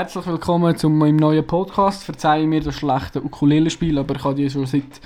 Herzlich 0.00 0.26
willkommen 0.26 0.74
zu 0.78 0.88
meinem 0.88 1.16
neuen 1.16 1.46
Podcast. 1.46 2.04
Verzeihe 2.04 2.46
mir 2.46 2.62
das 2.62 2.76
schlechte 2.76 3.22
Ukulele-Spiel, 3.22 3.98
aber 3.98 4.16
ich 4.16 4.24
habe 4.24 4.34
die 4.34 4.48
schon 4.48 4.64
seit, 4.64 4.98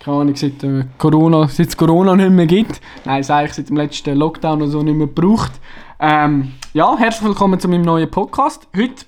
keine 0.00 0.16
Ahnung, 0.16 0.34
seit 0.34 0.64
äh, 0.64 0.86
Corona, 0.98 1.46
seit 1.46 1.68
es 1.68 1.76
Corona 1.76 2.16
nicht 2.16 2.32
mehr 2.32 2.46
gibt. 2.46 2.80
Nein, 3.04 3.20
es 3.20 3.30
eigentlich 3.30 3.52
seit 3.52 3.68
dem 3.68 3.76
letzten 3.76 4.16
Lockdown 4.16 4.60
oder 4.60 4.68
so 4.72 4.82
nicht 4.82 4.96
mehr 4.96 5.06
gebraucht. 5.06 5.52
Ähm, 6.00 6.54
ja, 6.74 6.96
herzlich 6.98 7.28
willkommen 7.28 7.60
zu 7.60 7.68
meinem 7.68 7.82
neuen 7.82 8.10
Podcast. 8.10 8.66
Heute 8.76 9.04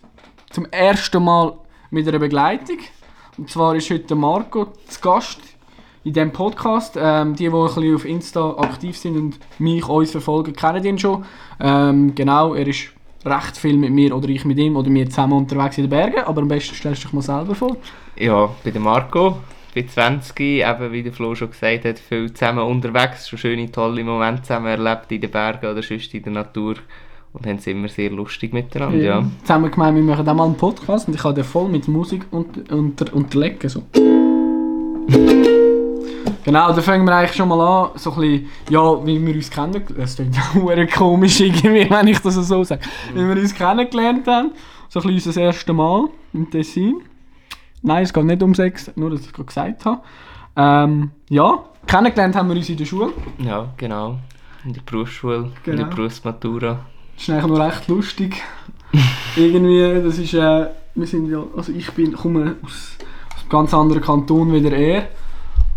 zum 0.51 0.67
ersten 0.67 1.25
Mal 1.25 1.55
mit 1.91 2.07
einer 2.07 2.21
Begleitung. 2.21 2.79
Und 3.37 3.51
zwar 3.51 3.75
ist 3.75 3.91
heute 3.91 4.15
Marco 4.15 4.67
zu 4.87 5.01
Gast 5.01 5.41
in 6.05 6.13
diesem 6.13 6.31
Podcast. 6.31 6.97
Ähm, 6.97 7.35
die, 7.35 7.49
die 7.49 7.53
ein 7.53 7.65
bisschen 7.65 7.95
auf 7.97 8.05
Insta 8.05 8.51
aktiv 8.59 8.97
sind 8.97 9.17
und 9.17 9.41
mich, 9.59 9.89
uns 9.89 10.13
verfolgen, 10.13 10.53
kennen 10.53 10.85
ihn 10.85 11.01
schon. 11.01 11.25
Ähm, 11.59 12.15
genau, 12.15 12.55
er 12.55 12.69
ist 12.69 12.93
recht 13.25 13.57
viel 13.57 13.77
mit 13.77 13.91
mir 13.91 14.15
oder 14.17 14.29
ich 14.29 14.45
mit 14.45 14.59
ihm 14.59 14.77
oder 14.77 14.91
wir 14.91 15.09
zusammen 15.09 15.35
unterwegs 15.35 15.79
in 15.79 15.85
den 15.85 15.91
Bergen. 15.91 16.21
Aber 16.25 16.43
am 16.43 16.49
besten 16.49 16.75
stellst 16.75 17.03
du 17.03 17.09
dich 17.09 17.13
mal 17.15 17.23
selber 17.23 17.55
vor. 17.55 17.77
Ja, 18.17 18.51
bin 18.63 18.73
der 18.73 18.83
Marco, 18.83 19.39
bin 19.75 19.89
20, 19.89 20.39
eben 20.41 20.93
wie 20.93 21.03
der 21.03 21.13
Flo 21.13 21.35
schon 21.35 21.51
gesagt 21.51 21.85
hat, 21.85 21.99
viel 21.99 22.33
zusammen 22.33 22.65
unterwegs, 22.65 23.29
schon 23.29 23.39
schöne, 23.39 23.71
tolle 23.71 24.05
Momente 24.05 24.43
zusammen 24.43 24.67
erlebt 24.67 25.11
in 25.11 25.21
den 25.21 25.31
Bergen 25.31 25.67
oder 25.67 25.83
sonst 25.83 26.13
in 26.15 26.23
der 26.23 26.33
Natur 26.33 26.77
und 27.33 27.47
haben 27.47 27.57
es 27.57 27.67
immer 27.67 27.89
sehr 27.89 28.11
lustig 28.11 28.53
miteinander, 28.53 28.99
ja. 28.99 29.25
Zusammen 29.41 29.71
gemeint, 29.71 29.97
wir 29.97 30.03
machen 30.03 30.29
auch 30.29 30.35
mal 30.35 30.45
einen 30.45 30.57
Podcast 30.57 31.09
und 31.09 31.15
ich 31.15 31.25
habe 31.25 31.35
den 31.35 31.45
voll 31.45 31.69
mit 31.69 31.89
Musik 31.89 32.27
unter, 32.31 32.77
unter, 32.77 33.15
unterlegen. 33.15 33.69
So. 33.69 33.83
Genau, 36.45 36.73
da 36.73 36.83
fangen 36.83 37.05
wir 37.07 37.15
eigentlich 37.15 37.37
schon 37.37 37.49
mal 37.49 37.61
an, 37.61 37.91
so 37.97 38.13
ein 38.13 38.21
bisschen, 38.21 38.49
ja, 38.69 39.07
wie 39.07 39.25
wir 39.27 39.35
uns 39.35 39.51
kennen, 39.51 39.83
das 39.97 40.17
klingt 40.17 40.37
komisch 40.93 41.41
irgendwie, 41.41 41.89
wenn 41.89 42.09
ich 42.09 42.19
das 42.19 42.35
so 42.35 42.65
sage, 42.65 42.83
wie 43.15 43.21
wir 43.27 43.37
uns 43.41 43.55
kennengelernt 43.55 44.27
haben, 44.27 44.51
so 44.89 45.01
ein 45.01 45.07
bisschen 45.15 45.31
unser 45.31 45.41
erstes 45.43 45.75
Mal 45.75 46.09
im 46.33 46.51
Tessin. 46.51 47.01
Nein, 47.83 48.03
es 48.05 48.13
geht 48.13 48.25
nicht 48.25 48.43
um 48.43 48.55
Sex, 48.55 48.91
nur 48.97 49.11
dass 49.11 49.21
ich 49.21 49.27
es 49.27 49.33
gerade 49.33 49.47
gesagt 49.47 49.85
habe. 49.85 50.01
Ähm, 50.57 51.11
ja, 51.29 51.65
kennengelernt 51.87 52.37
haben 52.37 52.49
wir 52.49 52.57
uns 52.57 52.69
in 52.69 52.77
der 52.77 52.85
Schule. 52.85 53.13
Ja, 53.39 53.69
genau. 53.77 54.19
In 54.65 54.73
der 54.73 54.83
Berufsschule, 54.83 55.37
in 55.37 55.53
Genau. 55.65 55.77
der 55.89 55.95
Berufsmatura. 55.97 56.81
Das 57.15 57.23
ist 57.29 57.31
eigentlich 57.31 57.47
noch 57.47 57.59
recht 57.67 57.89
lustig. 57.89 58.43
Irgendwie, 59.37 60.03
das 60.05 60.19
ist, 60.19 60.35
äh, 60.35 60.67
wir 60.95 61.07
sind 61.07 61.31
ja, 61.31 61.43
also 61.57 61.73
ich 61.73 61.91
bin, 61.93 62.13
komme 62.13 62.57
aus, 62.63 62.97
aus 63.35 63.41
einem 63.41 63.49
ganz 63.49 63.75
anderen 63.75 64.03
Kanton 64.03 64.53
wie 64.53 64.61
der 64.61 64.73
er. 64.73 65.09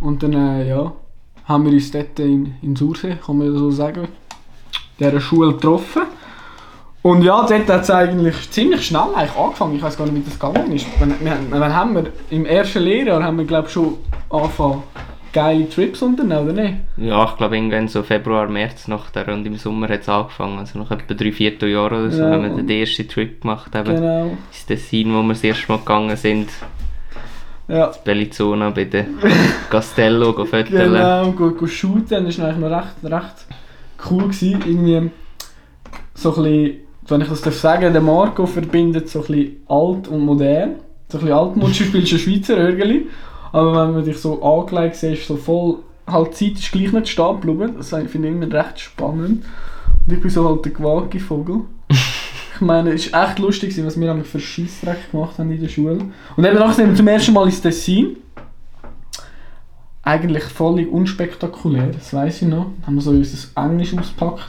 Und 0.01 0.23
dann, 0.23 0.33
äh, 0.33 0.67
ja, 0.69 0.91
haben 1.45 1.65
wir 1.65 1.71
uns 1.73 1.91
dort 1.91 2.19
in, 2.19 2.55
in 2.61 2.75
Sursee, 2.75 3.17
kann 3.25 3.38
man 3.38 3.55
so 3.57 3.71
sagen, 3.71 4.07
dieser 4.99 5.19
Schule 5.21 5.53
getroffen. 5.53 6.03
Und 7.01 7.21
ja, 7.21 7.45
dort 7.47 7.69
hat 7.69 7.81
es 7.83 7.91
eigentlich 7.91 8.49
ziemlich 8.49 8.85
schnell 8.88 9.13
eigentlich 9.16 9.38
angefangen. 9.38 9.75
Ich 9.75 9.83
weiß 9.83 9.95
gar 9.97 10.05
nicht, 10.07 10.16
wie 10.16 10.29
das 10.29 10.39
gegangen 10.39 10.71
ist. 10.71 10.88
Wann, 10.99 11.13
wir, 11.19 11.31
haben- 11.31 11.47
wann 11.51 11.75
haben 11.75 11.95
wir, 11.95 12.05
im 12.31 12.45
ersten 12.47 12.79
Lehrjahr 12.81 13.23
haben 13.23 13.38
wir, 13.38 13.45
glaube 13.45 13.69
schon 13.69 13.97
angefangen, 14.29 14.81
geile 15.31 15.69
Trips 15.69 16.01
unternehmen, 16.01 16.49
oder 16.49 16.53
nicht? 16.63 16.73
Ja, 16.97 17.25
ich 17.25 17.38
glaube 17.38 17.55
irgendwann 17.57 17.88
so 17.88 18.01
Februar, 18.01 18.47
März 18.47 18.88
nach 18.88 19.11
der 19.11 19.27
und 19.27 19.45
im 19.45 19.55
Sommer 19.57 19.88
hat 19.89 20.01
es 20.01 20.09
angefangen. 20.09 20.57
Also 20.57 20.79
nach 20.79 20.89
etwa 20.89 21.13
drei, 21.13 21.31
vier 21.31 21.53
Jahren 21.69 21.93
oder 22.05 22.11
so 22.11 22.23
Ja, 22.23 22.31
haben 22.31 22.43
wir 22.55 22.63
den 22.63 22.69
ersten 22.69 23.07
Trip 23.07 23.39
gemacht. 23.39 23.75
Eben 23.75 23.95
Genau. 23.95 24.25
ins 24.51 24.66
Tessin, 24.66 25.13
wo 25.13 25.21
wir 25.21 25.29
das 25.33 25.43
erste 25.43 25.71
Mal 25.71 25.77
gegangen 25.79 26.16
sind. 26.17 26.50
Ja. 27.68 27.92
Bellizona 28.03 28.70
bei 28.70 28.86
der 28.86 29.06
Castello, 29.70 30.34
go 30.34 30.46
föteln. 30.46 30.94
Genau, 30.94 31.31
go, 31.31 31.52
go 31.52 31.66
shooten, 31.66 32.26
das 32.26 32.40
war 32.40 32.50
eigentlich 32.50 32.58
noch 32.58 32.72
recht, 32.72 32.96
recht 33.03 33.46
cool. 34.09 34.24
Gewesen. 34.24 34.62
Irgendwie 34.66 35.12
so 36.14 36.36
ein 36.36 36.44
bisschen, 36.44 36.78
wenn 37.08 37.22
ich 37.22 37.28
das 37.28 37.42
darf 37.42 37.56
sagen 37.56 37.94
der 37.94 38.02
Marco 38.02 38.46
verbindet 38.46 39.09
so 39.09 39.20
ein 39.20 39.26
bisschen 39.26 39.56
alt 39.68 40.08
und 40.08 40.20
modern. 40.20 40.76
So 41.09 41.18
ein 41.18 41.26
bisschen 41.26 41.38
altmodisch, 41.38 41.78
du 41.80 41.84
spielst 41.86 42.14
ein 42.14 42.20
Schweizer 42.20 42.58
Örgeli, 42.58 43.08
aber 43.52 43.88
wenn 43.88 43.96
man 43.96 44.03
dich 44.03 44.18
so 44.18 44.42
angelegt 44.42 44.96
sieht, 44.96 45.14
ist 45.14 45.28
so 45.28 45.36
voll, 45.36 45.78
halt 46.08 46.40
die 46.40 46.53
Zeit 46.53 46.64
ist 46.64 46.72
gleich 46.72 46.92
nicht 46.92 47.09
stehen 47.09 47.42
geblieben. 47.42 47.76
Das 47.78 47.90
finde 47.90 48.28
ich 48.28 48.36
immer 48.36 48.52
recht 48.52 48.80
spannend. 48.80 49.44
Und 50.08 50.14
ich 50.14 50.22
bin 50.22 50.30
so 50.30 50.47
halt 50.47 50.66
der 50.66 50.72
gewagte 50.72 51.20
Vogel. 51.20 51.62
Ich 52.55 52.61
meine, 52.61 52.93
es 52.93 53.11
war 53.11 53.27
echt 53.29 53.39
lustig, 53.39 53.75
was 53.85 53.99
wir 53.99 54.23
für 54.23 54.39
Scheissdreck 54.39 55.11
gemacht 55.11 55.38
haben 55.38 55.51
in 55.51 55.61
der 55.61 55.67
Schule. 55.67 55.97
Und 56.38 56.45
eben 56.45 56.55
nachher 56.55 56.73
sind 56.73 56.89
wir 56.89 56.95
zum 56.95 57.07
ersten 57.07 57.33
Mal 57.33 57.45
ins 57.45 57.61
Tessin 57.61 58.17
eigentlich 60.03 60.43
völlig 60.43 60.89
unspektakulär, 60.91 61.88
das 61.88 62.13
weiß 62.13 62.43
ich 62.43 62.47
noch. 62.47 62.67
Haben 62.85 62.95
wir 62.95 63.01
so 63.01 63.09
unser 63.09 63.47
Englisch 63.61 63.97
ausgepackt 63.97 64.45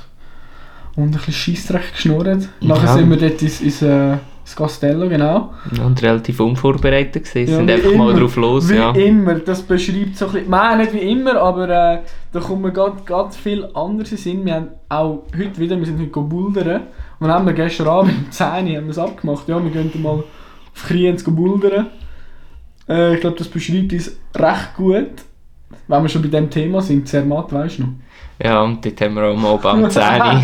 und 0.97 1.05
ein 1.05 1.11
bisschen 1.11 1.33
Scheissdreck 1.33 1.93
geschnurrt. 1.93 2.49
Nachher 2.61 2.85
Ja. 2.87 2.95
sind 2.95 3.11
wir 3.11 3.17
dort 3.17 3.41
ins, 3.41 3.61
ins, 3.63 3.81
äh, 3.83 4.13
ins 4.13 4.55
Castello, 4.55 5.09
genau. 5.09 5.55
Und 5.83 6.03
relativ 6.03 6.41
unvorbereitet 6.41 7.25
gewesen. 7.25 7.51
Ja, 7.51 7.57
sind 7.57 7.71
einfach 7.71 7.95
mal 7.95 8.11
immer. 8.11 8.21
drauf 8.21 8.37
los, 8.37 8.69
wie 8.69 8.77
ja. 8.77 8.91
immer, 8.93 9.35
das 9.37 9.63
beschreibt 9.63 10.17
so 10.19 10.27
ein 10.27 10.33
bisschen, 10.33 10.51
nein, 10.51 10.79
nicht 10.79 10.93
wie 10.93 10.99
immer, 11.11 11.37
aber 11.41 11.69
äh, 11.69 11.99
da 12.33 12.41
kommen 12.41 12.73
gerade 12.73 13.33
viel 13.33 13.67
anders 13.75 14.13
in. 14.27 14.45
Wir 14.45 14.55
haben 14.57 14.69
auch 14.91 15.25
heute 15.37 15.59
wieder, 15.59 15.79
wir 15.79 15.87
sind 15.87 15.99
heute 15.99 16.21
bouldern 16.21 16.83
und 17.19 17.29
dann 17.29 17.37
haben 17.37 17.47
wir 17.47 17.55
gestern 17.55 17.89
Abend 17.89 18.13
um 18.13 18.31
10 18.31 18.47
Uhr 18.47 18.53
haben 18.53 18.69
wir 18.69 18.89
es 18.89 18.99
abgemacht, 18.99 19.49
ja, 19.49 19.63
wir 19.63 19.71
gehen 19.71 19.91
dann 19.93 20.03
mal 20.03 20.23
auf 20.75 20.87
Kriens 20.87 21.25
bouldern. 21.25 21.87
Äh, 22.89 23.15
ich 23.15 23.21
glaube, 23.21 23.37
das 23.39 23.49
beschreibt 23.49 23.93
uns 23.93 24.19
recht 24.35 24.75
gut. 24.77 25.13
Wenn 25.89 26.03
wir 26.03 26.09
schon 26.09 26.23
bei 26.23 26.29
dem 26.29 26.51
Thema 26.51 26.81
sind, 26.81 27.09
Zermatt, 27.09 27.53
weißt 27.53 27.79
du 27.79 27.83
noch? 27.83 27.89
Ja, 28.43 28.63
und 28.63 28.85
dort 28.85 29.01
haben 29.01 29.15
wir 29.15 29.25
auch 29.25 29.37
mal 29.37 29.59
am 29.63 29.91
10 29.91 30.03
Uhr 30.21 30.43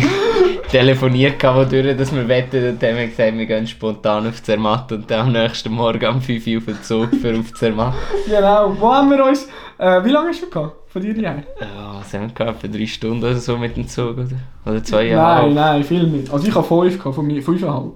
telefoniert, 0.69 1.43
wodurch, 1.43 1.95
dass 1.95 2.13
wir 2.13 2.27
wetten. 2.27 2.69
Und 2.69 2.83
haben 2.83 2.97
wir 2.97 3.07
gesagt, 3.07 3.37
wir 3.37 3.45
gehen 3.45 3.67
spontan 3.67 4.27
auf 4.27 4.41
Zermatt 4.41 4.91
und 4.91 5.09
dann 5.09 5.27
am 5.27 5.31
nächsten 5.31 5.71
Morgen 5.71 6.05
um 6.07 6.21
5 6.21 6.47
Uhr 6.47 6.57
auf 6.57 6.65
den 6.65 6.81
Zug 6.81 7.09
für 7.15 7.37
auf 7.37 7.53
Zermatt. 7.53 7.93
Genau, 8.25 8.75
wo 8.79 8.91
haben 8.91 9.11
wir 9.11 9.23
uns, 9.23 9.47
äh, 9.77 10.03
wie 10.03 10.09
lange 10.09 10.29
hast 10.29 10.41
du 10.41 10.49
gehabt? 10.49 10.82
Von 10.93 11.01
dir 11.01 11.13
hierher? 11.15 11.43
Ja, 11.59 11.95
was 11.99 12.13
haben 12.13 12.27
wir 12.27 12.35
gehabt? 12.35 12.63
Etwa 12.63 12.77
drei 12.77 12.85
Stunden 12.85 13.23
oder 13.23 13.35
so 13.35 13.57
mit 13.57 13.75
dem 13.75 13.87
Zug, 13.87 14.15
oder? 14.15 14.27
Oder 14.63 14.83
zwei 14.83 15.05
Nein, 15.05 15.11
Jahre. 15.11 15.51
nein, 15.51 15.83
viel 15.83 16.03
nicht. 16.03 16.31
Also 16.31 16.47
ich 16.47 16.53
habe 16.53 16.67
fünf 16.67 16.99
gehabt, 16.99 17.15
von 17.15 17.25
mir, 17.25 17.41
fünfeinhalb. 17.41 17.93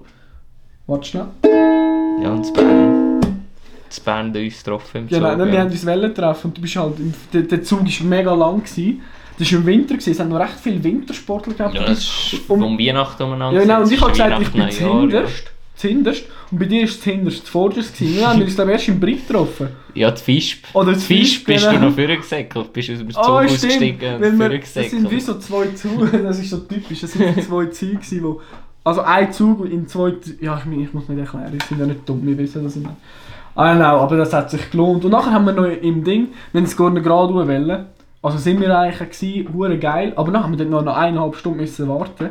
Warte 0.88 1.08
schnell. 1.08 1.26
Ja, 1.44 2.32
und 2.32 2.44
in 2.48 2.52
Bern. 2.54 3.20
In 3.20 4.04
Bern 4.04 4.16
haben 4.26 4.34
wir 4.34 4.42
uns 4.44 4.58
getroffen 4.64 4.96
im 4.98 5.06
Genau, 5.08 5.30
Zug. 5.30 5.38
wir 5.38 5.54
ja. 5.54 5.60
haben 5.60 5.70
uns 5.70 5.86
Wellen 5.86 6.12
treffen 6.12 6.46
und 6.48 6.56
du 6.56 6.60
bist 6.60 6.74
halt, 6.74 6.94
der, 7.32 7.42
der 7.42 7.62
Zug 7.62 7.84
war 7.84 8.06
mega 8.06 8.34
lang. 8.34 8.64
Gewesen. 8.64 9.00
Das 9.38 9.52
war 9.52 9.58
im 9.60 9.66
Winter, 9.66 9.94
gewesen. 9.94 10.10
es 10.10 10.18
haben 10.18 10.30
noch 10.30 10.40
recht 10.40 10.58
viele 10.60 10.82
Wintersportler 10.82 11.54
gehabt. 11.54 11.74
Ja, 11.76 11.84
das 11.84 12.00
ist 12.00 12.50
um, 12.50 12.76
Weihnachten 12.76 13.22
umeinander. 13.22 13.60
ja, 13.60 13.64
genau, 13.64 13.82
und 13.82 13.92
ich 13.92 14.00
habe 14.00 14.10
gesagt, 14.10 14.42
ich 14.42 14.50
bin 14.50 14.60
Neujahr, 14.62 15.22
zuhinterst. 15.78 16.24
Und 16.50 16.58
bei 16.58 16.66
dir 16.66 16.82
ist 16.84 17.02
zuhinterst 17.02 17.46
zuvorderst. 17.46 17.96
gewesen. 17.98 18.16
Wir 18.16 18.28
haben 18.28 18.42
uns 18.42 18.56
dann 18.56 18.68
erst 18.68 18.88
im 18.88 19.00
Brick 19.00 19.26
getroffen. 19.26 19.68
Ja, 19.94 20.10
die 20.10 20.20
Fisch. 20.22 20.60
Oder 20.74 20.92
die 20.92 20.98
Fisch 21.00 21.44
bist 21.44 21.68
genau. 21.68 21.80
du 21.80 21.86
noch 21.86 21.94
vorgesäckelt. 21.94 22.72
Bist 22.72 22.90
aus 22.90 22.98
dem 22.98 23.10
Zug 23.10 23.24
Ah, 23.24 23.44
ausgestiegen 23.44 24.14
und 24.16 24.38
wir, 24.38 24.58
das 24.58 24.74
sind 24.74 25.10
wie 25.10 25.20
vorgesäckelt. 25.20 25.22
so 25.22 25.34
zwei 25.38 25.66
Züge, 25.68 26.18
das 26.22 26.38
ist 26.38 26.50
so 26.50 26.58
typisch, 26.58 27.00
das 27.00 27.12
sind 27.12 27.42
zwei 27.42 27.66
Züge, 27.66 28.22
wo, 28.22 28.40
also 28.84 29.02
ein 29.02 29.32
Zug 29.32 29.70
in 29.70 29.86
zwei, 29.86 30.12
ja 30.40 30.58
ich, 30.58 30.64
meine, 30.64 30.82
ich 30.82 30.92
muss 30.94 31.08
nicht 31.08 31.18
erklären, 31.18 31.52
die 31.52 31.64
sind 31.64 31.80
ja 31.80 31.86
nicht 31.86 32.08
dumm, 32.08 32.20
wir 32.24 32.38
wissen 32.38 32.64
das 32.64 32.76
nicht. 32.76 32.88
Ah 33.54 33.72
genau, 33.74 33.98
aber 34.00 34.16
das 34.18 34.32
hat 34.32 34.50
sich 34.50 34.70
gelohnt. 34.70 35.04
Und 35.04 35.10
nachher 35.10 35.32
haben 35.32 35.44
wir 35.46 35.52
noch 35.52 35.64
im 35.66 36.04
Ding, 36.04 36.28
wenn 36.52 36.64
es 36.64 36.76
gar 36.76 36.90
nicht 36.90 37.02
gerade 37.04 37.34
wollen, 37.34 37.86
also 38.22 38.38
sind 38.38 38.60
wir 38.60 38.76
eigentlich 38.76 39.10
gewesen, 39.10 39.52
hure 39.54 39.78
geil, 39.78 40.12
aber 40.16 40.32
dann 40.32 40.42
haben 40.44 40.52
wir 40.52 40.58
dort 40.64 40.70
noch 40.70 40.80
eine 40.80 40.94
eineinhalb 40.94 41.36
Stunden 41.36 41.58
müssen 41.60 41.88
warten, 41.88 42.30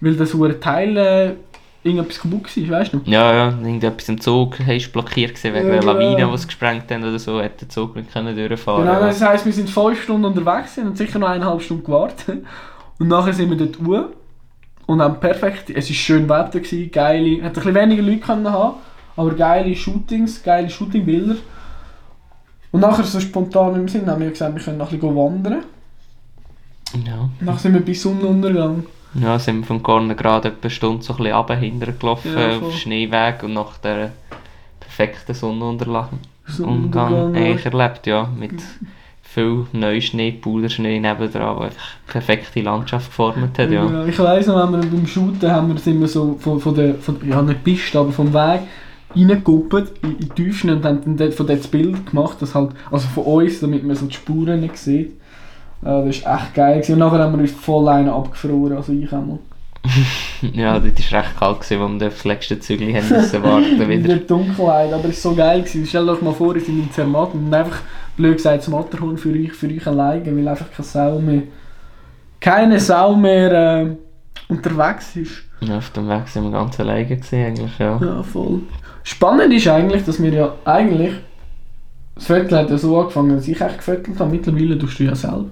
weil 0.00 0.14
das 0.14 0.34
hure 0.34 0.58
Teil 0.60 0.96
äh, 0.96 1.32
irgendetwas 1.82 2.20
kaputt 2.20 2.44
war, 2.56 2.78
weißt 2.78 2.92
du 2.92 2.96
noch? 2.98 3.06
Ja, 3.06 3.32
ja, 3.32 3.48
irgendetwas 3.50 4.08
im 4.08 4.20
Zug 4.20 4.58
hast 4.58 4.86
du 4.86 4.92
blockiert 4.92 5.34
gewesen, 5.34 5.54
wegen 5.54 5.66
Ja, 5.66 5.72
der 5.72 5.80
genau. 5.80 5.92
Lawine, 5.92 6.30
die 6.32 6.38
sie 6.38 6.46
gesprengt 6.46 6.90
haben 6.90 7.02
oder 7.02 7.18
so, 7.18 7.40
hat 7.42 7.60
der 7.60 7.68
Zug 7.68 7.96
nicht 7.96 8.12
können 8.12 8.36
durchfahren 8.36 8.82
Genau, 8.84 9.00
ja. 9.00 9.06
das 9.06 9.20
heisst, 9.20 9.46
wir 9.46 9.52
sind 9.52 9.70
fünf 9.70 10.02
Stunden 10.02 10.24
unterwegs 10.24 10.76
und 10.78 10.96
sicher 10.96 11.18
noch 11.18 11.28
eineinhalb 11.28 11.62
Stunden 11.62 11.84
gewartet. 11.84 12.44
Und 12.98 13.08
nachher 13.08 13.32
sind 13.32 13.50
wir 13.50 13.56
dort 13.56 13.78
hoch 13.86 14.10
und 14.86 15.00
haben 15.00 15.20
perfekt, 15.20 15.70
es 15.70 15.88
war 15.88 15.94
schön 15.94 16.28
Wetter, 16.28 16.60
gewesen, 16.60 16.90
geile, 16.90 17.42
hat 17.42 17.50
ein 17.50 17.52
bisschen 17.52 17.74
weniger 17.74 18.02
Leute 18.02 18.20
können 18.20 18.50
haben, 18.50 18.74
aber 19.16 19.34
geile 19.34 19.74
Shootings, 19.76 20.42
geile 20.42 20.68
Shootingbilder. 20.68 21.36
Und 22.72 22.80
nachher 22.80 23.04
so 23.04 23.20
spontan 23.20 23.76
im 23.76 23.88
Sinn 23.88 24.06
haben 24.10 24.20
wir 24.20 24.30
gesagt, 24.30 24.54
wir 24.54 24.62
können 24.62 24.78
noch 24.78 24.90
ein 24.90 24.98
bisschen 24.98 25.16
wandern. 25.16 25.64
Ja. 27.06 27.20
Und 27.40 27.42
nachher 27.42 27.58
sind 27.58 27.74
wir 27.74 27.80
bis 27.80 28.02
Sonnenuntergang. 28.02 28.84
Ja, 29.14 29.38
sind 29.38 29.60
wir 29.60 29.66
von 29.66 29.82
Gorne 29.82 30.14
gerade 30.14 30.48
etwa 30.48 30.62
eine 30.62 30.70
Stunde 30.70 31.02
so 31.02 31.14
ein 31.14 31.24
bisschen 31.24 31.72
runter 31.72 31.92
gelaufen, 31.92 32.32
Ja, 32.34 32.56
auf 32.56 32.58
den 32.60 32.72
Schneeweg 32.72 33.42
und 33.42 33.54
nach 33.54 33.78
der 33.78 34.12
perfekten 34.80 35.34
Sonnenuntergang 35.34 36.08
Sonnenuntergang, 36.46 37.34
eigentlich 37.34 37.66
erlebt, 37.66 38.06
ja, 38.06 38.28
mit 38.38 38.62
viel 39.22 39.66
Neuschnee, 39.72 40.32
Puderschnee 40.32 40.98
nebendran, 40.98 41.56
der 41.56 41.66
einfach 41.66 41.90
perfekte 42.06 42.60
Landschaft 42.62 43.10
geformt 43.10 43.58
hat, 43.58 43.70
ja. 43.70 43.84
Ja, 43.84 44.06
Ich 44.06 44.18
weiss 44.18 44.46
noch, 44.46 44.72
wenn 44.72 44.82
wir 44.82 44.90
beim 44.90 45.06
Shooten 45.06 45.50
haben 45.50 45.68
wir, 45.68 45.78
sind 45.78 46.00
wir 46.00 46.08
so 46.08 46.36
von, 46.40 46.58
von 46.60 46.74
der, 46.74 46.94
von, 46.94 47.16
ja 47.26 47.42
nicht 47.42 47.62
Piste, 47.62 47.98
aber 47.98 48.12
vom 48.12 48.32
Weg 48.32 48.62
reingekuppelt 49.14 49.92
in, 50.02 50.12
in 50.12 50.18
die 50.18 50.28
Tiefen 50.30 50.70
und 50.70 50.84
haben 50.84 51.16
dann 51.16 51.32
von 51.32 51.46
dort 51.46 51.60
das 51.60 51.68
Bild 51.68 52.06
gemacht, 52.06 52.38
das 52.40 52.54
halt, 52.54 52.70
also 52.90 53.06
von 53.08 53.24
uns, 53.24 53.60
damit 53.60 53.84
man 53.84 53.96
so 53.96 54.06
die 54.06 54.14
Spuren 54.14 54.60
nicht 54.60 54.76
sieht. 54.76 55.12
Äh, 55.82 56.06
das 56.06 56.24
war 56.24 56.36
echt 56.36 56.54
geil. 56.54 56.74
Gewesen. 56.76 56.92
Und 56.94 56.98
nachher 56.98 57.18
haben 57.18 57.32
wir 57.34 57.40
uns 57.40 57.52
voll 57.52 57.88
einen 57.88 58.08
abgefroren, 58.08 58.76
also 58.76 58.92
ich 58.92 59.12
auch 59.12 59.24
mal. 59.24 59.38
ja, 60.52 60.78
dort 60.78 61.12
war 61.12 61.20
recht 61.20 61.38
kalt, 61.38 61.60
gewesen, 61.60 61.80
wo 61.80 62.00
wir 62.00 62.06
auf 62.08 62.14
das 62.14 62.24
letzte 62.24 62.60
Zügel 62.60 62.94
haben 62.94 63.08
müssen 63.08 63.42
warten 63.42 63.80
In 63.80 63.88
wieder. 63.88 64.08
der 64.08 64.16
Dunkelheit, 64.18 64.92
aber 64.92 65.08
es 65.08 65.24
war 65.24 65.32
so 65.32 65.34
geil. 65.34 65.60
Gewesen. 65.62 65.86
Stell 65.86 66.08
euch 66.08 66.20
mal 66.20 66.34
vor, 66.34 66.54
ihr 66.54 66.60
seid 66.60 66.70
in 66.70 66.90
Zermatt 66.90 67.32
und 67.34 67.52
einfach, 67.52 67.78
blöd 68.16 68.36
gesagt, 68.36 68.58
das 68.58 68.68
Matterhorn 68.68 69.16
für 69.16 69.30
euch, 69.30 69.52
für 69.52 69.68
euch 69.68 69.86
alleine, 69.86 70.36
weil 70.36 70.48
einfach 70.48 70.70
keine 70.70 70.86
Sau 70.86 71.18
mehr, 71.20 71.42
keine 72.40 72.80
Sau 72.80 73.14
mehr 73.14 73.52
äh, 73.52 73.96
unterwegs 74.48 75.16
ist. 75.16 75.44
Ja, 75.60 75.78
auf 75.78 75.90
dem 75.90 76.08
Weg 76.08 76.28
sind 76.28 76.44
wir 76.44 76.50
ganz 76.52 76.78
alleine 76.78 77.06
gewesen, 77.06 77.44
eigentlich, 77.44 77.78
ja. 77.78 77.98
Ja, 78.02 78.22
voll. 78.22 78.60
Spannend 79.02 79.52
ist 79.54 79.66
eigentlich, 79.68 80.04
dass 80.04 80.22
wir 80.22 80.32
ja 80.32 80.54
eigentlich, 80.64 81.14
das 82.18 82.26
Viertel 82.26 82.58
hat 82.58 82.70
ja 82.70 82.78
so 82.78 82.98
angefangen, 82.98 83.36
dass 83.36 83.46
ich 83.46 83.60
echt 83.60 83.78
gefüttert 83.78 84.18
habe. 84.18 84.30
Mittlerweile 84.30 84.76
tust 84.78 84.98
du 84.98 85.04
ja 85.04 85.14
selber. 85.14 85.46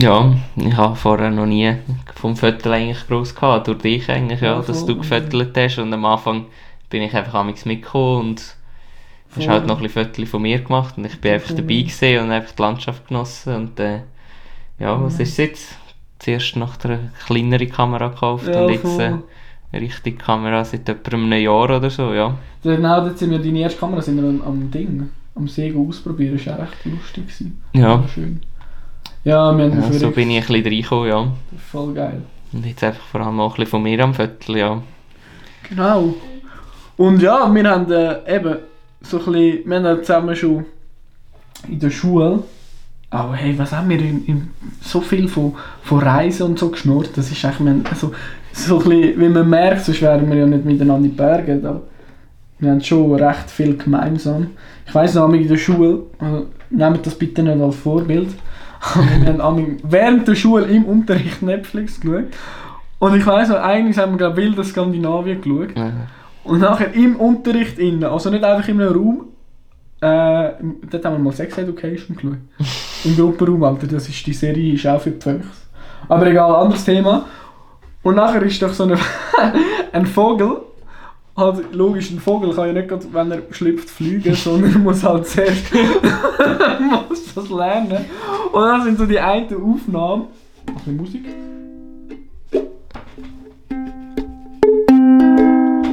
Ja, 0.00 0.32
ich 0.54 0.76
habe 0.76 0.94
vorher 0.94 1.30
noch 1.30 1.46
nie 1.46 1.74
vom 2.14 2.36
Viertel 2.36 2.72
eigentlich 2.72 3.06
gross 3.08 3.34
gehabt, 3.34 3.66
durch 3.66 3.78
dich 3.78 4.08
eigentlich, 4.08 4.40
ja, 4.40 4.56
Ja, 4.56 4.62
dass 4.62 4.86
du 4.86 4.96
gefüttert 4.96 5.56
hast. 5.56 5.78
Und 5.78 5.92
am 5.92 6.04
Anfang 6.04 6.46
bin 6.90 7.02
ich 7.02 7.14
einfach 7.14 7.34
amigs 7.34 7.64
mitgekommen 7.64 8.28
und 8.28 8.56
hast 9.34 9.48
halt 9.48 9.66
noch 9.66 9.78
ein 9.78 9.82
bisschen 9.82 10.04
Viertel 10.04 10.26
von 10.26 10.42
mir 10.42 10.60
gemacht. 10.60 10.94
Und 10.98 11.06
ich 11.06 11.20
bin 11.20 11.32
einfach 11.32 11.54
dabei 11.54 11.82
gewesen 11.82 12.24
und 12.24 12.30
einfach 12.30 12.52
die 12.52 12.62
Landschaft 12.62 13.08
genossen 13.08 13.54
und 13.54 13.80
äh, 13.80 14.00
ja, 14.78 15.02
was 15.02 15.18
ist 15.18 15.36
jetzt? 15.38 15.76
Zuerst 16.20 16.56
nach 16.56 16.76
der 16.76 16.98
kleineren 17.26 17.70
Kamera 17.70 18.08
gekauft 18.08 18.48
Ja, 18.48 18.64
und 18.64 18.72
jetzt 18.72 18.98
äh, 18.98 19.14
eine 19.72 19.82
richtige 19.82 20.16
Kamera 20.16 20.64
seit 20.64 20.88
etwa 20.88 21.16
einem 21.16 21.32
Jahr 21.32 21.64
oder 21.76 21.90
so, 21.90 22.12
ja. 22.12 22.36
Genau, 22.62 23.00
dort 23.00 23.18
sind 23.18 23.30
wir, 23.30 23.38
deine 23.38 23.60
erste 23.60 23.78
Kamera 23.78 24.02
sind 24.02 24.16
wir 24.16 24.46
am 24.46 24.70
Ding, 24.70 25.10
am 25.38 25.48
See 25.48 25.74
ausprobieren. 25.74 26.36
Das 26.36 26.46
war 26.46 26.54
auch 26.56 26.60
recht 26.62 26.84
lustig. 26.84 27.24
Gewesen. 27.26 27.60
Ja, 27.72 28.04
Schön. 28.14 28.40
Ja, 29.24 29.56
wir 29.56 29.64
haben 29.64 29.80
ja 29.82 29.92
so 29.92 30.06
echt- 30.06 30.14
bin 30.14 30.30
ich 30.30 30.36
ein 30.36 30.46
bisschen 30.62 30.64
reingekommen, 30.72 31.08
ja. 31.08 31.32
voll 31.70 31.94
geil. 31.94 32.22
Und 32.52 32.64
jetzt 32.64 32.82
einfach 32.84 33.02
vor 33.04 33.20
allem 33.20 33.40
auch 33.40 33.52
ein 33.52 33.56
bisschen 33.56 33.70
von 33.70 33.82
mir 33.82 34.02
am 34.02 34.14
Viertel, 34.14 34.56
ja. 34.56 34.82
Genau. 35.68 36.14
Und 36.96 37.20
ja, 37.20 37.52
wir 37.54 37.70
haben 37.70 37.90
äh, 37.92 38.36
eben 38.36 38.56
so 39.02 39.18
ein 39.18 39.24
bisschen, 39.32 39.68
wir 39.70 39.76
haben 39.76 39.84
ja 39.84 40.02
zusammen 40.02 40.34
schon 40.36 40.64
in 41.68 41.78
der 41.78 41.90
Schule, 41.90 42.42
aber 43.10 43.34
hey, 43.34 43.58
was 43.58 43.72
haben 43.72 43.88
wir 43.88 43.98
in, 44.00 44.24
in 44.26 44.50
so 44.80 45.00
viel 45.00 45.28
von, 45.28 45.54
von 45.82 45.98
Reisen 46.00 46.44
und 46.46 46.58
so 46.58 46.70
geschnurrt, 46.70 47.10
das 47.16 47.30
ist 47.30 47.44
eigentlich, 47.44 47.60
wir 47.60 47.70
haben 47.70 47.84
also, 47.90 48.12
so 48.52 48.78
ein 48.80 48.88
bisschen, 48.88 49.20
wie 49.20 49.28
man 49.28 49.48
merkt, 49.50 49.84
sonst 49.84 50.00
wären 50.02 50.28
wir 50.30 50.36
ja 50.38 50.46
nicht 50.46 50.64
miteinander 50.64 51.04
in 51.06 51.10
die 51.12 51.16
Berge, 51.16 51.60
aber 51.64 51.82
wir 52.58 52.70
haben 52.70 52.80
schon 52.80 53.14
recht 53.14 53.50
viel 53.50 53.76
gemeinsam. 53.76 54.50
Ich 54.86 54.94
weiss 54.94 55.14
noch, 55.14 55.32
in 55.32 55.48
der 55.48 55.56
Schule, 55.56 56.02
also, 56.18 56.46
nehmt 56.70 57.06
das 57.06 57.14
bitte 57.14 57.42
nicht 57.42 57.60
als 57.60 57.76
Vorbild, 57.76 58.30
wir 58.94 59.38
haben 59.38 59.76
während 59.82 60.28
der 60.28 60.34
Schule 60.34 60.66
im 60.66 60.84
Unterricht 60.84 61.42
Netflix 61.42 62.00
geschaut. 62.00 62.26
Und 63.00 63.16
ich 63.16 63.26
weiss 63.26 63.48
noch, 63.48 63.60
eigentlich 63.60 63.98
haben 63.98 64.12
wir, 64.12 64.18
glaube 64.18 64.40
ich, 64.40 64.46
Wilder 64.48 64.64
Skandinavien 64.64 65.40
geschaut. 65.40 65.76
Ja. 65.76 65.92
Und 66.44 66.60
nachher 66.60 66.92
im 66.94 67.16
Unterricht 67.16 67.78
innen, 67.78 68.04
also 68.04 68.30
nicht 68.30 68.44
einfach 68.44 68.68
in 68.68 68.80
einem 68.80 68.92
Raum, 68.92 69.24
äh, 70.00 70.52
dort 70.90 71.04
haben 71.04 71.14
wir 71.14 71.18
mal 71.18 71.32
Sex 71.32 71.58
Education 71.58 72.16
geschaut. 72.16 72.38
Im 73.04 73.16
Gruppenraum, 73.16 73.64
Alter, 73.64 73.86
das 73.86 74.08
ist, 74.08 74.26
die 74.26 74.32
Serie 74.32 74.74
ist 74.74 74.86
auch 74.86 75.00
für 75.00 75.10
die 75.10 75.20
Füchse. 75.20 75.48
Aber 76.08 76.26
egal, 76.26 76.54
anderes 76.54 76.84
Thema. 76.84 77.26
Und 78.02 78.14
nachher 78.14 78.42
ist 78.42 78.62
doch 78.62 78.72
so 78.72 78.84
eine, 78.84 78.96
ein 79.92 80.06
Vogel, 80.06 80.62
halt 81.38 81.74
logisch, 81.74 82.10
ein 82.10 82.18
Vogel 82.20 82.52
kann 82.54 82.66
ja 82.66 82.72
nicht 82.74 82.88
gerade, 82.88 83.06
wenn 83.12 83.30
er 83.30 83.42
schlüpft, 83.50 83.88
fliegen, 83.88 84.34
sondern 84.44 84.82
muss 84.82 85.02
halt 85.02 85.26
zuerst 85.26 85.72
muss 87.08 87.34
das 87.34 87.48
lernen. 87.48 88.04
Und 88.52 88.62
dann 88.62 88.84
sind 88.84 88.98
so 88.98 89.06
die 89.06 89.18
einen 89.20 89.46
Aufnahmen, 89.54 90.24
ein 90.66 90.74
bisschen 90.74 90.96
Musik. 90.96 91.24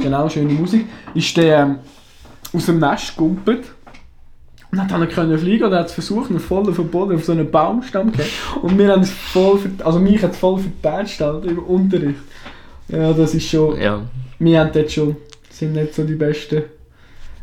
Genau, 0.02 0.28
schöne 0.28 0.52
Musik. 0.52 0.86
Ist 1.14 1.36
der 1.36 1.58
ähm, 1.62 1.76
aus 2.52 2.66
dem 2.66 2.78
Nest 2.78 3.16
gegumpelt. 3.16 3.64
Und 4.70 4.78
dann 4.78 4.90
hat 4.90 5.00
er 5.00 5.06
können 5.06 5.38
fliegen 5.38 5.64
und 5.64 5.72
er 5.72 5.80
hat 5.80 5.86
es 5.86 5.92
versucht, 5.94 6.30
und 6.30 6.40
voll 6.40 6.68
auf 6.68 6.76
den 6.76 6.88
Boden 6.90 7.14
auf 7.16 7.24
so 7.24 7.32
einen 7.32 7.50
Baumstamm 7.50 8.12
zu 8.12 8.18
gehen. 8.18 8.28
Und 8.62 8.78
wir 8.78 8.88
haben 8.90 9.02
es 9.02 9.10
voll, 9.10 9.58
ver- 9.58 9.86
also 9.86 9.98
mich 9.98 10.22
hat 10.22 10.32
es 10.32 10.38
voll 10.38 10.58
vertätscht 10.60 11.20
halt 11.20 11.44
im 11.46 11.58
Unterricht. 11.58 12.18
Ja, 12.88 13.12
das 13.12 13.34
ist 13.34 13.48
schon, 13.48 13.80
ja. 13.80 14.00
wir 14.38 14.60
haben 14.60 14.70
dort 14.72 14.90
schon, 14.92 15.16
sind 15.58 15.72
nicht 15.72 15.94
so 15.94 16.04
die 16.04 16.14
besten 16.14 16.62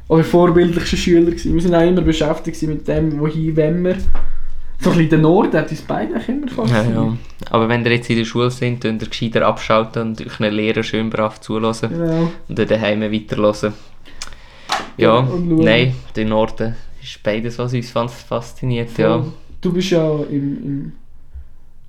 oder 0.08 0.24
vorbildlichsten 0.24 0.98
Schüler 0.98 1.32
gewesen. 1.32 1.54
Wir 1.54 1.62
sind 1.62 1.76
auch 1.76 1.82
immer 1.88 2.02
beschäftigt 2.02 2.62
mit 2.64 2.88
dem, 2.88 3.20
wohin 3.20 3.56
wenn 3.56 3.84
wir. 3.84 3.96
So 4.80 4.90
ein 4.90 4.98
bisschen 4.98 5.10
der 5.12 5.20
Norden 5.20 5.58
hat 5.58 5.72
uns 5.72 5.82
beide 5.82 6.14
immer 6.28 6.48
Ja, 6.48 6.54
fasziniert. 6.54 6.96
ja. 6.96 7.18
Aber 7.52 7.70
wenn 7.70 7.86
ihr 7.86 7.92
jetzt 7.94 8.10
in 8.10 8.18
der 8.18 8.26
Schule 8.26 8.52
sind, 8.52 8.82
könnt 8.82 9.02
ihr 9.02 9.08
gescheiter 9.08 9.46
abschalten 9.46 10.02
und 10.10 10.22
euren 10.22 10.54
Lehrer 10.54 10.84
schön 10.84 11.10
brav 11.10 11.40
zulassen 11.40 11.90
Genau. 11.90 12.30
und 12.50 12.60
dann 12.60 12.68
daheim 12.68 13.02
weiterhören. 13.02 13.74
Ja, 14.98 15.18
Und 15.20 15.50
schauen. 15.50 15.64
nein, 15.64 15.96
der 16.16 16.26
Norden 16.26 16.76
ist 17.02 17.22
beides, 17.24 17.58
was 17.60 17.74
uns 17.74 17.90
fas- 17.92 18.24
fasziniert. 18.24 18.98
Ja. 18.98 19.24
Du 19.62 19.72
bist 19.72 19.92
ja 19.92 20.06
im, 20.30 20.64
im, 20.64 20.92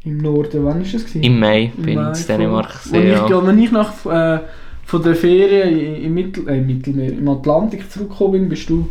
im 0.05 0.19
Norden, 0.19 0.65
wann 0.65 0.75
war 0.77 0.81
das? 0.93 0.93
Gewesen? 1.05 1.23
Im 1.23 1.39
Mai 1.41 1.73
Im 1.77 1.83
bin 1.83 1.95
Mai, 1.97 2.13
ich 2.13 2.21
in 2.21 2.27
Dänemark 2.29 2.83
gesehen. 2.83 3.11
Als 3.13 3.23
ich, 3.25 3.31
Ja. 3.31 3.47
wenn 3.47 3.59
ich 3.59 3.73
nach, 3.73 4.07
äh, 4.07 4.41
von 4.87 5.03
der 5.03 5.15
Ferien 5.15 6.03
im, 6.03 6.15
Mittel, 6.15 6.49
äh, 6.49 6.59
im 6.59 6.67
Mittelmeer, 6.67 7.13
im 7.13 7.29
Atlantik 7.29 7.91
zurückgekommen 7.91 8.33
bin, 8.33 8.49
bist 8.49 8.69
du 8.69 8.75
in 8.75 8.89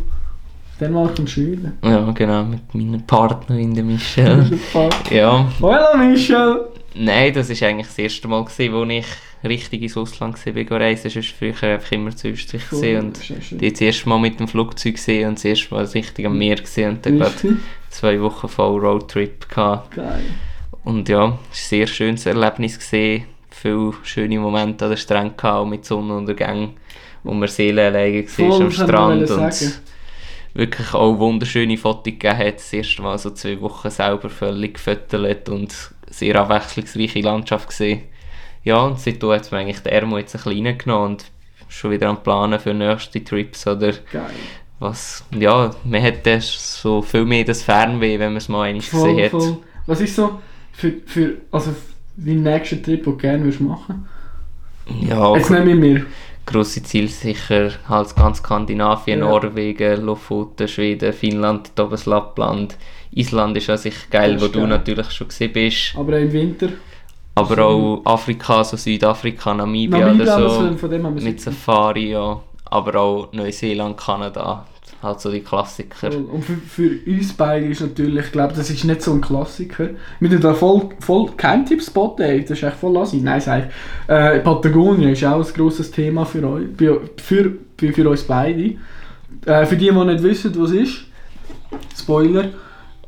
Dänemark 0.80 1.18
und 1.18 1.30
Schweden. 1.30 1.72
ja, 1.82 2.10
genau, 2.12 2.44
mit 2.44 2.74
meiner 2.74 2.98
Partnerin, 2.98 3.74
der 3.74 3.84
Michelle. 3.84 4.58
ja, 5.10 5.48
Hallo 5.60 5.98
Michel! 5.98 6.66
nein, 6.94 7.32
das 7.32 7.48
war 7.48 7.68
eigentlich 7.68 7.86
das 7.86 7.98
erste 7.98 8.28
Mal, 8.28 8.44
gewesen, 8.44 8.72
wo 8.72 8.84
ich 8.84 9.06
richtig 9.44 9.82
ins 9.82 9.96
Ausland 9.96 10.46
war, 10.46 10.52
bin 10.52 10.68
reisen. 10.68 11.10
Sonst 11.10 11.40
war 11.40 11.52
früher 11.52 11.74
einfach 11.74 11.92
immer 11.92 12.16
zu 12.16 12.28
Österreich 12.28 12.68
gewesen 12.68 12.98
und 12.98 13.60
die 13.60 13.70
das 13.70 13.80
erste 13.80 14.08
Mal 14.08 14.18
mit 14.18 14.40
dem 14.40 14.48
Flugzeug 14.48 14.94
gesehen 14.94 15.28
und 15.28 15.38
das 15.38 15.44
erste 15.44 15.74
Mal 15.74 15.84
richtig 15.84 16.26
am 16.26 16.38
Meer 16.38 16.56
gesehen 16.56 16.90
und 16.90 17.06
dann 17.06 17.18
gerade 17.18 17.56
zwei 17.90 18.20
Wochen 18.20 18.48
voll 18.48 18.80
Roadtrip 18.80 19.48
gehabt. 19.48 19.94
Geil. 19.94 20.22
Und 20.84 21.08
ja, 21.08 21.26
es 21.26 21.26
war 21.26 21.32
ein 21.32 21.48
sehr 21.52 21.86
schönes 21.86 22.26
Erlebnis 22.26 22.78
gesehen, 22.78 23.24
viele 23.64 23.94
schöne 24.02 24.38
Momente 24.38 24.84
an 24.84 24.90
der 24.90 24.98
Strand 24.98 25.38
gehabt, 25.38 25.62
und 25.62 25.70
mit 25.70 25.86
Sonnenuntergang, 25.86 26.74
wo 27.22 27.32
man 27.32 27.48
Seelen 27.48 27.78
alleine 27.78 28.24
Voll, 28.24 28.50
war 28.50 28.60
am 28.60 28.70
Strand 28.70 29.30
und 29.30 29.80
wirklich 30.52 30.92
auch 30.92 31.18
wunderschöne 31.18 31.78
Fotos 31.78 32.04
gegeben 32.04 32.36
hat. 32.36 32.56
Das 32.56 32.72
erste 32.74 33.00
Mal 33.00 33.16
so 33.18 33.30
zwei 33.30 33.58
Wochen 33.62 33.90
selber 33.90 34.28
völlig 34.28 34.74
gefüttert 34.74 35.48
und 35.48 35.74
sehr 36.10 36.36
abwechslungsreiche 36.36 37.22
Landschaft 37.22 37.68
gesehen. 37.68 38.02
Ja, 38.64 38.82
und 38.82 39.00
seitdem 39.00 39.30
hat 39.30 39.50
mir 39.50 39.58
eigentlich 39.58 39.80
den 39.80 39.92
Ermo 39.92 40.18
jetzt 40.18 40.34
ein 40.36 40.42
bisschen 40.42 40.66
reingenommen 40.66 41.12
und 41.12 41.24
schon 41.68 41.90
wieder 41.90 42.08
am 42.08 42.22
Planen 42.22 42.60
für 42.60 42.74
nächste 42.74 43.24
Trips 43.24 43.66
oder 43.66 43.92
Geil. 44.12 44.30
was. 44.78 45.24
Ja, 45.36 45.70
man 45.84 46.02
hat 46.02 46.26
das 46.26 46.82
so 46.82 47.00
viel 47.00 47.24
mehr 47.24 47.44
das 47.44 47.62
Fernweh, 47.62 48.18
wenn 48.18 48.32
man 48.32 48.36
es 48.36 48.48
mal 48.48 48.64
einmal 48.64 48.82
gesehen 48.82 49.24
hat. 49.24 49.30
voll. 49.30 49.58
Was 49.86 50.00
ist 50.02 50.16
so 50.16 50.38
für, 50.72 50.92
für 51.06 51.38
also 51.50 51.74
dein 52.16 52.42
nächsten 52.42 52.82
Trip, 52.82 53.02
den 53.02 53.12
du 53.12 53.16
gerne 53.16 53.44
würdest 53.44 53.60
machen 53.60 54.06
Ja, 55.08 55.34
Jetzt 55.36 55.50
nehme 55.50 55.70
ich 55.72 55.76
mir. 55.78 56.06
grosse 56.46 56.82
Ziele 56.82 57.08
sicher 57.08 57.70
halt 57.88 58.14
ganz 58.16 58.38
Skandinavien, 58.38 59.20
Ja. 59.20 59.26
Norwegen, 59.28 60.02
Lofoten, 60.04 60.68
Schweden, 60.68 61.12
Finnland, 61.12 61.72
oben 61.80 61.98
Lappland. 62.04 62.76
Island 63.12 63.56
ist 63.56 63.70
an 63.70 63.78
sich 63.78 64.10
geil, 64.10 64.40
wo 64.40 64.46
ist 64.46 64.54
du 64.54 64.60
geil. 64.60 64.68
natürlich 64.68 65.10
schon 65.10 65.28
gesehen 65.28 65.52
bist. 65.52 65.94
Aber 65.96 66.14
auch 66.16 66.20
im 66.20 66.32
Winter. 66.32 66.68
Aber 67.36 67.56
So- 67.56 68.02
auch 68.04 68.12
Afrika, 68.12 68.62
so 68.62 68.76
Südafrika, 68.76 69.54
Namibia, 69.54 69.98
Namibia, 70.06 70.36
oder 70.36 70.50
so. 70.50 70.62
Mit 71.10 71.40
sicher- 71.40 71.50
Safari, 71.52 72.10
ja. 72.12 72.40
Aber 72.66 72.94
auch 73.00 73.32
Neuseeland, 73.32 73.96
Kanada. 73.96 74.66
Halt 75.04 75.20
so 75.20 75.30
die 75.30 75.40
Klassiker. 75.40 76.10
Und 76.16 76.42
für, 76.42 76.54
für 76.54 76.98
uns 77.06 77.32
beide 77.34 77.66
ist 77.66 77.82
natürlich, 77.82 78.26
ich 78.26 78.32
glaube, 78.32 78.54
das 78.54 78.70
ist 78.70 78.84
nicht 78.84 79.02
so 79.02 79.12
ein 79.12 79.20
Klassiker. 79.20 79.90
Wir 80.18 80.30
tun 80.30 80.40
da 80.40 80.54
voll, 80.54 80.88
voll 81.00 81.30
kein 81.36 81.66
Tipp 81.66 81.82
spotten, 81.82 82.22
ey. 82.22 82.40
das 82.40 82.52
ist 82.52 82.62
echt 82.62 82.76
voll 82.76 82.94
lassig. 82.94 83.22
Nein, 83.22 83.40
sag 83.40 83.64
ich. 83.64 84.10
Äh, 84.10 84.40
Patagonien 84.40 85.10
ist 85.10 85.24
auch 85.24 85.46
ein 85.46 85.52
grosses 85.52 85.90
Thema 85.90 86.24
für 86.24 86.42
euch, 86.48 86.66
für, 86.76 87.52
für, 87.76 87.92
für, 87.92 88.08
uns 88.08 88.22
beide. 88.22 88.76
Äh, 89.46 89.66
für 89.66 89.76
die, 89.76 89.90
die 89.90 90.04
nicht 90.04 90.22
wissen, 90.22 90.52
was 90.58 90.70
es 90.70 90.76
ist, 90.76 91.04
Spoiler. 91.96 92.50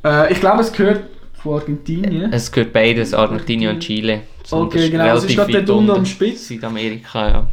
Äh, 0.05 0.33
ich 0.33 0.41
glaube, 0.41 0.61
es 0.61 0.73
gehört 0.73 1.05
von 1.35 1.55
Argentinien. 1.55 2.33
Es 2.33 2.53
gehört 2.53 2.73
beides, 2.73 3.15
Argentinien 3.15 3.75
und 3.75 3.81
Chile. 3.81 4.23
Okay, 4.51 4.91
genau, 4.91 5.17
es 5.17 5.25
ist 5.25 5.35
gerade 5.35 5.65
dort 5.65 5.71
unten 5.71 5.91
am. 5.91 6.07
Spitz. 6.07 6.49
Südamerika, 6.49 7.29
ja. 7.29 7.47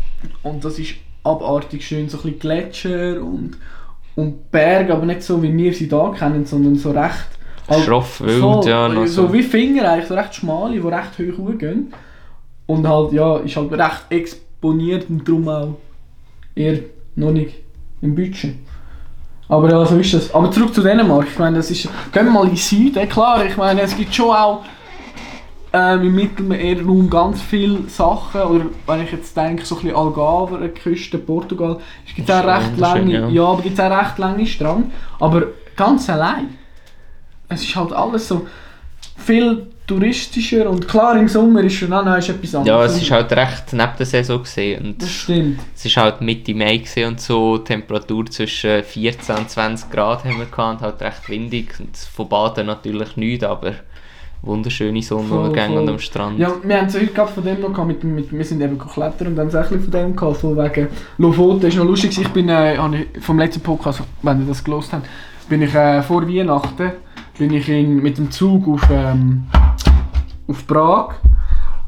Und 0.44 0.64
das 0.64 0.78
ist 0.80 0.96
abartig 1.24 1.86
schön, 1.86 2.10
so 2.10 2.18
ein 2.18 2.24
bisschen 2.24 2.40
Gletscher 2.40 3.22
und, 3.22 3.58
und 4.16 4.52
Berge, 4.52 4.94
aber 4.94 5.06
nicht 5.06 5.24
so 5.24 5.42
wie 5.42 5.56
wir 5.56 5.74
sie 5.74 5.88
da 5.88 6.14
kennen, 6.18 6.46
sondern 6.46 6.76
so 6.76 6.92
recht... 6.92 7.28
halt 7.68 7.84
Schroff, 7.84 8.22
wild, 8.22 8.40
voll, 8.40 8.68
ja. 8.68 8.88
Noch 8.88 9.08
so. 9.08 9.28
so. 9.28 9.34
wie 9.34 9.44
Finger 9.44 9.90
eigentlich, 9.90 10.08
so 10.08 10.16
recht 10.16 10.36
schmale, 10.36 10.74
die 10.74 10.80
recht 10.80 11.18
hoch 11.18 11.38
hochgehen. 11.38 11.94
Und 12.66 12.88
halt, 12.88 13.12
ja, 13.14 13.38
ist 13.38 13.56
halt 13.56 13.72
recht 13.72 14.06
exponiert 14.10 15.10
und 15.10 15.28
darum 15.28 15.50
auch 15.50 15.76
eher 16.56 16.80
noch 17.16 17.32
nicht 17.32 17.56
im 18.02 18.16
Budget. 18.16 18.56
Aber 19.50 19.70
ja, 19.70 19.86
so 19.86 19.98
ist 19.98 20.14
das. 20.14 20.34
Aber 20.34 20.50
zurück 20.52 20.74
zu 20.74 20.82
Dänemark, 20.82 21.28
ich 21.32 21.40
meine, 21.40 21.58
das 21.58 21.70
ist... 21.72 21.84
Gehen 22.12 22.26
wir 22.26 22.32
mal 22.32 22.44
in 22.44 22.50
den 22.50 22.58
Süden, 22.58 23.10
klar, 23.10 23.46
ich 23.46 23.58
meine, 23.58 23.82
es 23.82 23.96
gibt 23.96 24.14
schon 24.14 24.30
auch 24.30 24.64
ähm, 25.76 26.04
im 26.04 26.16
Mittelmeerraum 26.16 27.10
ganz 27.10 27.42
viele 27.42 27.90
Sachen, 27.90 28.42
oder 28.42 28.66
wenn 28.86 29.02
ich 29.02 29.12
jetzt 29.12 29.36
denke, 29.36 29.66
so 29.66 29.76
ein 29.76 29.82
bisschen 29.82 29.98
Algarve, 29.98 30.70
Küste, 30.70 31.18
Portugal, 31.18 31.80
es 32.08 32.14
gibt 32.14 32.30
auch 32.30 32.46
recht 32.46 32.78
lange, 32.78 33.12
ja. 33.12 33.28
ja. 33.28 33.44
aber 33.44 33.64
gibt 33.64 33.82
auch 33.82 33.90
recht 33.90 34.20
lange 34.20 34.46
Strand, 34.46 34.92
aber 35.20 35.48
ganz 35.76 36.10
allein. 36.10 36.58
Es 37.50 37.64
ist 37.64 37.76
halt 37.76 37.92
alles 37.92 38.28
so 38.28 38.48
viel 39.18 39.68
touristischer 39.86 40.70
und 40.70 40.88
klar 40.88 41.18
im 41.18 41.28
Sommer 41.28 41.62
ist 41.62 41.74
schon 41.74 41.92
auch 41.92 42.06
noch 42.06 42.18
ist 42.18 42.30
etwas 42.30 42.56
anderes. 42.56 42.68
Ja, 42.68 42.86
es 42.86 43.02
ist 43.02 43.12
halt 43.12 43.32
recht 43.34 43.74
neben 43.74 43.92
der 43.98 44.06
Saison 44.06 44.42
gesehen 44.42 44.96
Das 44.98 45.10
und 45.10 45.14
stimmt. 45.14 45.60
es 45.76 45.86
ist 45.86 45.98
halt 45.98 46.22
Mitte 46.22 46.54
Mai 46.54 46.84
und 47.06 47.20
so, 47.20 47.58
Temperatur 47.58 48.26
zwischen 48.28 48.84
14 48.84 49.36
und 49.36 49.50
20 49.50 49.90
Grad 49.90 50.24
haben 50.24 50.38
wir 50.38 50.46
gehabt, 50.46 50.76
und 50.76 50.82
halt 50.82 51.02
recht 51.02 51.30
windig 51.30 51.80
und 51.80 51.98
von 51.98 52.30
Baden 52.30 52.68
natürlich 52.68 53.18
nichts, 53.18 53.44
aber 53.44 53.74
wunderschöne 54.44 55.02
Sonnenuntergänge 55.02 55.82
und 55.82 55.90
am 55.90 56.00
Strand. 56.00 56.38
Ja, 56.38 56.54
wir 56.62 56.78
haben 56.78 56.88
es 56.88 56.96
heute 56.96 57.08
gerade 57.08 57.32
von 57.32 57.44
dem 57.44 57.62
noch 57.62 57.72
gehabt, 57.72 57.88
mit, 57.88 58.04
mit, 58.04 58.32
wir 58.32 58.46
sind 58.46 58.62
eben 58.62 58.78
geklettert 58.78 59.28
und 59.28 59.36
dann 59.36 59.48
haben 59.52 59.60
es 59.60 59.66
auch 59.66 59.70
von 59.70 59.92
dem 59.92 60.16
gehabt, 60.16 60.38
von 60.38 60.58
wegen 60.58 60.88
Lofoten. 61.18 61.68
ist 61.68 61.78
noch 61.78 61.86
lustig, 61.86 62.20
ich 62.20 62.28
bin 62.30 62.50
äh, 62.50 62.78
vom 63.22 63.40
letzten 63.40 63.62
Podcast, 63.62 64.04
wenn 64.22 64.42
ihr 64.42 64.48
das 64.48 64.64
gelost 64.64 64.92
habt, 64.94 65.08
bin 65.48 65.62
ich 65.62 65.74
äh, 65.74 66.02
vor 66.04 66.28
Weihnachten 66.28 66.92
bin 67.38 67.54
ich 67.54 67.68
in, 67.68 68.02
mit 68.02 68.18
dem 68.18 68.30
Zug 68.30 68.68
auf, 68.68 68.88
ähm, 68.92 69.46
auf 70.48 70.68
Prag 70.68 71.16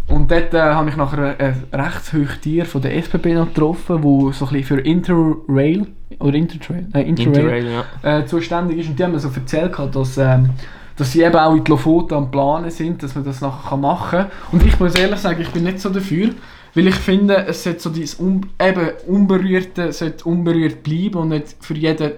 und 0.07 0.31
dort 0.31 0.53
äh, 0.53 0.59
habe 0.59 0.89
ich 0.89 0.95
nachher 0.95 1.35
ein 1.39 1.63
rechtshöchstes 1.71 2.41
Tier 2.41 2.65
von 2.65 2.81
der 2.81 2.95
SPB 2.97 3.33
noch 3.33 3.47
getroffen, 3.47 4.03
wo 4.03 4.31
so 4.31 4.45
ein 4.45 4.53
bisschen 4.53 4.77
für 4.77 4.81
Interrail 4.81 5.87
oder 6.19 6.35
Intertrail, 6.35 6.87
äh, 6.93 7.01
Interrail, 7.01 7.37
Interrail, 7.37 7.83
ja. 8.03 8.19
äh, 8.19 8.25
zuständig 8.25 8.79
ist 8.79 8.89
und 8.89 8.99
die 8.99 9.03
haben 9.03 9.11
mir 9.11 9.19
so 9.19 9.29
erzählt, 9.29 9.75
dass, 9.93 10.17
ähm, 10.17 10.51
dass 10.97 11.11
sie 11.11 11.23
eben 11.23 11.35
auch 11.35 11.55
in 11.55 11.63
die 11.63 11.71
Lofoten 11.71 12.15
am 12.15 12.31
Planen 12.31 12.71
sind, 12.71 13.03
dass 13.03 13.15
man 13.15 13.25
das 13.25 13.41
nachher 13.41 13.77
machen 13.77 14.09
kann. 14.09 14.31
Und 14.51 14.65
ich 14.65 14.79
muss 14.79 14.95
ehrlich 14.95 15.19
sagen, 15.19 15.41
ich 15.41 15.49
bin 15.49 15.63
nicht 15.63 15.79
so 15.79 15.89
dafür, 15.89 16.29
weil 16.73 16.87
ich 16.87 16.95
finde, 16.95 17.45
es 17.47 17.63
sollte 17.63 17.79
so 17.79 17.89
dieses 17.89 18.19
un 18.19 18.45
eben 18.61 18.91
Unberührte 19.07 19.91
sollte 19.91 20.25
unberührt 20.25 20.83
bleiben 20.83 21.15
und 21.15 21.29
nicht 21.29 21.55
für 21.59 21.73
jeden, 21.73 22.13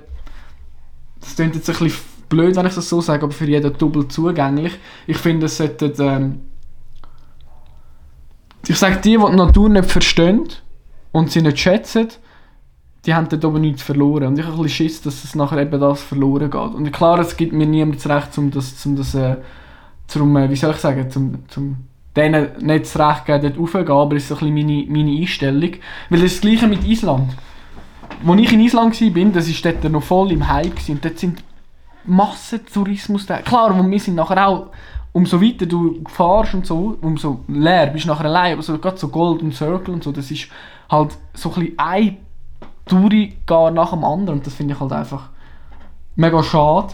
das 1.19 1.35
klingt 1.35 1.55
jetzt 1.55 1.69
ein 1.69 1.75
bisschen 1.77 2.01
blöd, 2.29 2.55
wenn 2.55 2.65
ich 2.65 2.75
das 2.75 2.89
so 2.89 3.01
sage, 3.01 3.23
aber 3.23 3.33
für 3.33 3.45
jeden 3.45 3.77
doppelt 3.77 4.11
zugänglich. 4.11 4.73
Ich 5.05 5.17
finde, 5.17 5.47
es 5.47 5.57
sollte, 5.57 5.93
ähm, 5.99 6.41
ich 8.67 8.77
sage, 8.77 8.97
die, 8.97 9.11
die 9.11 9.17
die 9.17 9.35
Natur 9.35 9.69
nicht 9.69 9.89
verstehen 9.89 10.47
und 11.11 11.31
sie 11.31 11.41
nicht 11.41 11.59
schätzen, 11.59 12.09
die 13.07 13.15
haben 13.15 13.29
dort 13.29 13.45
oben 13.45 13.61
nichts 13.61 13.81
verloren. 13.81 14.27
Und 14.27 14.37
ich 14.37 14.45
habe 14.45 14.55
ein 14.55 14.61
bisschen 14.63 14.89
Schiss, 14.89 15.01
dass 15.01 15.23
es 15.23 15.33
nachher 15.33 15.59
eben 15.59 15.79
das 15.79 16.03
verloren 16.03 16.51
geht. 16.51 16.73
Und 16.73 16.91
klar, 16.91 17.17
es 17.19 17.37
gibt 17.37 17.53
mir 17.53 17.65
niemand 17.65 17.95
das 18.03 18.09
Recht, 18.09 18.37
um 18.37 18.51
das, 18.51 18.85
um 18.85 18.97
das 18.97 19.15
äh, 19.15 19.37
zum, 20.07 20.35
äh, 20.35 20.49
wie 20.49 20.55
soll 20.57 20.71
ich 20.71 20.77
sagen, 20.77 21.09
zum, 21.09 21.47
zum 21.47 21.77
denen 22.17 22.49
nicht 22.59 22.85
das 22.85 22.99
Recht 22.99 23.25
geben, 23.25 23.41
dort 23.43 23.59
raufzugehen, 23.59 23.91
aber 23.91 24.15
es 24.17 24.25
ist 24.25 24.31
ein 24.31 24.53
bisschen 24.53 24.55
meine, 24.55 24.85
meine 24.89 25.21
Einstellung. 25.21 25.71
Weil 26.09 26.19
das 26.19 26.33
ist 26.33 26.35
das 26.35 26.41
Gleiche 26.41 26.67
mit 26.67 26.85
Island. 26.85 27.31
Als 28.25 28.41
ich 28.41 28.51
in 28.51 28.59
Island 28.59 29.01
war, 29.01 29.25
das 29.31 29.63
war 29.63 29.71
dort 29.71 29.91
noch 29.91 30.03
voll 30.03 30.31
im 30.33 30.47
Hype 30.47 30.89
und 30.89 31.05
dort 31.05 31.17
sind 31.17 31.43
Massentourismus 32.03 33.25
da. 33.25 33.41
Klar, 33.41 33.73
und 33.73 33.89
wir 33.89 33.99
sind 33.99 34.15
nachher 34.15 34.47
auch, 34.47 34.67
umso 35.13 35.41
weiter 35.41 35.65
du 35.65 36.03
fährst 36.09 36.55
und 36.55 36.65
so, 36.65 36.97
umso 37.01 37.39
leer 37.47 37.87
bist 37.87 38.05
du 38.05 38.09
nachher 38.09 38.25
allein, 38.25 38.53
aber 38.53 38.63
so, 38.63 38.77
gerade 38.77 38.97
so 38.97 39.07
Golden 39.07 39.51
Circle 39.51 39.93
und 39.93 40.03
so, 40.03 40.11
das 40.11 40.29
ist 40.29 40.49
halt 40.89 41.17
so 41.33 41.49
ein 41.49 41.55
bisschen 41.55 41.79
ein 41.79 42.17
Touri 42.87 43.37
gar 43.45 43.71
nach 43.71 43.91
dem 43.91 44.03
anderen 44.03 44.39
und 44.39 44.47
das 44.47 44.53
finde 44.53 44.73
ich 44.73 44.79
halt 44.79 44.91
einfach 44.91 45.29
mega 46.15 46.41
schade. 46.43 46.93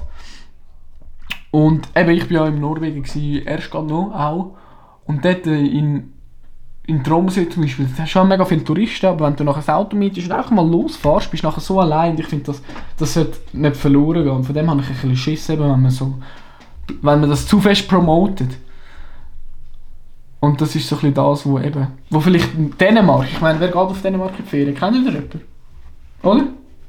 Und 1.51 1.87
eben, 1.95 2.09
ich 2.11 2.29
war 2.31 2.31
ja 2.31 2.47
in 2.47 2.59
Norwegen, 2.59 3.03
gewesen, 3.03 3.45
erst 3.45 3.69
gerade 3.69 3.87
noch 3.87 4.11
auch. 4.13 4.55
Und 5.05 5.23
dort 5.23 5.45
in, 5.45 6.13
in 6.87 7.03
Tromsø 7.03 7.47
zum 7.47 7.63
Beispiel, 7.63 7.87
da 7.95 8.07
schon 8.07 8.27
mega 8.27 8.43
viele 8.43 8.63
Touristen, 8.63 9.05
aber 9.05 9.27
wenn 9.27 9.35
du 9.35 9.43
nachher 9.43 9.59
das 9.59 9.69
Auto 9.69 9.95
mietest 9.95 10.27
und 10.27 10.33
einfach 10.33 10.51
mal 10.51 10.67
losfährst, 10.67 11.29
bist 11.29 11.43
du 11.43 11.47
nachher 11.47 11.61
so 11.61 11.79
allein. 11.79 12.17
Ich 12.17 12.25
finde, 12.25 12.45
das, 12.45 12.61
das 12.97 13.13
sollte 13.13 13.37
nicht 13.53 13.77
verloren 13.77 14.23
gehen. 14.23 14.33
Und 14.33 14.45
von 14.45 14.55
dem 14.55 14.69
habe 14.69 14.81
ich 14.81 14.87
ein 14.87 14.93
bisschen 14.93 15.15
Schiss, 15.15 15.49
eben, 15.49 15.69
wenn 15.69 15.81
man 15.81 15.91
so 15.91 16.15
wenn 16.87 17.19
man 17.19 17.29
das 17.29 17.47
zu 17.47 17.59
fest 17.59 17.87
promotet. 17.87 18.57
Und 20.39 20.59
das 20.59 20.75
ist 20.75 20.87
so 20.87 20.95
ein 20.95 20.99
bisschen 20.99 21.13
das, 21.13 21.45
wo 21.45 21.59
eben, 21.59 21.87
wo 22.09 22.19
vielleicht 22.19 22.49
Dänemark, 22.79 23.27
ich 23.31 23.39
meine, 23.39 23.59
wer 23.59 23.67
geht 23.67 23.75
auf 23.77 24.01
Dänemark 24.01 24.37
in 24.37 24.43
die 24.43 24.49
Ferien? 24.49 24.75
Kennt 24.75 24.95
ihr 24.95 25.11
jemanden? 25.11 25.41
Oder? 26.23 26.47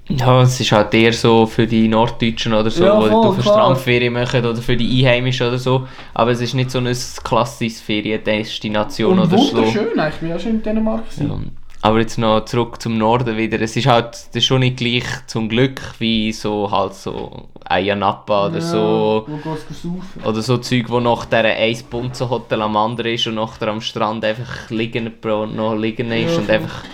Ja, 0.09 0.43
es 0.43 0.61
ist 0.61 0.71
halt 0.71 0.93
eher 0.93 1.15
so 1.15 1.47
für 1.47 1.67
die 1.67 1.89
Norddeutschen 1.89 2.53
oder 2.53 2.71
so, 2.71 2.85
Ja, 2.85 3.01
die 3.01 3.09
voll, 3.09 3.15
auf 3.15 3.35
eine 3.35 3.43
klar. 3.43 3.55
Strandferien 3.55 4.13
machen 4.13 4.45
oder 4.45 4.57
für 4.61 4.77
die 4.77 5.07
Einheimischen 5.07 5.49
oder 5.49 5.59
so. 5.59 5.87
Aber 6.13 6.31
es 6.31 6.41
ist 6.43 6.55
nicht 6.55 6.71
so 6.71 6.79
eine 6.79 6.93
klassische 7.23 7.83
Feriendestination 7.83 9.19
oder 9.19 9.39
so. 9.39 9.55
wunderschön, 9.55 9.99
eigentlich. 9.99 10.23
ich 10.23 10.29
ja 10.29 10.39
schon 10.39 10.51
in 10.53 10.63
Dänemark. 10.63 11.05
Ja. 11.19 11.39
Aber 11.81 12.01
jetzt 12.01 12.19
noch 12.19 12.45
zurück 12.45 12.81
zum 12.81 12.97
Norden 12.99 13.37
wieder. 13.37 13.61
Es 13.61 13.77
ist 13.77 13.87
halt 13.87 14.09
das 14.15 14.29
ist 14.33 14.45
schon 14.45 14.61
nicht 14.61 14.77
gleich 14.79 15.05
zum 15.27 15.49
Glück 15.49 15.81
wie 15.99 16.33
so 16.33 16.71
halt 16.71 16.95
so 16.95 17.49
Ayia 17.65 17.95
Napa 17.95 18.47
oder 18.47 18.57
Ja, 18.57 18.61
so. 18.61 19.27
Oder 20.23 20.43
so 20.43 20.59
Zeug, 20.59 20.85
wo 20.89 21.01
nach 21.01 21.25
der 21.27 21.45
ein 21.45 21.79
Bunzenhotel 21.91 22.61
am 22.63 22.77
anderen 22.77 23.15
ist 23.15 23.27
und 23.27 23.37
nachher 23.37 23.69
am 23.69 23.81
Strand 23.81 24.25
einfach 24.25 24.71
liegen, 24.71 25.13
noch 25.23 25.75
liegen 25.75 26.11
ist 26.13 26.33
Ja, 26.33 26.39
und 26.39 26.51
einfach 26.51 26.85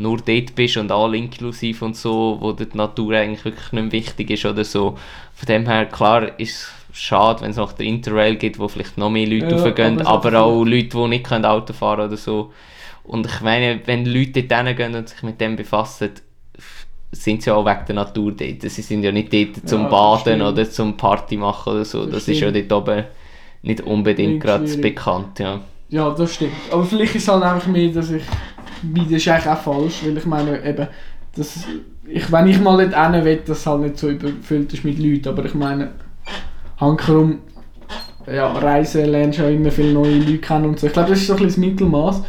nur 0.00 0.18
dort 0.18 0.54
bist 0.54 0.76
und 0.76 0.90
all 0.92 1.14
inklusiv 1.14 1.82
und 1.82 1.96
so, 1.96 2.38
wo 2.40 2.52
die 2.52 2.66
Natur 2.74 3.14
eigentlich 3.14 3.44
wirklich 3.44 3.72
nicht 3.72 3.92
wichtig 3.92 4.30
ist 4.30 4.46
oder 4.46 4.64
so. 4.64 4.96
Von 5.34 5.46
dem 5.46 5.66
her, 5.66 5.86
klar, 5.86 6.38
ist 6.38 6.68
es 6.92 6.98
schade, 6.98 7.42
wenn 7.42 7.50
es 7.50 7.56
noch 7.56 7.72
der 7.72 7.86
Interrail 7.86 8.36
gibt, 8.36 8.58
wo 8.58 8.68
vielleicht 8.68 8.98
noch 8.98 9.10
mehr 9.10 9.26
Leute 9.26 9.56
Ja, 9.56 9.62
raufgehen, 9.62 10.00
aber 10.02 10.32
aber, 10.32 10.40
auch 10.42 10.64
Leute, 10.64 10.88
die 10.88 11.08
nicht 11.08 11.24
können 11.26 11.44
Auto 11.44 11.72
fahren 11.72 11.96
können 11.98 12.08
oder 12.08 12.16
so. 12.16 12.52
Und 13.04 13.26
ich 13.26 13.40
meine, 13.40 13.80
wenn 13.86 14.04
Leute 14.06 14.42
dort 14.44 14.66
hingehen 14.66 14.94
und 14.94 15.08
sich 15.08 15.22
mit 15.22 15.40
dem 15.40 15.56
befassen, 15.56 16.10
sind 17.12 17.42
sie 17.42 17.50
auch 17.50 17.64
wegen 17.66 17.84
der 17.86 17.94
Natur 17.96 18.32
dort. 18.32 18.62
Sie 18.62 18.82
sind 18.82 19.02
ja 19.02 19.12
nicht 19.12 19.32
dort 19.32 19.68
zum 19.68 19.82
Ja, 19.82 19.88
Baden 19.88 20.42
oder 20.42 20.68
zum 20.70 20.96
Party 20.96 21.36
machen 21.36 21.72
oder 21.72 21.84
so. 21.84 22.06
Das 22.06 22.26
Das, 22.26 22.28
ist 22.28 22.40
ja 22.40 22.50
dort 22.52 22.72
oben 22.72 23.04
nicht 23.62 23.80
unbedingt 23.82 24.40
gerade 24.40 24.76
bekannt. 24.78 25.38
Ja. 25.40 25.60
Ja, 25.88 26.10
das 26.10 26.34
stimmt. 26.34 26.52
Aber 26.70 26.84
vielleicht 26.84 27.16
ist 27.16 27.22
es 27.22 27.28
halt 27.28 27.42
einfach 27.42 27.66
mehr, 27.66 27.88
dass 27.90 28.10
ich. 28.10 28.22
Wie, 28.82 29.04
Das 29.04 29.12
ist 29.12 29.28
eigentlich 29.28 29.48
auch 29.48 29.58
falsch, 29.58 30.02
weil 30.04 30.16
ich 30.16 30.26
meine, 30.26 30.64
eben, 30.64 30.88
dass 31.36 31.64
ich, 32.06 32.32
wenn 32.32 32.46
ich 32.48 32.60
mal 32.60 32.84
nicht 32.84 32.96
hin 32.96 33.24
will, 33.24 33.36
dass 33.46 33.58
es 33.58 33.66
halt 33.66 33.82
nicht 33.82 33.98
so 33.98 34.08
überfüllt 34.08 34.72
ist 34.72 34.84
mit 34.84 34.98
Leuten. 34.98 35.28
Aber 35.28 35.44
ich 35.44 35.54
meine, 35.54 35.90
hankerum, 36.78 37.38
ja, 38.26 38.50
Reisen 38.52 39.06
lernst 39.06 39.38
du 39.38 39.42
ja 39.42 39.48
immer 39.48 39.70
viele 39.70 39.92
neue 39.92 40.18
Leute 40.18 40.38
kennen 40.38 40.66
und 40.66 40.80
so. 40.80 40.86
Ich 40.86 40.92
glaube, 40.92 41.10
das 41.10 41.20
ist 41.20 41.26
so 41.26 41.34
ein 41.34 41.42
bisschen 41.42 41.62
das 41.62 41.70
Mittelmaß. 41.70 42.22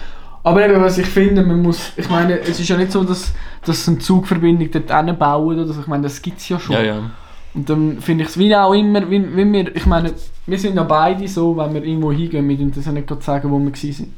Aber 0.43 0.67
eben, 0.67 0.81
was 0.81 0.98
ich 0.98 1.05
finde, 1.05 1.43
man 1.43 1.62
muss, 1.62 1.93
ich 1.98 2.10
meine, 2.10 2.39
es 2.39 2.60
ist 2.60 2.67
ja 2.67 2.77
nicht 2.77 2.91
so, 2.91 3.03
dass, 3.03 3.34
dass 3.63 3.88
eine 3.88 4.00
Zugverbindung 4.00 4.70
dort 4.72 5.05
hinbauen 5.05 5.60
oder 5.60 5.72
so. 5.72 5.81
Ich 5.81 5.88
meine, 5.88 6.03
das 6.03 6.22
gibt 6.22 6.39
es 6.39 6.50
ja 6.50 6.60
schon. 6.60 6.75
ja, 6.75 6.81
ja. 6.81 7.12
Und 7.53 7.70
dann 7.70 8.00
finde 8.00 8.24
ich 8.24 8.29
es 8.29 8.38
wie 8.38 8.55
auch 8.55 8.74
immer, 8.74 9.10
wie, 9.10 9.36
wie 9.36 9.51
wir, 9.51 9.75
ich 9.75 9.86
meine, 9.86 10.13
wir 10.46 10.58
sind 10.58 10.75
ja 10.75 10.84
beide 10.84 11.27
so, 11.27 11.55
wenn 11.58 11.74
wir 11.74 11.84
irgendwo 11.84 12.12
hingehen, 12.12 12.48
wir 12.48 12.55
dürfen 12.55 12.74
das 12.74 12.86
ja 12.86 12.91
nicht 12.93 13.08
gerade 13.08 13.22
sagen, 13.22 13.51
wo 13.51 13.60
wir 13.60 13.72
gewesen 13.72 13.93
sind. 13.93 14.13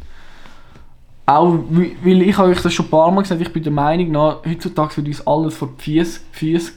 Auch, 1.26 1.58
weil 2.04 2.22
ich 2.22 2.38
habe 2.38 2.50
euch 2.50 2.62
das 2.62 2.74
schon 2.74 2.86
ein 2.88 2.90
paar 2.92 3.10
Mal 3.10 3.22
gesagt, 3.22 3.40
ich 3.42 3.54
bin 3.54 3.64
der 3.64 3.72
Meinung, 3.72 4.10
na, 4.12 4.38
heutzutage 4.46 4.98
wird 4.98 5.08
uns 5.08 5.26
alles 5.26 5.56
vor 5.56 5.70
die 5.86 6.04
Füße, 6.32 6.74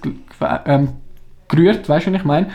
ähm, 0.67 0.89
gerührt, 1.49 1.89
weißt 1.89 2.07
du, 2.07 2.13
was 2.13 2.21
ich 2.21 2.25
meine? 2.25 2.51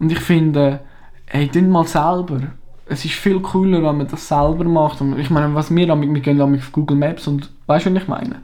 Und 0.00 0.10
ich 0.10 0.18
finde, 0.18 0.80
hey, 1.26 1.46
tun 1.48 1.70
mal 1.70 1.86
selber. 1.86 2.40
Es 2.88 3.04
ist 3.04 3.14
viel 3.14 3.40
cooler, 3.40 3.78
wenn 3.82 3.96
man 3.98 4.08
das 4.08 4.26
selber 4.28 4.64
macht. 4.64 5.00
Und 5.00 5.18
ich 5.18 5.30
meine, 5.30 5.54
was 5.54 5.74
wir, 5.74 5.86
damit- 5.86 6.12
wir 6.12 6.20
gehen 6.20 6.38
damit 6.38 6.60
auf 6.60 6.72
Google 6.72 6.96
Maps 6.96 7.26
und 7.26 7.50
weißt 7.66 7.86
du, 7.86 7.94
was 7.94 8.02
ich 8.02 8.08
meine? 8.08 8.36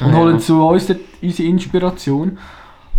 Und 0.00 0.12
Ah, 0.14 0.16
holen 0.16 0.34
ja. 0.34 0.40
zu 0.40 0.64
uns 0.66 0.92
unsere 1.22 1.48
Inspiration. 1.48 2.38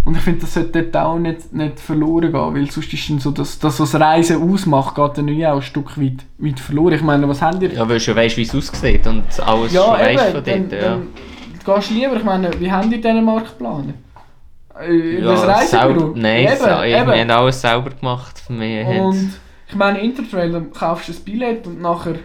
Und 0.04 0.18
ich 0.18 0.24
finde, 0.24 0.42
das 0.42 0.54
sollte 0.56 0.82
dort 0.84 0.98
auch 1.06 1.20
nicht, 1.20 1.54
nicht 1.54 1.80
verloren 1.80 2.32
gehen, 2.32 2.56
weil 2.56 2.72
sonst 2.72 2.92
ist 2.92 3.10
dann 3.10 3.20
so, 3.20 3.30
dass 3.32 3.60
das, 3.60 3.80
was 3.80 3.94
Reisen 3.94 4.42
ausmacht, 4.52 4.96
geht 4.96 5.18
dann 5.18 5.30
auch 5.46 5.56
ein 5.58 5.62
Stück 5.62 5.96
weit, 6.02 6.26
weit 6.40 6.60
verloren. 6.60 6.94
Ich 6.94 7.04
meine, 7.04 7.28
was 7.30 7.42
habt 7.42 7.62
ihr? 7.62 7.72
Ja, 7.72 7.82
weil 7.88 7.98
du 7.98 8.00
schon 8.00 8.16
weißt, 8.16 8.36
wie 8.38 8.42
es 8.42 8.56
aussieht 8.56 9.06
und 9.06 9.24
alles 9.46 9.72
Ja, 9.74 9.82
schon 9.84 9.92
weißt 9.94 10.24
von 10.32 10.44
dann, 10.44 10.70
dort. 10.70 10.82
Ja. 10.82 10.90
dann 10.90 11.08
gehst 11.76 11.90
du 11.90 11.94
lieber, 11.94 12.16
ich 12.16 12.24
meine, 12.24 12.50
wie 12.60 12.72
habt 12.72 12.92
ihr 12.92 13.00
Dänemark 13.00 13.46
geplant? 13.46 13.94
Äh, 14.82 15.20
Ja, 15.22 15.32
das 15.34 15.48
Reisebüro? 15.48 16.14
nein, 16.16 16.46
eben, 16.46 16.58
so, 16.58 16.66
wir 16.66 16.84
eben. 16.86 17.12
haben 17.12 17.30
alles 17.32 17.62
selber 17.62 17.90
gemacht. 17.92 18.44
Wir 18.50 18.86
haben- 18.86 19.00
Und 19.02 19.30
ich 19.70 19.76
meine, 19.76 20.00
Intertrail, 20.02 20.52
dann 20.52 20.72
kaufst 20.72 21.10
du 21.10 21.14
ein 21.14 21.24
Billett 21.24 21.68
und 21.68 21.80
nachher 21.80 22.16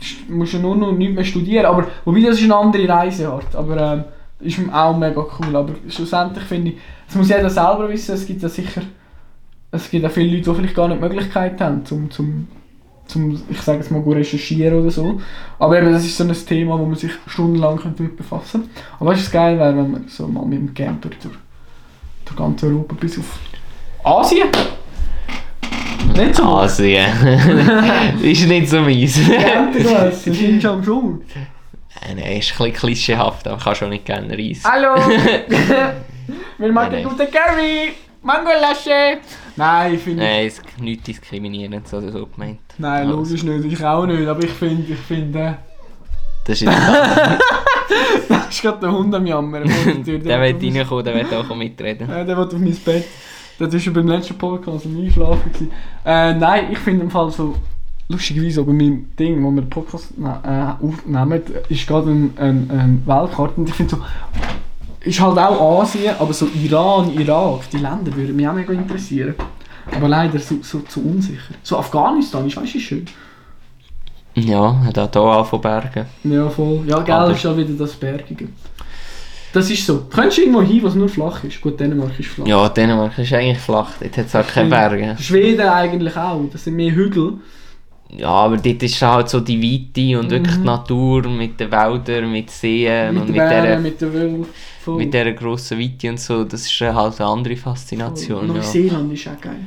st- 0.00 0.28
musst 0.28 0.54
du 0.54 0.58
nur 0.58 0.74
noch 0.76 0.90
nichts 0.90 1.14
mehr 1.14 1.24
studieren. 1.24 1.66
Aber, 1.66 1.86
wobei, 2.04 2.20
das 2.22 2.38
ist 2.38 2.44
eine 2.44 2.56
andere 2.56 2.88
Reiseart. 2.88 3.54
Aber 3.54 3.76
ähm, 3.92 4.04
ist 4.40 4.58
auch 4.72 4.96
mega 4.96 5.24
cool. 5.38 5.56
Aber 5.56 5.74
schlussendlich 5.88 6.44
finde 6.44 6.70
ich, 6.70 6.76
das 7.06 7.16
muss 7.16 7.28
jeder 7.28 7.50
selber 7.50 7.88
wissen. 7.88 8.14
Es 8.14 8.26
gibt 8.26 8.42
ja 8.42 8.48
sicher, 8.48 8.82
es 9.70 9.90
gibt 9.90 10.04
auch 10.04 10.10
viele 10.10 10.36
Leute, 10.36 10.50
die 10.50 10.56
vielleicht 10.56 10.74
gar 10.74 10.88
nicht 10.88 11.02
die 11.02 11.08
Möglichkeit 11.08 11.60
haben, 11.60 11.84
zum, 11.84 12.10
zum, 12.10 12.48
zum 13.06 13.40
ich 13.48 13.60
sage 13.60 13.78
jetzt 13.78 13.90
mal, 13.90 14.00
gut 14.02 14.16
recherchieren 14.16 14.80
oder 14.80 14.90
so. 14.90 15.20
Aber 15.58 15.78
eben, 15.78 15.92
das 15.92 16.04
ist 16.04 16.16
so 16.16 16.24
ein 16.24 16.32
Thema, 16.32 16.78
wo 16.78 16.84
man 16.84 16.96
sich 16.96 17.12
stundenlang 17.26 17.76
könnte 17.76 18.02
mit 18.02 18.16
befassen 18.16 18.62
könnte. 18.62 18.68
Aber 18.98 19.10
weißt 19.10 19.20
du, 19.20 19.24
was 19.26 19.32
geil 19.32 19.58
wäre, 19.58 19.76
wenn 19.76 19.90
man 19.90 20.08
so 20.08 20.26
mal 20.26 20.44
mit 20.44 20.58
dem 20.58 20.74
Camper 20.74 21.08
durch, 21.08 21.36
durch 22.24 22.36
ganz 22.36 22.62
Europa 22.62 22.96
bis 22.98 23.18
auf 23.18 23.38
Asien 24.02 24.48
Nicht 26.16 26.36
so? 26.36 26.44
Asien. 26.44 27.06
ist 28.22 28.48
nicht 28.48 28.68
so 28.68 28.80
meins. 28.80 29.28
Erntegewässer, 29.28 30.32
sind 30.32 30.62
schon 30.62 30.88
am. 30.88 31.20
Äh, 32.02 32.14
Nein, 32.14 32.38
ist 32.38 32.52
ein 32.52 32.56
bisschen 32.58 32.72
klischeehaft, 32.72 33.46
aber 33.46 33.62
kann 33.62 33.74
schon 33.74 33.90
nicht 33.90 34.04
gerne 34.06 34.36
Reis. 34.36 34.62
Hallo! 34.64 34.94
Wir 36.58 36.72
machen 36.72 36.92
Nein, 36.92 37.04
guten 37.04 37.26
Curry! 37.30 37.92
Mangolasche! 38.22 39.18
Nein, 39.56 39.94
ich 39.94 40.00
finde... 40.02 40.22
Nein, 40.22 40.46
es 40.46 40.58
ist 40.58 40.80
nicht 40.80 41.06
diskriminierend 41.06 41.92
oder 41.92 42.12
so 42.12 42.26
gemeint. 42.26 42.60
Nein, 42.78 43.06
Also, 43.06 43.16
logisch 43.16 43.42
nicht. 43.42 43.64
Ich 43.72 43.84
auch 43.84 44.06
nicht. 44.06 44.26
Aber 44.28 44.42
ich 44.42 44.50
finde, 44.50 44.92
ich 44.92 44.98
finde... 44.98 45.56
Das 46.46 46.60
ist 46.60 46.62
jetzt 46.62 46.76
Das 48.28 48.48
ist 48.48 48.62
gerade 48.62 48.80
der 48.80 48.92
Hund 48.92 49.14
am 49.14 49.26
Jammern. 49.26 49.64
der 50.04 50.06
wird 50.40 50.62
reinkommen, 50.62 51.04
der 51.04 51.14
wird 51.14 51.34
auch 51.34 51.54
mitreden. 51.54 52.08
Ja, 52.08 52.24
der 52.24 52.36
will 52.36 52.44
auf 52.44 52.52
mein 52.52 52.76
Bett. 52.84 53.04
Das 53.58 53.72
war 53.72 53.80
schon 53.80 53.92
beim 53.92 54.08
letzten 54.08 54.38
Podcast 54.38 54.86
am 54.86 54.96
Einschlafen. 54.98 55.70
Äh, 56.04 56.34
nein, 56.34 56.72
ich 56.72 56.78
finde 56.78 57.04
im 57.04 57.10
Fall 57.10 57.30
so... 57.30 57.54
Lustigerweise 58.10 58.60
auch 58.60 58.66
bei 58.66 58.72
meinem 58.72 59.08
Ding, 59.18 59.42
wo 59.42 59.50
wir 59.52 59.62
den 59.62 59.70
Podcast 59.70 60.08
äh, 60.20 60.84
aufnehmen, 60.84 61.42
ist 61.68 61.86
gerade 61.86 62.10
ein, 62.10 62.32
ein, 62.36 62.70
ein 62.70 63.02
Weltkarte 63.06 63.54
und 63.56 63.68
ich 63.68 63.74
finde 63.74 63.96
so... 63.96 64.02
Ist 65.02 65.18
halt 65.18 65.38
auch 65.38 65.80
Asien, 65.80 66.14
aber 66.18 66.32
so 66.34 66.46
Iran, 66.62 67.10
Irak, 67.18 67.70
die 67.72 67.78
Länder 67.78 68.14
würden 68.14 68.36
mich 68.36 68.46
auch 68.46 68.52
mega 68.52 68.72
interessieren. 68.72 69.34
Aber 69.96 70.08
leider 70.08 70.38
so, 70.38 70.56
so, 70.60 70.82
so 70.86 71.00
unsicher. 71.00 71.54
So 71.62 71.78
Afghanistan 71.78 72.46
ist, 72.46 72.56
weißt 72.56 72.74
du, 72.74 72.80
schön. 72.80 73.06
Ja, 74.34 74.78
hat 74.84 75.16
auch 75.16 75.34
hier 75.36 75.44
von 75.44 75.60
Bergen. 75.60 76.04
Ja, 76.24 76.48
voll. 76.50 76.82
Ja, 76.86 77.00
gell, 77.00 77.14
Aber- 77.14 77.32
ist 77.32 77.42
ja 77.42 77.56
wieder 77.56 77.72
das 77.72 77.94
Bergige. 77.94 78.48
Das 79.52 79.68
ist 79.70 79.84
so. 79.86 79.94
Du 79.98 80.04
könntest 80.08 80.38
irgendwo 80.38 80.62
hin, 80.62 80.80
was 80.82 80.94
nur 80.94 81.08
flach 81.08 81.42
ist. 81.44 81.60
Gut, 81.60 81.80
Dänemark 81.80 82.18
ist 82.20 82.28
flach. 82.28 82.46
Ja, 82.46 82.68
Dänemark 82.68 83.18
ist 83.18 83.32
eigentlich 83.32 83.58
flach, 83.58 83.92
dort 84.00 84.16
hat 84.16 84.26
es 84.26 84.36
auch 84.36 84.46
keine 84.46 84.68
Berge. 84.68 85.16
Schweden 85.18 85.68
eigentlich 85.68 86.16
auch. 86.16 86.40
Das 86.52 86.64
sind 86.64 86.76
mehr 86.76 86.92
Hügel. 86.92 87.34
Ja, 88.16 88.28
aber 88.28 88.56
dort 88.56 88.82
ist 88.82 89.00
halt 89.02 89.28
so 89.28 89.40
die 89.40 89.62
Weite 89.62 90.18
und 90.18 90.30
wirklich 90.30 90.56
die 90.56 90.64
Natur 90.64 91.28
mit 91.28 91.60
den 91.60 91.70
Wäldern, 91.70 92.32
mit 92.32 92.50
Seen 92.50 93.14
mit 93.14 93.22
und 93.22 93.28
mit 93.28 93.36
dieser, 93.36 93.78
mit 93.78 94.00
der. 94.00 94.10
Voll. 94.82 94.96
mit 94.96 95.12
dieser 95.12 95.32
grossen 95.32 95.78
Weite 95.78 96.08
und 96.10 96.18
so, 96.18 96.44
das 96.44 96.62
ist 96.62 96.80
halt 96.80 97.20
eine 97.20 97.28
andere 97.28 97.56
Faszination. 97.56 98.48
Ja. 98.48 98.54
Neuseeland 98.54 99.12
ist 99.12 99.28
auch 99.28 99.40
geil. 99.40 99.60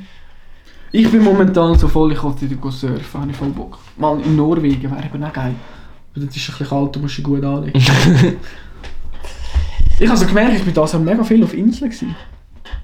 Ich 0.92 1.10
bin 1.10 1.24
momentan 1.24 1.78
so 1.78 1.88
voll, 1.88 2.12
ich 2.12 2.22
wollte 2.22 2.42
wieder 2.42 2.56
go 2.56 2.70
surfen, 2.70 3.22
habe 3.22 3.32
ich 3.32 3.38
voll 3.38 3.50
Bock. 3.50 3.80
Mal 3.98 4.20
in 4.22 4.36
Norwegen 4.36 4.92
wäre 4.92 5.06
eben 5.06 5.24
auch 5.24 5.34
geil. 5.34 5.56
Aber 6.16 6.26
das 6.26 6.36
ist 6.36 6.50
ein 6.50 6.58
bisschen 6.58 6.68
kalt, 6.68 6.96
du 6.96 7.00
musst 7.00 7.18
dich 7.18 7.24
gut 7.24 7.44
anlegen. 7.44 7.80
ich 10.00 10.08
habe 10.08 10.18
so 10.18 10.26
gemerkt, 10.26 10.58
ich 10.58 10.64
bin 10.64 10.74
da 10.74 10.86
so 10.86 11.00
mega 11.00 11.24
viel 11.24 11.44
auf 11.44 11.54
Inseln 11.54 11.90
gewesen. 11.90 12.16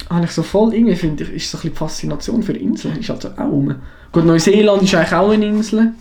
Habe 0.10 0.26
ich 0.26 0.32
so 0.32 0.44
voll, 0.44 0.74
irgendwie 0.74 0.96
finde 0.96 1.24
ich, 1.24 1.34
ist 1.34 1.52
so 1.52 1.58
ein 1.58 1.62
bisschen 1.62 1.72
die 1.72 1.78
Faszination 1.78 2.44
für 2.44 2.54
Inseln, 2.54 2.98
ist 3.00 3.10
halt 3.10 3.22
so 3.22 3.30
auch 3.30 3.40
rum. 3.40 3.76
Gut, 4.12 4.26
Neuseeland 4.26 4.82
ist 4.82 4.96
eigentlich 4.96 5.14
auch 5.14 5.30
eine 5.30 5.46
Insel. 5.46 5.94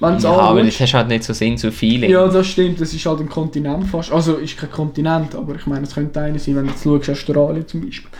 Wenn 0.00 0.18
Ja, 0.18 0.30
aber 0.30 0.62
das 0.62 0.80
hast 0.80 0.94
halt 0.94 1.08
nicht 1.08 1.22
so 1.22 1.32
Sinn 1.32 1.56
so 1.56 1.70
Feeling. 1.70 2.10
ja, 2.10 2.26
das 2.26 2.48
stimmt, 2.48 2.80
das 2.80 2.92
ist 2.92 3.06
halt 3.06 3.20
ein 3.20 3.28
Kontinent 3.28 3.86
fast. 3.86 4.12
Also 4.12 4.34
ist 4.34 4.56
kein 4.56 4.70
Kontinent, 4.70 5.34
aber 5.34 5.54
ich 5.54 5.66
meine, 5.66 5.84
es 5.84 5.94
könnte 5.94 6.20
einer 6.20 6.38
sein, 6.38 6.56
wenn 6.56 6.64
du 6.64 6.70
jetzt 6.70 6.82
schaust, 6.82 7.10
Australien 7.10 7.66
zum 7.66 7.84
Beispiel. 7.84 8.10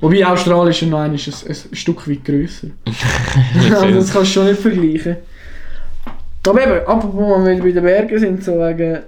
Wobei 0.00 0.26
Australien 0.26 0.70
ist 0.70 0.82
noch 0.82 1.00
einmal 1.00 1.10
ein, 1.10 1.14
ein 1.14 1.76
Stück 1.76 2.08
weit 2.08 2.24
grösser. 2.24 2.68
also 3.74 3.90
das 3.90 4.12
kannst 4.12 4.16
du 4.16 4.24
schon 4.26 4.46
nicht 4.46 4.60
vergleichen. 4.60 5.16
Aber 6.46 6.62
eben, 6.62 6.86
apropos, 6.86 7.44
wenn 7.44 7.56
wir 7.56 7.64
bei 7.64 7.72
den 7.72 7.82
Bergen 7.82 8.18
sind, 8.18 8.44
so 8.44 8.52
wegen 8.52 9.00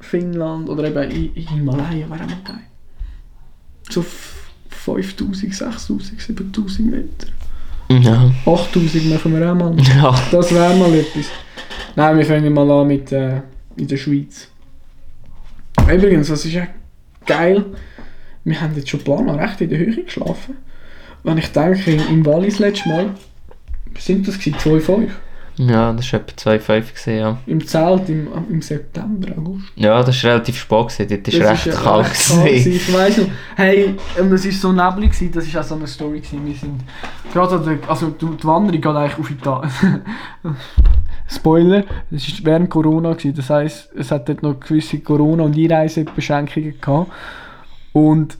Finnland 0.00 0.68
oder 0.68 0.84
eben 0.84 1.10
Himalaya, 1.34 2.08
wäre 2.08 2.24
auch 2.24 2.26
mal 2.26 2.38
geil. 2.44 2.66
So 3.88 4.04
5000, 4.84 5.36
6000, 5.36 6.20
7000 6.20 6.90
Meter. 6.90 7.26
Ja. 7.90 8.30
8000 8.46 9.10
machen 9.10 9.38
wir 9.38 9.50
auch 9.50 9.54
mal. 9.54 9.76
ja. 9.80 10.14
Das 10.30 10.54
wäre 10.54 10.74
mal 10.76 10.94
etwas. 10.94 11.26
Nein, 11.96 12.18
wir 12.18 12.24
fangen 12.24 12.52
mal 12.52 12.70
an 12.70 12.86
mit 12.86 13.10
äh, 13.12 13.40
in 13.76 13.88
der 13.88 13.96
Schweiz. 13.96 14.48
Übrigens, 15.92 16.28
das 16.28 16.44
ist 16.44 16.52
ja 16.52 16.66
geil. 17.26 17.64
Wir 18.44 18.60
haben 18.60 18.74
jetzt 18.76 18.88
schon 18.88 19.00
ein 19.00 19.04
paar 19.04 19.22
Mal 19.22 19.38
recht 19.38 19.60
in 19.60 19.70
der 19.70 19.78
Höhe 19.78 20.04
geschlafen. 20.04 20.56
Wenn 21.22 21.38
ich 21.38 21.52
denke, 21.52 21.90
im, 21.90 22.24
Wallis 22.24 22.58
letztes 22.58 22.86
Mal, 22.86 23.14
sind 23.98 24.26
das 24.26 24.38
gewesen? 24.38 24.56
2,5? 24.58 25.08
Ja, 25.68 25.92
das 25.92 26.10
war 26.10 26.20
etwa 26.20 26.50
2,5 26.50 26.92
gesehen, 26.94 27.18
ja. 27.18 27.38
Im 27.44 27.66
Zelt 27.66 28.08
im, 28.08 28.28
im 28.48 28.62
September, 28.62 29.28
August. 29.36 29.66
Ja, 29.76 30.02
das 30.02 30.24
war 30.24 30.30
relativ 30.30 30.56
spät 30.56 30.88
gewesen, 30.88 31.08
dort 31.08 31.26
Das 31.26 31.34
ist 31.34 31.40
recht 31.42 31.66
ja 31.66 31.72
kalt 31.74 32.06
recht 32.06 32.28
kalt 32.28 32.44
gewesen. 32.44 32.44
gewesen. 32.44 32.72
Ich 32.72 32.94
weiss 32.94 33.16
noch, 33.18 33.26
hey, 33.56 33.94
und 34.18 34.32
es 34.32 34.44
war 34.46 34.52
so 34.52 34.72
neblig, 34.72 35.12
gewesen, 35.12 35.32
das 35.32 35.52
war 35.52 35.60
auch 35.60 35.64
so 35.66 35.74
eine 35.74 35.86
Story. 35.86 36.20
Gewesen. 36.20 36.46
Wir 36.46 36.54
sind 36.54 36.80
gerade 37.30 37.56
an 37.56 37.64
der, 37.64 37.90
also 37.90 38.08
die 38.08 38.26
die 38.26 38.44
Wanderung 38.44 38.80
geht 38.80 38.86
eigentlich 38.86 39.18
auf 39.18 39.30
Italien. 39.30 39.70
Spoiler, 41.28 41.84
es 42.10 42.32
war 42.32 42.46
während 42.46 42.70
Corona, 42.70 43.12
gewesen, 43.12 43.34
das 43.34 43.50
heisst, 43.50 43.90
es 43.94 44.10
hat 44.10 44.30
dort 44.30 44.42
noch 44.42 44.58
gewisse 44.58 45.00
Corona- 45.00 45.44
und 45.44 45.58
Einreisebeschränkungen 45.58 46.80
gehabt. 46.80 47.12
Und 47.92 48.38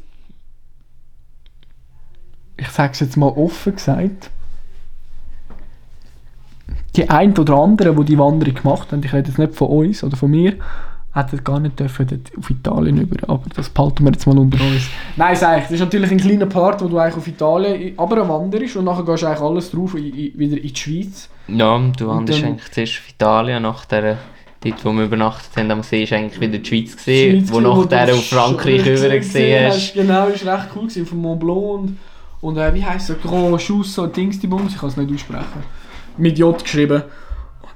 ich 2.56 2.68
sage 2.68 2.92
es 2.92 3.00
jetzt 3.00 3.16
mal 3.18 3.28
offen 3.28 3.74
gesagt, 3.74 4.30
die 6.96 7.08
ein 7.08 7.36
oder 7.38 7.54
anderen, 7.54 7.96
die 7.96 8.04
die 8.04 8.18
Wanderung 8.18 8.54
gemacht 8.54 8.92
haben, 8.92 9.02
ich 9.04 9.12
rede 9.12 9.28
jetzt 9.28 9.38
nicht 9.38 9.54
von 9.54 9.68
uns 9.68 10.02
oder 10.02 10.16
von 10.16 10.30
mir, 10.30 10.54
hätten 11.12 11.42
gar 11.42 11.58
nicht 11.58 11.78
dürfen 11.78 12.06
dort 12.06 12.38
auf 12.38 12.50
Italien 12.50 13.00
über, 13.00 13.28
aber 13.28 13.42
das 13.54 13.68
behalten 13.68 14.04
wir 14.04 14.12
jetzt 14.12 14.26
mal 14.26 14.38
unter 14.38 14.60
uns. 14.60 14.88
Nein, 15.16 15.34
sag 15.34 15.58
ich, 15.58 15.62
das 15.64 15.72
ist 15.72 15.80
natürlich 15.80 16.10
ein 16.10 16.18
kleiner 16.18 16.46
Part, 16.46 16.82
wo 16.82 16.88
du 16.88 16.98
eigentlich 16.98 17.16
auf 17.16 17.26
Italien 17.26 17.94
aber 17.96 18.28
wanderst 18.28 18.76
und 18.76 18.84
nachher 18.84 19.04
gehst 19.04 19.22
du 19.22 19.26
eigentlich 19.26 19.40
alles 19.40 19.70
drauf 19.70 19.94
in, 19.94 20.04
in, 20.06 20.38
wieder 20.38 20.56
in 20.56 20.62
die 20.62 20.76
Schweiz. 20.76 21.28
Ja, 21.48 21.78
du 21.78 22.06
wanderst 22.06 22.44
eigentlich 22.44 22.70
zuerst 22.70 22.98
auf 22.98 23.08
Italien, 23.08 23.62
nach 23.62 23.84
der, 23.86 24.18
dort 24.62 24.84
wo 24.84 24.92
wir 24.92 25.04
übernachtet 25.04 25.56
haben 25.56 25.70
am 25.70 25.82
See, 25.82 26.04
ist 26.04 26.12
eigentlich 26.12 26.40
wieder 26.40 26.58
die 26.58 26.68
Schweiz 26.68 26.96
gesehen, 26.96 27.40
Schweiz, 27.40 27.52
wo 27.52 27.60
nach 27.60 27.74
du 27.74 27.84
der 27.86 28.14
auf 28.14 28.28
Frankreich 28.28 28.86
rüber 28.86 29.16
gesehen 29.16 29.66
hast. 29.66 29.76
hast. 29.76 29.94
Genau, 29.94 30.28
das 30.28 30.46
war 30.46 30.58
recht 30.58 30.68
cool, 30.76 30.82
gewesen, 30.82 31.06
dem 31.06 31.22
Mont 31.22 31.40
Blanc 31.40 31.58
und, 31.58 31.98
und 32.40 32.56
äh, 32.56 32.72
wie 32.72 32.84
heisst 32.84 33.10
es, 33.10 33.20
Grand 33.20 33.60
Schuss, 33.60 33.94
so 33.94 34.06
Dings, 34.06 34.38
die 34.38 34.46
Bums, 34.46 34.74
ich 34.74 34.78
kann 34.78 34.90
es 34.90 34.96
nicht 34.96 35.12
aussprechen. 35.12 35.79
Mit 36.20 36.38
J 36.38 36.56
geschrieben. 36.62 37.02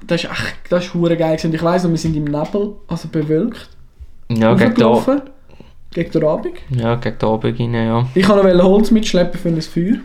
Das 0.07 0.23
ist 0.23 0.29
echt, 0.29 0.55
das 0.69 0.85
ist 0.85 0.93
hure 0.93 1.17
geil 1.17 1.35
gewesen. 1.35 1.53
Ich 1.53 1.63
weiss 1.63 1.83
noch, 1.83 1.89
wir 1.89 1.97
sind 1.97 2.15
im 2.15 2.25
Nebel, 2.25 2.75
also 2.87 3.07
bewölkt, 3.07 3.69
Ja, 4.29 4.53
gegen 4.53 4.71
hochgelaufen, 4.71 5.21
gegen 5.91 6.11
den 6.11 6.23
Abend. 6.23 6.57
ja, 6.69 6.95
gegen 6.95 7.17
den 7.17 7.29
Abend 7.29 7.59
rein, 7.59 7.73
ja. 7.73 8.05
Ich 8.13 8.29
wollte 8.29 8.55
noch 8.55 8.65
Holz 8.65 8.91
mitschleppen 8.91 9.39
für 9.39 9.49
ein 9.49 9.61
Feuer. 9.61 9.97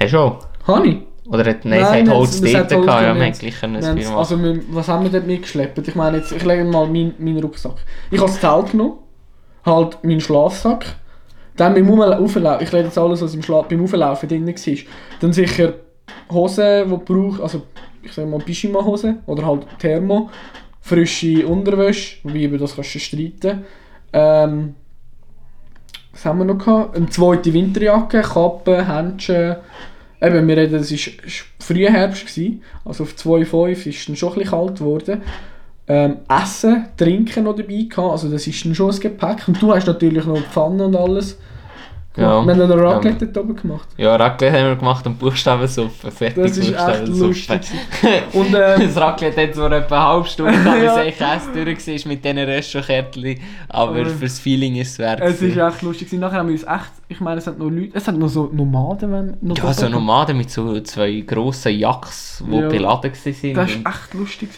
Hast 0.00 0.12
du 0.14 0.18
auch? 0.18 0.46
Habe 0.66 0.86
ich? 0.88 0.96
Oder 1.28 1.44
hat, 1.50 1.64
nein, 1.66 1.82
Nein, 1.82 2.04
es 2.04 2.08
hat 2.10 2.16
Holz 2.16 2.40
dort 2.40 2.68
gehabt, 2.70 2.86
ja, 2.86 3.14
wir 3.14 3.22
haben 3.24 3.32
gleich 3.32 3.62
ein 3.62 3.82
Feuer. 3.82 4.16
Also, 4.16 4.42
wir, 4.42 4.60
was 4.70 4.88
haben 4.88 5.04
wir 5.04 5.10
dort 5.10 5.26
mitgeschleppt? 5.26 5.86
Ich 5.86 5.94
meine, 5.94 6.18
jetzt, 6.18 6.32
ich 6.32 6.44
lege 6.44 6.64
mal 6.64 6.86
meinen 6.86 7.14
mein 7.18 7.38
Rucksack. 7.38 7.76
Ich 8.10 8.18
habe 8.18 8.30
das 8.30 8.40
Zelt 8.40 8.70
genommen, 8.70 8.94
halt 9.66 10.02
meinen 10.02 10.20
Schlafsack. 10.20 10.86
Dann 11.56 11.74
beim 11.74 11.90
Auflaufen, 11.90 12.46
ich 12.60 12.72
rede 12.72 12.84
jetzt 12.84 12.96
alles, 12.96 13.20
was 13.20 13.34
im 13.34 13.42
Schla 13.42 13.60
beim 13.62 13.82
Auflaufen 13.84 14.28
drin 14.28 14.46
war. 14.46 14.74
Dann 15.20 15.32
sicher 15.34 15.74
Hosen, 16.30 16.84
die 16.84 16.90
du 16.90 16.98
brauchst, 16.98 17.40
also 17.40 17.62
ich 18.02 18.12
sage 18.12 18.28
mal 18.28 18.40
Pyjama-Hose 18.40 19.16
oder 19.26 19.46
halt 19.46 19.66
Thermo. 19.78 20.30
Frische 20.80 21.46
Unterwäsche, 21.46 22.18
wobei 22.22 22.44
über 22.44 22.58
das 22.58 22.74
kannst 22.74 22.94
du 22.94 22.98
streiten. 22.98 23.64
Ähm, 24.12 24.74
was 26.12 26.24
haben 26.24 26.38
wir 26.38 26.44
noch 26.46 26.58
gehabt? 26.58 26.96
Eine 26.96 27.08
zweite 27.08 27.52
Winterjacke, 27.52 28.22
Kappe, 28.22 28.88
Händchen. 28.88 29.56
Eben, 30.20 30.48
wir 30.48 30.56
reden, 30.56 30.76
es 30.76 30.90
war 30.90 31.12
Frühherbst, 31.60 32.26
gewesen, 32.26 32.62
also 32.84 33.04
auf 33.04 33.12
2,5 33.12 33.70
ist 33.70 33.86
es 33.86 34.06
dann 34.06 34.16
schon 34.16 34.30
ein 34.30 34.34
bisschen 34.40 34.50
kalt 34.50 34.78
geworden. 34.78 35.22
Ähm, 35.86 36.16
Essen, 36.28 36.86
Trinken 36.96 37.44
noch 37.44 37.54
dabei 37.54 37.86
gehabt, 37.88 38.10
also 38.10 38.28
das 38.28 38.46
ist 38.46 38.64
dann 38.64 38.74
schon 38.74 38.90
ein 38.90 38.98
Gepäck. 38.98 39.46
Und 39.46 39.62
du 39.62 39.72
hast 39.72 39.86
natürlich 39.86 40.24
noch 40.24 40.38
Pfanne 40.38 40.86
und 40.86 40.96
alles. 40.96 41.38
Ja. 42.18 42.44
Wir 42.44 42.54
haben 42.56 42.68
noch 42.68 42.76
Raclette 42.76 43.26
dort 43.26 43.44
oben 43.44 43.56
gemacht. 43.56 43.88
Ja, 43.96 44.16
Raclette 44.16 44.58
haben 44.58 44.68
wir 44.68 44.76
gemacht 44.76 45.06
und 45.06 45.18
Buchstabensuppe. 45.18 46.10
Fertig 46.10 46.42
Das 46.44 46.56
ist 46.56 46.72
echt 46.72 47.08
lustig. 47.08 47.60
Und 48.32 48.46
ähm, 48.48 48.54
Das 48.54 48.96
Raclette 48.96 49.42
hat 49.42 49.54
zwar 49.54 49.72
etwa 49.72 49.96
eine 49.96 50.08
halbe 50.08 50.28
Stunde 50.28 50.52
gehabt, 50.64 50.82
Ja. 50.82 50.96
bis 51.04 51.14
ich 51.14 51.20
erst 51.20 51.54
durch 51.54 51.86
war 52.04 52.08
mit 52.12 52.24
diesen 52.24 52.38
Röstkärtchen, 52.38 53.40
aber 53.68 53.90
Aber 54.00 54.06
fürs 54.06 54.38
Feeling 54.38 54.76
ist 54.76 54.92
es 54.92 54.98
wert. 54.98 55.20
es 55.22 55.34
ist 55.34 55.40
gewesen. 55.40 55.60
echt 55.68 55.82
lustig. 55.82 56.12
Nachher 56.14 56.38
haben 56.38 56.48
wir 56.48 56.52
uns 56.54 56.62
echt, 56.64 56.92
ich 57.08 57.20
meine, 57.20 57.38
es 57.38 57.46
hat 57.46 57.58
noch 57.58 57.70
Leute, 57.70 57.90
es 57.94 58.08
hat 58.08 58.16
noch 58.16 58.28
so 58.28 58.48
Nomaden, 58.52 59.12
wenn 59.12 59.36
noch 59.40 59.56
Ja, 59.56 59.72
so 59.72 59.88
Nomaden 59.88 60.36
mit 60.36 60.50
so 60.50 60.80
zwei 60.80 61.20
grossen 61.26 61.78
Jacks, 61.78 62.42
die 62.46 62.56
Ja. 62.56 62.68
beladen 62.68 63.12
waren. 63.12 63.54
Das 63.54 63.84
war 63.84 63.92
echt 63.92 64.14
lustig. 64.14 64.48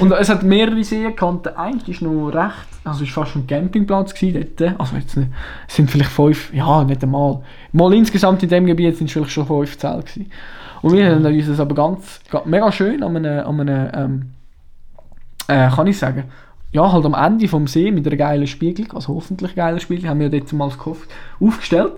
und 0.00 0.12
es 0.12 0.28
hat 0.28 0.42
mehrere 0.42 0.82
Seen 0.84 1.14
gehabt. 1.14 1.46
Der 1.46 1.58
eine 1.58 1.78
ist 1.86 2.02
noch 2.02 2.28
recht, 2.28 2.54
also 2.84 3.04
es 3.04 3.16
war 3.16 3.24
fast 3.24 3.36
ein 3.36 3.46
Campingplatz 3.46 4.14
gewesen 4.14 4.46
dort. 4.56 4.80
Also 4.80 4.96
jetzt 4.96 5.16
nicht, 5.16 5.30
es 5.68 5.76
sind 5.76 5.90
vielleicht 5.90 6.10
fünf, 6.10 6.52
ja 6.54 6.84
nicht 6.84 7.02
einmal. 7.02 7.42
Mal 7.72 7.92
insgesamt 7.94 8.42
in 8.42 8.48
dem 8.48 8.66
Gebiet 8.66 8.96
sind 8.96 9.06
es 9.06 9.12
vielleicht 9.12 9.32
schon 9.32 9.46
fünf 9.46 9.76
Zelte 9.78 10.12
gewesen. 10.12 10.32
Und 10.82 10.92
wir 10.94 11.10
haben 11.14 11.24
uns 11.24 11.46
das 11.46 11.60
aber 11.60 11.74
ganz, 11.74 12.20
ga- 12.30 12.42
mega 12.46 12.72
schön 12.72 13.02
an 13.02 13.16
einem, 13.16 13.46
an 13.46 13.60
einem 13.60 13.90
ähm, 13.94 14.30
äh, 15.48 15.68
kann 15.68 15.86
ich 15.86 15.98
sagen, 15.98 16.24
ja, 16.72 16.90
halt 16.90 17.04
am 17.04 17.14
Ende 17.14 17.48
vom 17.48 17.66
See 17.66 17.90
mit 17.90 18.06
einer 18.06 18.16
geilen 18.16 18.46
Spiegelung, 18.46 18.92
also 18.92 19.14
hoffentlich 19.14 19.54
geiler 19.56 19.80
Spiegelung, 19.80 20.10
haben 20.10 20.20
wir 20.20 20.30
dort 20.30 20.52
mal 20.52 20.70
gehofft, 20.70 21.10
aufgestellt. 21.40 21.92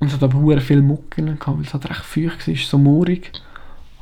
Und 0.00 0.08
es 0.08 0.14
hat 0.14 0.22
aber 0.22 0.38
hure 0.38 0.60
viel 0.60 0.80
Mucken 0.80 1.38
gehabt, 1.38 1.58
weil 1.58 1.64
es 1.64 1.74
halt 1.74 1.88
recht 1.88 2.04
feucht 2.04 2.48
war, 2.48 2.54
so 2.56 2.78
moorig. 2.78 3.30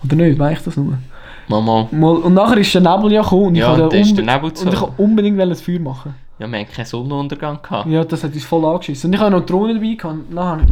Oder 0.04 0.16
nicht, 0.16 0.38
weiss 0.38 0.58
ich 0.58 0.64
das 0.64 0.76
nur? 0.76 0.98
Mama. 1.48 1.88
Mal, 1.90 2.16
und 2.16 2.34
nachher 2.34 2.58
ist 2.58 2.74
der 2.74 2.80
Nebel 2.82 3.12
ja 3.12 3.22
gekommen 3.22 3.46
und 3.46 3.54
Ja, 3.56 3.72
ich 3.74 3.78
wollte 3.80 3.96
unbe- 4.64 4.88
unbedingt 4.96 5.40
ein 5.40 5.54
Feuer 5.54 5.78
machen. 5.80 6.14
Ja, 6.38 6.46
wir 6.50 6.58
haben 6.58 6.66
keinen 6.68 6.84
Sonnenuntergang 6.84 7.60
gehabt. 7.62 7.86
Ja, 7.88 8.04
das 8.04 8.22
hat 8.22 8.34
uns 8.34 8.44
voll 8.44 8.64
angeschissen. 8.66 9.08
Und 9.08 9.14
ich 9.14 9.20
habe 9.20 9.30
noch 9.30 9.46
Drohne 9.46 9.74
dabei 9.74 9.94
gehabt. 9.94 10.18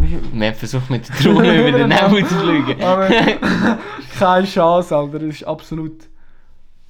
wie- 0.03 0.19
Wir 0.41 0.47
haben 0.49 0.55
versucht 0.55 0.91
mit 0.91 1.09
der 1.09 1.33
Drohne 1.33 1.69
über 1.69 1.79
den 1.79 1.89
Nebel 1.89 2.27
zu 2.27 2.35
fliegen. 2.35 2.83
aber 2.83 3.09
keine 4.19 4.47
Chance, 4.47 4.95
Alter. 4.97 5.19
Das 5.21 5.29
ist 5.29 5.45
absolut... 5.45 5.93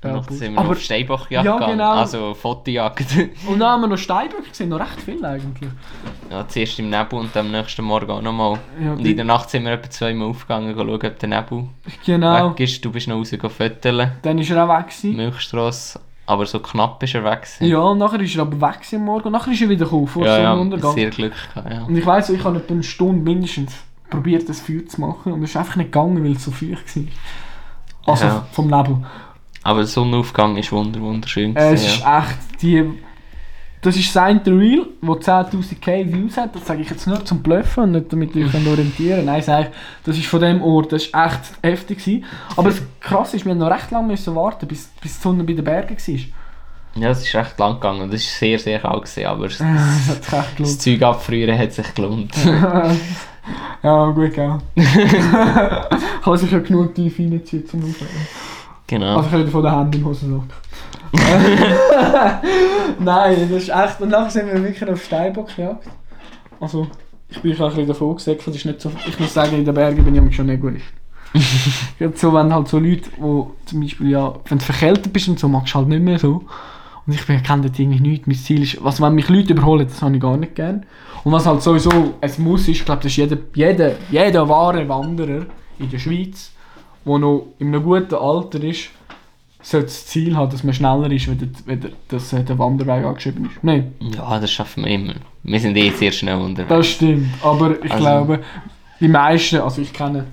Ja, 0.05 0.17
gut. 0.19 0.33
sind 0.33 0.53
wir 0.55 0.61
aber, 0.61 0.71
auf 0.71 0.81
Steinbockjagd 0.81 1.45
Ja, 1.47 1.53
gegangen. 1.55 1.73
genau. 1.79 1.93
Also 1.93 2.35
Fotojagd. 2.35 3.07
und 3.49 3.59
dann 3.59 3.69
haben 3.69 3.81
wir 3.83 3.89
noch 3.89 3.97
Steinböcke 3.99 4.49
gesehen, 4.49 4.69
noch 4.69 4.81
recht 4.81 5.01
viel 5.01 5.25
eigentlich. 5.25 5.71
ja, 6.31 6.47
zuerst 6.47 6.79
im 6.79 6.91
Nebel 6.91 7.19
und 7.19 7.35
dann 7.35 7.47
am 7.47 7.53
nächsten 7.53 7.83
Morgen 7.85 8.11
auch 8.11 8.23
nochmal. 8.23 8.59
Ja, 8.83 8.93
Und 8.93 9.07
in 9.07 9.17
der 9.17 9.25
Nacht 9.25 9.51
sind 9.51 9.65
wir 9.65 9.73
etwa 9.73 9.91
zweimal 9.91 10.29
aufgegangen, 10.29 10.75
schauen, 10.75 10.91
ob 10.91 11.19
der 11.19 11.29
Nebel 11.29 11.69
genau. 12.05 12.51
weg 12.51 12.61
ist. 12.61 12.85
Du 12.85 12.91
bist 12.93 13.09
noch 13.09 13.17
raus 13.17 13.35
föteln. 13.57 14.13
Dann 14.23 14.39
ist 14.39 14.51
er 14.51 14.65
auch 14.65 14.69
weg 14.79 14.87
gewesen. 14.89 15.17
Milchstrasse. 15.17 16.01
Aber 16.27 16.47
so 16.47 16.59
knapp 16.59 17.03
ist 17.03 17.15
er 17.15 17.23
weg. 17.25 17.43
gewesen. 17.43 17.67
Ja, 17.67 17.81
und 17.81 17.99
nachher 17.99 18.21
ist 18.21 18.35
er 18.35 18.43
aber 18.43 18.61
weg 18.61 18.81
am 18.95 19.05
Morgen 19.05 19.27
und 19.27 19.33
nachher 19.33 19.53
ist 19.53 19.61
er 19.61 19.69
wieder 19.69 19.85
gekommen, 19.85 20.07
vor 20.07 20.25
ja, 20.25 20.39
ja 20.39 20.51
Sonnenuntergang. 20.53 20.95
sehr 20.95 21.11
Glück 21.11 21.33
gehabt, 21.55 21.71
ja. 21.73 21.83
Und 21.85 21.97
ich 21.97 22.07
weiss, 22.07 22.31
ich 22.31 22.43
habe 22.43 22.57
etwa 22.57 22.73
eine 22.73 22.83
Stunde 22.83 23.23
mindestens 23.31 23.75
probiert, 24.09 24.49
das 24.49 24.61
Feuer 24.61 24.87
zu 24.87 25.01
machen 25.03 25.33
und 25.33 25.43
es 25.43 25.51
ist 25.51 25.57
einfach 25.57 25.77
nicht 25.77 25.93
gegangen, 25.93 26.25
weil 26.25 26.33
es 26.33 26.45
so 26.45 26.51
feucht 26.51 26.97
war. 26.97 27.03
Also 28.07 28.25
Ja. 28.25 28.47
vom 28.53 28.69
Nebel. 28.69 28.99
Aber 29.65 29.79
der 29.81 29.89
Sonnenaufgang 29.89 30.57
ist 30.59 30.71
wunder 30.71 31.01
wunderschön. 31.01 31.57
Äh, 31.57 31.73
es 31.73 31.85
ist 31.85 32.05
echt 32.07 32.63
die... 32.63 32.85
Das 33.81 33.97
ist 33.97 34.11
Saint 34.15 34.47
Reel, 34.49 34.87
wo 35.03 35.13
10'000 35.13 35.79
K 35.79 36.07
Views 36.07 36.39
hat. 36.39 36.55
Das 36.55 36.67
sage 36.67 36.81
ich 36.81 36.89
jetzt 36.89 37.07
nur 37.07 37.23
zum 37.23 37.43
Bluffen 37.43 37.83
und 37.85 37.93
nicht 37.93 38.11
damit 38.11 38.35
ihr 38.35 38.47
euch 38.47 38.53
könnt 38.53 38.67
orientieren 38.67 39.27
Nein, 39.27 39.43
sage 39.43 39.69
ich, 39.69 39.77
das 40.05 40.17
ist 40.17 40.27
von 40.27 40.41
dem 40.41 40.63
Ort, 40.63 40.93
das 40.93 41.05
ist 41.05 41.15
echt 41.15 41.41
heftig 41.63 41.99
gewesen. 41.99 42.25
Aber 42.57 42.71
das 42.71 42.81
Krasse 43.01 43.37
ist, 43.37 43.45
wir 43.45 43.53
haben 43.53 43.59
noch 43.59 43.71
recht 43.71 43.91
lange 43.91 44.07
müssen 44.07 44.35
warten, 44.35 44.67
bis, 44.67 44.91
bis 45.03 45.17
die 45.17 45.23
Sonne 45.23 45.45
bei 45.45 45.53
den 45.53 45.65
Bergen 45.65 45.99
war. 45.99 47.03
ja, 47.03 47.11
es 47.11 47.23
ist 47.23 47.35
recht 47.35 47.59
lang 47.59 47.75
gegangen. 47.75 48.11
Das 48.11 48.23
ist 48.23 48.39
sehr, 48.39 48.59
sehr 48.59 48.79
kalt 48.79 49.03
gewesen, 49.03 49.27
aber 49.27 49.45
das, 49.49 49.59
das 49.59 50.09
hat 50.09 50.25
sich 50.25 50.33
echt 50.33 50.61
das. 50.61 50.79
Zeug 50.79 51.03
abfrieren 51.03 51.59
hat 51.59 51.73
sich 51.75 51.95
gelohnt. 51.95 52.35
ja, 53.83 54.07
gut, 54.13 54.33
gell. 54.33 54.59
Kann 56.23 56.37
sich 56.39 56.51
ja 56.51 56.59
genug 56.61 56.95
tief 56.95 57.19
reinziehen 57.19 57.67
zum 57.67 57.81
Aufhören. 57.81 58.54
Genau. 58.95 59.17
Also 59.17 59.29
ich 59.29 59.35
rede 59.35 59.51
von 59.51 59.63
den 59.63 59.77
Händen 59.77 59.99
im 59.99 60.07
Hosensack. 60.07 60.43
Nein, 62.99 63.37
das 63.51 63.63
ist 63.63 63.69
echt... 63.69 64.01
Und 64.01 64.09
nachher 64.11 64.31
sind 64.31 64.47
wir 64.53 64.63
wirklich 64.63 64.91
auf 64.91 65.05
Steinbock 65.05 65.55
gejagt. 65.55 65.89
Also, 66.61 66.87
ich 67.29 67.41
bin 67.41 67.53
ein 67.53 67.59
bisschen 67.59 67.87
davon 67.87 68.17
gesäckelt, 68.17 68.49
das 68.49 68.57
ist 68.57 68.65
nicht 68.65 68.81
so... 68.81 68.91
Ich 69.07 69.19
muss 69.19 69.33
sagen, 69.33 69.57
in 69.57 69.65
den 69.65 69.75
Bergen 69.75 70.05
bin 70.05 70.29
ich 70.29 70.37
schon 70.37 70.47
nicht 70.47 70.61
gut. 70.61 70.75
Gerade 71.99 72.17
so, 72.17 72.33
wenn 72.33 72.53
halt 72.53 72.69
so 72.69 72.79
Leute, 72.79 73.11
wo 73.19 73.55
zum 73.67 73.81
Beispiel 73.81 74.11
ja... 74.11 74.35
Wenn 74.47 74.59
du 74.59 74.65
verkältet 74.65 75.13
bist 75.13 75.29
und 75.29 75.39
so, 75.39 75.49
magst 75.49 75.75
du 75.75 75.79
halt 75.79 75.89
nicht 75.89 76.03
mehr 76.03 76.19
so. 76.19 76.45
Und 77.07 77.13
ich 77.13 77.27
kenne 77.27 77.63
dort 77.63 77.79
irgendwie 77.79 78.01
nichts. 78.01 78.27
Mein 78.27 78.37
Ziel 78.37 78.63
ist... 78.63 78.83
Was, 78.83 79.01
wenn 79.01 79.15
mich 79.15 79.29
Leute 79.29 79.53
überholen, 79.53 79.87
das 79.87 80.03
habe 80.03 80.15
ich 80.15 80.21
gar 80.21 80.37
nicht 80.37 80.55
gern. 80.55 80.87
Und 81.23 81.33
was 81.33 81.47
halt 81.47 81.63
sowieso 81.63 82.15
ein 82.21 82.33
Muss 82.39 82.63
ist, 82.63 82.69
ich 82.69 82.85
glaube, 82.85 83.03
das 83.03 83.13
ist 83.13 83.17
jeder, 83.17 83.39
jeder, 83.55 83.93
jeder 84.11 84.49
wahre 84.49 84.89
Wanderer 84.89 85.47
in 85.79 85.91
der 85.91 85.99
Schweiz, 85.99 86.54
der 87.07 87.19
noch 87.19 87.47
in 87.59 87.69
einem 87.69 87.83
guten 87.83 88.15
Alter 88.15 88.63
ist, 88.63 88.91
sollte 89.63 89.87
das 89.87 90.07
Ziel 90.07 90.37
haben, 90.37 90.51
dass 90.51 90.63
man 90.63 90.75
schneller 90.75 91.11
ist, 91.11 91.27
wenn, 91.29 91.39
der, 91.39 91.49
wenn 91.65 91.81
der, 91.81 91.91
dass 92.09 92.33
äh, 92.33 92.45
der 92.45 92.59
Wanderweg 92.59 93.05
angeschrieben 93.05 93.47
ist. 93.47 93.63
Nein, 93.63 93.95
Ja, 94.01 94.39
das 94.39 94.51
schaffen 94.53 94.85
wir 94.85 94.91
immer. 94.91 95.15
Wir 95.43 95.61
sind 95.61 95.77
eh 95.77 95.91
sehr 95.91 96.13
schnell 96.13 96.37
unterwegs. 96.41 96.69
das 96.69 96.87
stimmt. 96.87 97.29
Aber 97.43 97.83
ich 97.83 97.91
Also- 97.91 98.05
glaube, 98.05 98.41
die 99.01 99.09
meisten, 99.09 99.57
also 99.61 99.81
ich 99.83 99.93
kenne, 99.93 100.27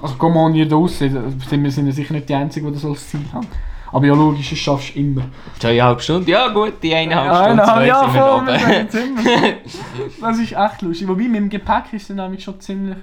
also 0.00 0.14
komm 0.18 0.34
mal 0.34 0.52
hier 0.52 0.68
sind 0.68 1.62
wir 1.62 1.70
sind 1.70 1.86
ja 1.86 1.92
sicher 1.92 2.12
nicht 2.14 2.28
die 2.28 2.34
Einzigen, 2.34 2.66
die 2.66 2.72
das 2.74 2.84
als 2.84 3.08
Ziel 3.08 3.20
haben. 3.32 3.46
Aber 3.92 4.06
ja, 4.06 4.14
logisch, 4.14 4.48
das 4.50 4.58
schaffst 4.58 4.94
du 4.94 5.00
immer. 5.00 5.22
Zweieinhalb 5.58 6.00
Stunden? 6.00 6.28
Ja 6.30 6.48
gut, 6.48 6.74
die 6.82 6.94
eineinhalb 6.94 7.34
Stunden, 7.34 7.60
Eineinhalb, 7.60 7.76
zwei 7.78 7.86
ja, 7.86 8.04
sind 8.04 8.14
wir 8.14 8.22
voll, 8.22 9.22
wir 9.26 9.42
immer. 9.42 9.52
Das 10.20 10.38
ist 10.38 10.52
echt 10.52 10.82
lustig. 10.82 11.08
Wobei, 11.08 11.22
mit 11.24 11.36
dem 11.36 11.48
Gepäck 11.50 11.92
ist 11.92 12.08
es 12.08 12.16
nämlich 12.16 12.42
schon 12.42 12.58
ziemlich 12.58 12.96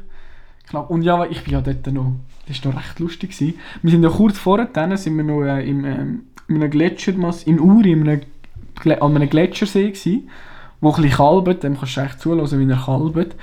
knapp. 0.67 0.89
Und 0.89 1.03
ja, 1.03 1.23
ich 1.25 1.43
bin 1.43 1.53
ja 1.53 1.62
dort 1.62 1.86
noch, 1.93 2.13
das 2.49 2.65
war 2.65 2.73
noch 2.73 2.79
recht 2.79 2.99
lustig. 2.99 3.31
Gewesen. 3.31 3.57
Wir 3.81 3.91
sind 3.91 4.03
ja 4.03 4.09
kurz 4.09 4.38
vorher, 4.38 4.65
dann 4.65 4.95
sind 4.97 5.15
wir 5.15 5.23
noch 5.23 5.43
äh, 5.43 5.67
im, 5.69 5.85
ähm, 5.85 6.23
in 6.47 6.55
einem 6.55 6.69
Gletscher, 6.69 7.13
in 7.45 7.59
Uri, 7.59 7.91
in 7.93 8.09
einem, 8.09 8.21
an 8.99 9.15
einem 9.15 9.29
Gletschersee 9.29 9.91
gewesen, 9.91 10.29
wo 10.81 10.89
ein 10.93 11.01
bisschen 11.01 11.17
kalbt, 11.17 11.63
dem 11.63 11.77
kannst 11.77 11.95
du 11.97 12.01
echt 12.01 12.19
zuhören, 12.19 12.59
wie 12.67 12.71
er 12.71 12.77
kalbt. 12.77 13.35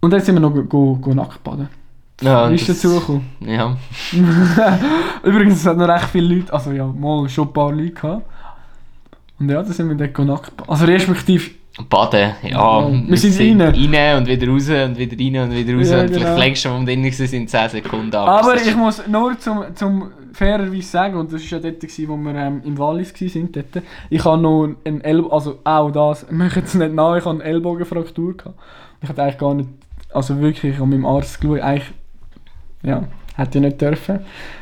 Und 0.00 0.10
dann 0.12 0.20
sind 0.20 0.34
wir 0.36 0.40
noch 0.40 0.52
go, 0.54 0.62
go, 0.64 0.96
go 0.96 1.14
nackt 1.14 1.42
baden. 1.44 1.68
Ja, 2.20 2.48
ist 2.48 2.68
das- 2.68 2.80
dazu 2.82 3.00
gekommen? 3.00 3.26
Ja, 3.40 3.76
Übrigens, 5.24 5.56
es 5.56 5.66
hat 5.66 5.76
noch 5.76 5.88
recht 5.88 6.08
viele 6.10 6.34
Leute, 6.36 6.52
also 6.52 6.70
ja, 6.72 6.86
mal 6.86 7.28
schon 7.28 7.48
ein 7.48 7.52
paar 7.52 7.72
Leute 7.72 7.90
gehabt. 7.92 8.26
Und 9.40 9.48
ja, 9.48 9.62
da 9.62 9.72
sind 9.72 9.88
wir 9.88 9.96
dort 9.96 10.14
go 10.14 10.22
nackt 10.24 10.56
baden. 10.56 10.70
Also 10.70 10.84
respektive, 10.84 11.50
baden. 11.88 12.32
Ja, 12.42 12.86
wir 12.90 13.16
sind 13.16 13.60
rein. 13.60 13.60
rein 13.94 14.18
und 14.18 14.26
wieder 14.26 14.46
raus 14.48 14.68
und 14.68 14.98
wieder 14.98 15.16
rein 15.18 15.50
und 15.50 15.56
wieder 15.56 15.78
raus. 15.78 15.90
Ja, 15.90 16.00
und 16.02 16.10
vielleicht 16.10 16.38
längst 16.38 16.62
schon, 16.62 16.72
um 16.76 16.84
drin 16.86 17.10
sind 17.10 17.48
10 17.48 17.68
Sekunden. 17.70 18.14
Aber 18.14 18.54
es 18.54 18.62
ist- 18.62 18.68
ich 18.68 18.76
muss 18.76 19.06
nur 19.06 19.38
zum, 19.38 19.64
zum 19.74 20.10
fairerweise 20.34 20.82
sagen, 20.82 21.16
und 21.16 21.32
das 21.32 21.40
war 21.50 21.58
ja 21.58 21.70
dort, 21.70 21.80
gewesen, 21.80 22.08
wo 22.08 22.16
wir 22.16 22.34
ähm, 22.34 22.60
im 22.64 22.78
Wallis 22.78 23.12
waren, 23.14 23.52
dort, 23.52 23.84
ich 24.10 24.24
habe 24.24 24.40
noch 24.42 24.68
einen 24.84 25.00
Ellbogen, 25.00 25.32
also 25.32 25.58
auch 25.64 25.90
das, 25.90 26.26
möchte 26.30 26.60
jetzt 26.60 26.74
nicht 26.74 26.92
nach, 26.92 27.16
ich 27.16 27.24
habe 27.24 27.40
eine 27.40 27.44
Ellbogenfraktur 27.44 28.36
gehabt. 28.36 28.58
Ich 29.02 29.08
hatte 29.08 29.22
eigentlich 29.22 29.38
gar 29.38 29.54
nicht, 29.54 29.68
also 30.12 30.38
wirklich, 30.40 30.74
ich 30.74 30.78
habe 30.78 30.90
meinem 30.90 31.06
Arzt 31.06 31.40
geschaut, 31.40 31.60
eigentlich, 31.60 31.90
ja, 32.82 33.04
hätte 33.34 33.58
ich 33.58 33.64
nicht 33.64 33.80
dürfen. 33.80 34.20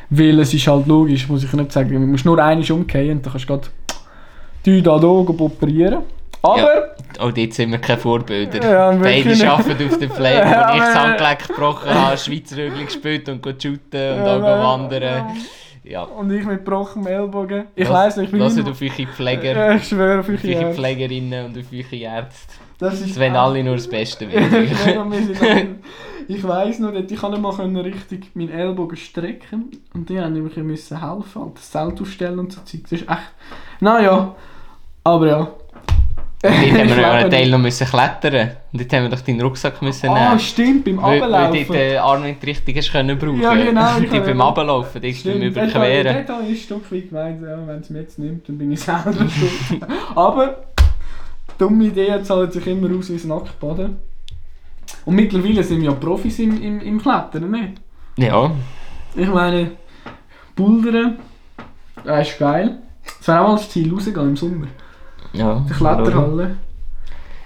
Weil 0.09 0.39
es 0.39 0.53
ist 0.53 0.67
halt 0.67 0.87
logisch, 0.87 1.27
muss 1.27 1.43
ich 1.43 1.51
nicht 1.53 1.71
sagen, 1.73 1.89
du 1.89 1.99
musst 1.99 2.25
nur 2.25 2.39
einmal 2.41 2.71
umkehren 2.71 3.17
und 3.17 3.25
dann 3.25 3.31
kannst 3.33 3.45
du 3.49 3.53
gerade 3.53 3.67
die 4.65 4.81
da 4.81 4.95
oben 5.01 5.37
operieren. 5.39 6.03
Aber, 6.43 6.95
Auch 7.19 7.31
dort 7.31 7.53
sind 7.53 7.71
wir 7.71 7.77
keine 7.79 7.99
Vorbilder. 7.99 8.63
Ja, 8.67 8.91
Beide 8.93 9.49
arbeiten 9.51 9.87
auf 9.87 9.97
dem 9.99 10.11
Flair, 10.11 10.45
Ja, 10.45 10.69
wo 10.69 10.73
ich 10.75 10.79
das 10.81 10.95
Handgelenk 10.95 11.47
gebrochen 11.47 11.93
habe, 11.93 12.17
Schweizer 12.17 12.57
Rügel 12.57 12.85
gespielt 12.85 13.29
und 13.29 13.41
shooten 13.61 14.19
und 14.19 14.25
Ja, 14.25 14.37
auch 14.37 14.79
wandern. 14.79 15.37
Ja. 15.83 16.03
und 16.03 16.31
ich 16.31 16.45
mit 16.45 16.63
gebrochenem 16.63 17.07
Ellbogen. 17.07 17.65
Ich 17.75 17.89
nicht, 18.17 18.25
ich 18.25 18.31
bin 18.31 18.39
Lasst 18.39 18.57
immer- 18.57 18.71
auf 18.71 18.81
eure 18.81 19.07
Pfleger, 19.07 19.55
Ja, 19.55 19.75
ich 19.75 19.87
schwöre 19.87 20.19
auf 20.19 20.29
auf 20.29 20.29
eure 20.29 20.47
eure 20.55 20.65
Ärzte. 20.67 20.81
Pflegerinnen 20.81 21.45
und 21.45 21.57
auf 21.57 21.65
eure 21.73 21.95
Ärzte. 21.95 22.53
Das 22.77 23.01
ist 23.01 23.19
wollen 23.19 23.35
alle 23.35 23.63
nur 23.63 23.75
das 23.75 23.87
Beste 23.87 24.25
ich 26.27 26.47
weiss 26.47 26.79
dort, 26.79 27.11
ich 27.11 27.21
nicht 27.31 27.41
mal 27.41 27.51
richtig 27.83 28.35
meinen 28.35 28.49
Ellbogen 28.51 28.97
strecken 28.97 29.71
und 29.93 30.09
die 30.09 30.19
haben 30.19 30.33
mir 30.33 30.63
müssen 30.63 30.99
helfen, 31.01 31.41
halt 31.41 31.57
das 31.57 31.71
Zelt 31.71 31.99
aufstellen 32.01 32.39
und 32.39 32.53
so 32.53 32.61
Zeug. 32.61 32.81
Das 32.83 32.91
ist 32.93 33.01
echt... 33.09 33.19
Naja, 33.79 34.35
aber 35.03 35.27
ja. 35.27 35.47
Dort 36.41 36.53
haben 36.53 36.61
wir 36.73 36.83
lebe 36.95 37.05
einen 37.07 37.29
Teil 37.31 37.49
noch 37.51 37.59
müssen 37.59 37.87
klettern. 37.87 38.51
Und 38.73 38.81
dort 38.81 38.93
haben 38.93 39.03
wir 39.03 39.09
doch 39.09 39.21
deinen 39.21 39.41
Rucksack 39.41 39.81
müssen 39.81 40.09
Ah, 40.09 40.29
nehmen. 40.29 40.39
stimmt, 40.39 40.85
beim 40.85 41.01
Weil, 41.01 41.21
weil 41.21 41.33
Ablaufen. 41.35 41.65
dort 41.67 41.79
den 41.79 41.97
Arm 41.99 42.23
nicht 42.23 42.45
richtig 42.45 42.77
hast 42.77 42.91
können 42.91 43.17
brauchen. 43.19 43.41
Ja, 43.41 43.53
genau, 43.53 43.81
kann- 44.11 44.23
beim 44.25 44.41
Ablaufen, 44.41 45.01
dort 45.01 45.23
beim 45.23 45.41
Überqueren. 45.41 46.15
Dort 46.25 46.29
habe 46.37 46.43
ich 46.47 46.49
ein 46.49 46.55
Stück 46.57 46.91
weit 46.91 47.09
gemeint, 47.09 47.41
ja, 47.43 47.67
wenn 47.67 47.79
es 47.79 47.89
mir 47.91 47.99
jetzt 48.01 48.17
nimmt, 48.19 48.47
dann 48.49 48.57
bin 48.57 48.71
ich 48.71 48.79
selber 48.81 49.13
schuld. 49.13 49.81
Aber, 50.15 50.63
dumme 51.57 51.85
Idee 51.85 52.21
zahlt 52.23 52.53
sich 52.53 52.65
immer 52.65 52.89
aus 52.97 53.09
ins 53.09 53.25
Nacktbaden. 53.25 53.97
Und 55.05 55.15
mittlerweile 55.15 55.63
sind 55.63 55.81
wir 55.81 55.89
ja 55.91 55.95
Profis 55.95 56.39
im, 56.39 56.61
im, 56.61 56.81
im 56.81 57.01
Klettern, 57.01 57.51
nicht? 57.51 57.73
Ja, 58.17 58.51
Ich 59.15 59.27
meine, 59.27 59.71
Bouldern, 60.55 61.17
das 62.03 62.29
ist 62.29 62.39
geil. 62.39 62.79
Es 63.19 63.27
wäre 63.27 63.41
auch 63.41 63.47
mal 63.49 63.55
das 63.55 63.69
Ziel 63.69 63.91
rausgehen 63.93 64.29
im 64.29 64.37
Sommer. 64.37 64.67
Ja. 65.33 65.65
Die 65.67 65.73
Kletterhalle. 65.73 66.57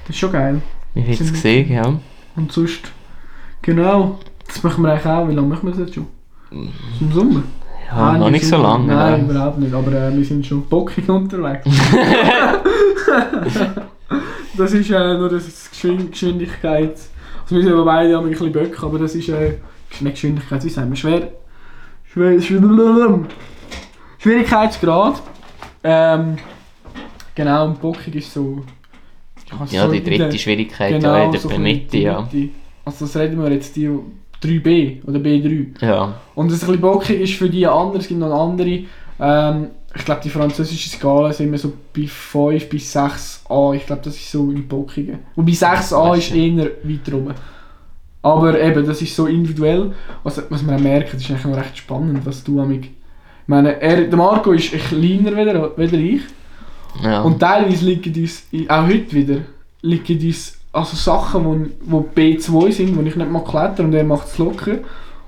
Das 0.05 0.09
ist 0.09 0.17
schon 0.17 0.31
geil. 0.31 0.61
Wie 0.93 1.07
wird 1.07 1.19
es 1.19 1.31
gesehen, 1.31 1.71
ja. 1.71 1.93
Und 2.35 2.51
sonst, 2.51 2.91
genau, 3.61 4.19
das 4.47 4.63
machen 4.63 4.83
wir 4.83 4.91
eigentlich 4.91 5.05
auch. 5.05 5.27
Wie 5.27 5.33
lange 5.33 5.47
machen 5.47 5.63
wir 5.63 5.71
das 5.71 5.79
jetzt 5.79 5.95
schon? 5.95 6.07
Im 6.51 7.11
Sommer? 7.11 7.43
Ja, 7.87 8.11
Nein, 8.11 8.19
noch 8.19 8.29
nicht 8.29 8.47
so 8.47 8.57
lange. 8.57 8.87
Nein, 8.87 9.27
ja. 9.27 9.31
überhaupt 9.31 9.59
nicht. 9.59 9.73
Aber 9.73 9.91
äh, 9.91 10.15
wir 10.15 10.25
sind 10.25 10.45
schon 10.45 10.65
bockig 10.65 11.07
unterwegs. 11.09 11.67
das 14.57 14.73
ist 14.73 14.89
äh, 14.89 15.17
nur 15.17 15.29
das 15.29 15.69
Geschwind 15.69 16.11
Geschwindigkeit. 16.11 16.97
Also 17.43 17.55
wir 17.55 17.63
sind 17.63 17.73
aber 17.73 17.85
beide 17.85 18.15
haben 18.15 18.25
ein 18.25 18.31
bisschen 18.31 18.51
Böcke, 18.51 18.85
aber 18.85 18.99
das 18.99 19.13
ist 19.15 19.29
äh, 19.29 19.57
nicht 19.99 20.13
Geschwindigkeit, 20.13 20.63
wie 20.63 20.69
sagen 20.69 20.89
wir? 20.89 20.95
Schwer. 20.95 21.31
Schwer. 22.11 22.41
Schwer 22.41 23.19
Schwierigkeitsgrad. 24.17 25.21
Ähm, 25.83 26.37
genau, 27.35 27.65
und 27.67 27.81
bockig 27.81 28.15
ist 28.15 28.33
so. 28.33 28.63
Ja, 29.69 29.85
so 29.85 29.91
die 29.91 29.97
in 29.99 30.03
der- 30.05 30.17
dritte 30.17 30.39
Schwierigkeit, 30.39 30.93
Genau, 30.93 31.15
ja, 31.15 31.23
in 31.25 31.31
so 31.33 31.49
der 31.49 31.57
bisschen 31.57 31.63
Mitte, 31.63 31.97
ja. 31.97 32.27
Also 32.83 33.05
das 33.05 33.15
reden 33.17 33.41
wir 33.41 33.51
jetzt 33.51 33.75
die 33.75 33.89
3b 34.41 35.03
oder 35.07 35.19
B3. 35.19 35.67
Ja, 35.85 36.15
Und 36.35 36.51
das 36.51 36.61
ein 36.63 36.67
bisschen 36.67 36.81
bockig 36.81 37.19
ist 37.21 37.33
für 37.35 37.49
die 37.49 37.65
anderen, 37.67 38.01
es 38.01 38.07
gibt 38.07 38.19
noch 38.19 38.31
andere. 38.33 38.83
Ähm, 39.19 39.67
ich 39.95 40.03
glaube 40.03 40.21
die 40.23 40.29
französische 40.29 40.89
Skala 40.89 41.31
sind 41.31 41.51
wir 41.51 41.57
so 41.57 41.71
bei 41.95 42.05
5 42.07 42.67
bis 42.69 42.95
6a. 42.95 43.73
Ich 43.75 43.85
glaube 43.85 44.01
das 44.03 44.15
ist 44.15 44.29
so 44.31 44.51
im 44.51 44.67
Bockigen. 44.67 45.19
Wobei 45.35 45.51
6a 45.53 46.17
ist 46.17 46.33
eher 46.35 46.65
weit 46.83 47.13
rum. 47.13 47.31
Aber 48.21 48.59
eben, 48.59 48.85
das 48.85 49.01
ist 49.01 49.15
so 49.15 49.27
individuell. 49.27 49.93
Was, 50.23 50.41
was 50.49 50.63
man 50.63 50.81
merkt, 50.81 51.13
ist 51.13 51.29
eigentlich 51.29 51.45
noch 51.45 51.55
recht 51.57 51.77
spannend, 51.77 52.25
was 52.25 52.43
du 52.43 52.59
amig. 52.59 52.85
Ich 52.85 53.47
meine, 53.47 53.79
er, 53.79 54.01
der 54.07 54.17
Marco 54.17 54.51
ist 54.51 54.73
ein 54.73 54.79
kleiner 54.79 55.37
wieder, 55.37 55.77
wieder 55.77 55.97
ich. 55.97 56.21
Ja. 57.03 57.21
Und 57.21 57.39
teilweise 57.39 57.85
liegen 57.85 58.21
uns, 58.21 58.43
auch 58.67 58.83
heute 58.83 59.11
wieder, 59.11 59.37
liegen 59.81 60.25
uns 60.25 60.57
also 60.75 60.95
Sachen, 60.97 61.45
wo, 61.45 61.65
wo 61.85 62.09
B2 62.15 62.71
sind, 62.71 62.97
wo 62.97 63.01
ich 63.01 63.15
nicht 63.15 63.31
mal 63.31 63.43
kletter 63.43 63.83
und 63.83 63.93
er 63.93 64.03
macht 64.03 64.27
es 64.27 64.37
locker. 64.37 64.79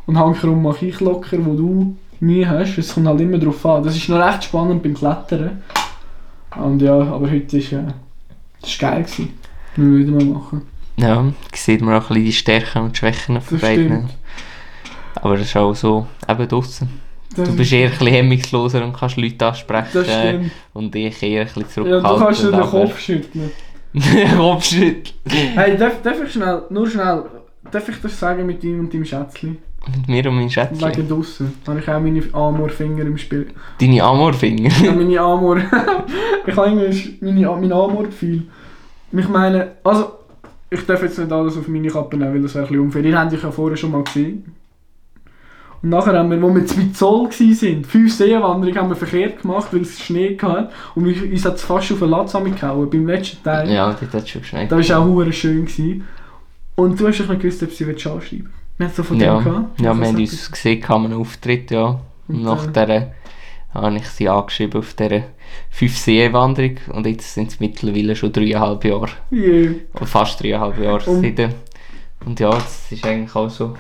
Und 0.05 0.17
hankerum 0.17 0.61
mache 0.61 0.85
ich 0.85 0.99
locker, 0.99 1.37
wo 1.45 1.53
du 1.53 1.95
Mühe 2.19 2.47
hast. 2.47 2.77
Es 2.77 2.93
kommt 2.93 3.07
halt 3.07 3.21
immer 3.21 3.37
darauf 3.37 3.65
an. 3.65 3.83
Das 3.83 3.95
ist 3.95 4.09
noch 4.09 4.19
recht 4.19 4.43
spannend 4.43 4.83
beim 4.83 4.93
Klettern. 4.93 5.61
Und 6.55 6.81
ja, 6.81 6.97
aber 6.97 7.29
heute 7.29 7.57
ist, 7.57 7.71
äh, 7.71 7.83
das 8.61 8.71
ist 8.71 8.79
geil 8.79 9.03
gewesen. 9.03 9.33
Wir 9.75 9.99
wieder 9.99 10.11
mal 10.11 10.25
machen. 10.25 10.61
ja, 10.97 11.25
sieht 11.53 11.81
man 11.81 11.95
auch 11.95 12.09
ein 12.09 12.15
bisschen 12.15 12.25
die 12.25 12.33
Stärken 12.33 12.81
und 12.83 12.97
Schwächen 12.97 13.39
von 13.39 13.59
beiden. 13.59 14.09
Aber 15.15 15.37
das 15.37 15.47
ist 15.47 15.57
auch 15.57 15.73
so, 15.73 16.07
eben 16.27 16.47
draussen. 16.47 16.89
Das 17.35 17.49
Du 17.49 17.55
bist 17.55 17.71
eher 17.71 17.87
ein 17.87 17.91
bisschen 17.91 18.07
hemmungsloser 18.07 18.83
und 18.83 18.93
kannst 18.93 19.17
Leute 19.17 19.45
ansprechen. 19.45 20.51
Und 20.73 20.95
ich 20.95 21.21
eher 21.21 21.41
ein 21.41 21.47
bisschen 21.47 21.61
Ja, 21.63 21.69
zurückhaltend. 21.69 22.09
du 22.09 22.25
kannst 22.25 22.43
dir 22.43 22.51
den 22.51 22.61
Kopf 22.61 22.99
schütteln. 22.99 23.51
Kopf 24.37 24.63
schütteln. 24.65 25.15
Hey, 25.55 25.77
darf, 25.77 26.01
darf 26.01 26.17
ich 26.23 26.31
schnell, 26.31 26.63
nur 26.69 26.89
schnell, 26.89 27.23
darf 27.71 27.89
ich 27.89 28.01
das 28.01 28.19
sagen 28.19 28.45
mit 28.45 28.63
ihm 28.63 28.79
und 28.79 28.93
deinem 28.93 29.05
Schätzchen? 29.05 29.57
Mit 29.95 30.07
mir 30.07 30.29
und 30.29 30.35
meinem 30.37 30.49
Schätzchen. 30.49 30.89
Wegen 30.89 31.07
draussen. 31.07 31.53
Da 31.63 31.71
habe 31.71 31.81
ich 31.81 31.87
auch 31.89 31.99
meine 31.99 32.21
Amor-Finger 32.33 33.03
im 33.05 33.17
Spiel. 33.17 33.47
Deine 33.79 34.03
Amorfinger. 34.03 34.69
Ja, 34.83 34.91
meine 34.91 35.19
Amor. 35.19 35.57
ich 36.47 36.55
habe 36.55 36.69
irgendwie 36.69 37.17
meine, 37.21 37.47
mein 37.47 37.71
Amor-Gefühl. 37.71 38.43
Ich 39.11 39.29
meine, 39.29 39.71
also, 39.83 40.11
ich 40.69 40.85
darf 40.85 41.01
jetzt 41.03 41.17
nicht 41.17 41.31
alles 41.31 41.57
auf 41.57 41.67
meine 41.67 41.87
Kappe 41.87 42.17
nehmen, 42.17 42.33
weil 42.33 42.41
das 42.41 42.55
wäre 42.55 42.65
ein 42.65 42.69
bisschen 42.69 42.83
unfair. 42.85 43.03
Ihr 43.05 43.17
habt 43.17 43.31
dich 43.31 43.41
ja 43.41 43.51
vorher 43.51 43.77
schon 43.77 43.91
mal 43.91 44.03
gesehen. 44.03 44.43
Und 45.83 45.89
nachher 45.89 46.13
haben 46.17 46.31
wir, 46.31 46.41
wo 46.41 46.53
wir 46.53 46.65
zu 46.65 46.91
Zoll 46.91 47.25
waren, 47.29 47.83
fünf 47.83 48.13
Seenwanderungen 48.13 48.77
haben 48.77 48.89
wir 48.89 48.95
verkehrt 48.95 49.41
gemacht, 49.41 49.67
weil 49.71 49.81
es 49.81 49.99
Schnee 49.99 50.37
hatte. 50.41 50.69
Und 50.95 51.05
wir- 51.05 51.31
uns 51.31 51.45
hat 51.45 51.55
es 51.55 51.63
fast 51.63 51.91
auf 51.91 51.99
den 51.99 52.09
Latz 52.09 52.33
gehauen, 52.33 52.89
beim 52.89 53.05
letzten 53.07 53.43
Teil. 53.43 53.71
ja, 53.71 53.93
das 53.99 54.13
hat 54.13 54.27
schon 54.29 54.41
geschneit. 54.41 54.71
Das 54.71 54.89
war 54.89 54.99
auch 54.99 55.31
schön. 55.31 55.65
Gewesen. 55.65 56.05
Und 56.75 56.99
du 56.99 57.07
hast 57.07 57.19
nicht 57.19 57.39
gewusst, 57.41 57.63
ob 57.63 57.71
sie 57.71 57.85
anschreiben 57.85 58.21
will. 58.31 58.45
Wir 58.77 58.85
haben 58.85 58.91
es 58.91 58.95
so 58.95 59.03
von 59.03 59.19
Ja, 59.19 59.35
dem 59.39 59.43
gehabt. 59.43 59.81
ja 59.81 59.89
Also 59.91 60.01
wir 60.01 60.07
haben 60.07 60.15
so 60.15 60.21
uns 60.21 60.51
gesehen 60.51 60.83
an 60.85 61.05
einem 61.05 61.19
Auftritt, 61.21 61.71
ja. 61.71 61.99
Und 62.27 62.43
nach 62.43 62.65
der 62.67 63.13
habe 63.73 63.95
ich 63.97 64.05
sie 64.07 64.29
angeschrieben 64.29 64.79
auf 64.79 64.93
dieser 64.93 65.23
5 65.69 65.97
See-Wanderung 65.97 66.77
und 66.93 67.05
jetzt 67.07 67.33
sind 67.33 67.49
es 67.51 67.59
mittlerweile 67.59 68.15
schon 68.15 68.31
dreieinhalb 68.31 68.83
Jahre. 68.85 69.09
Yeah. 69.31 69.71
Oder 69.95 70.05
fast 70.05 70.41
dreieinhalb 70.41 70.79
Jahre 70.79 71.09
Und- 71.09 71.21
seitdem. 71.21 71.51
Und 72.25 72.39
ja, 72.39 72.55
es 72.57 72.91
ist 72.91 73.05
eigentlich 73.05 73.35
auch 73.35 73.49
so, 73.49 73.75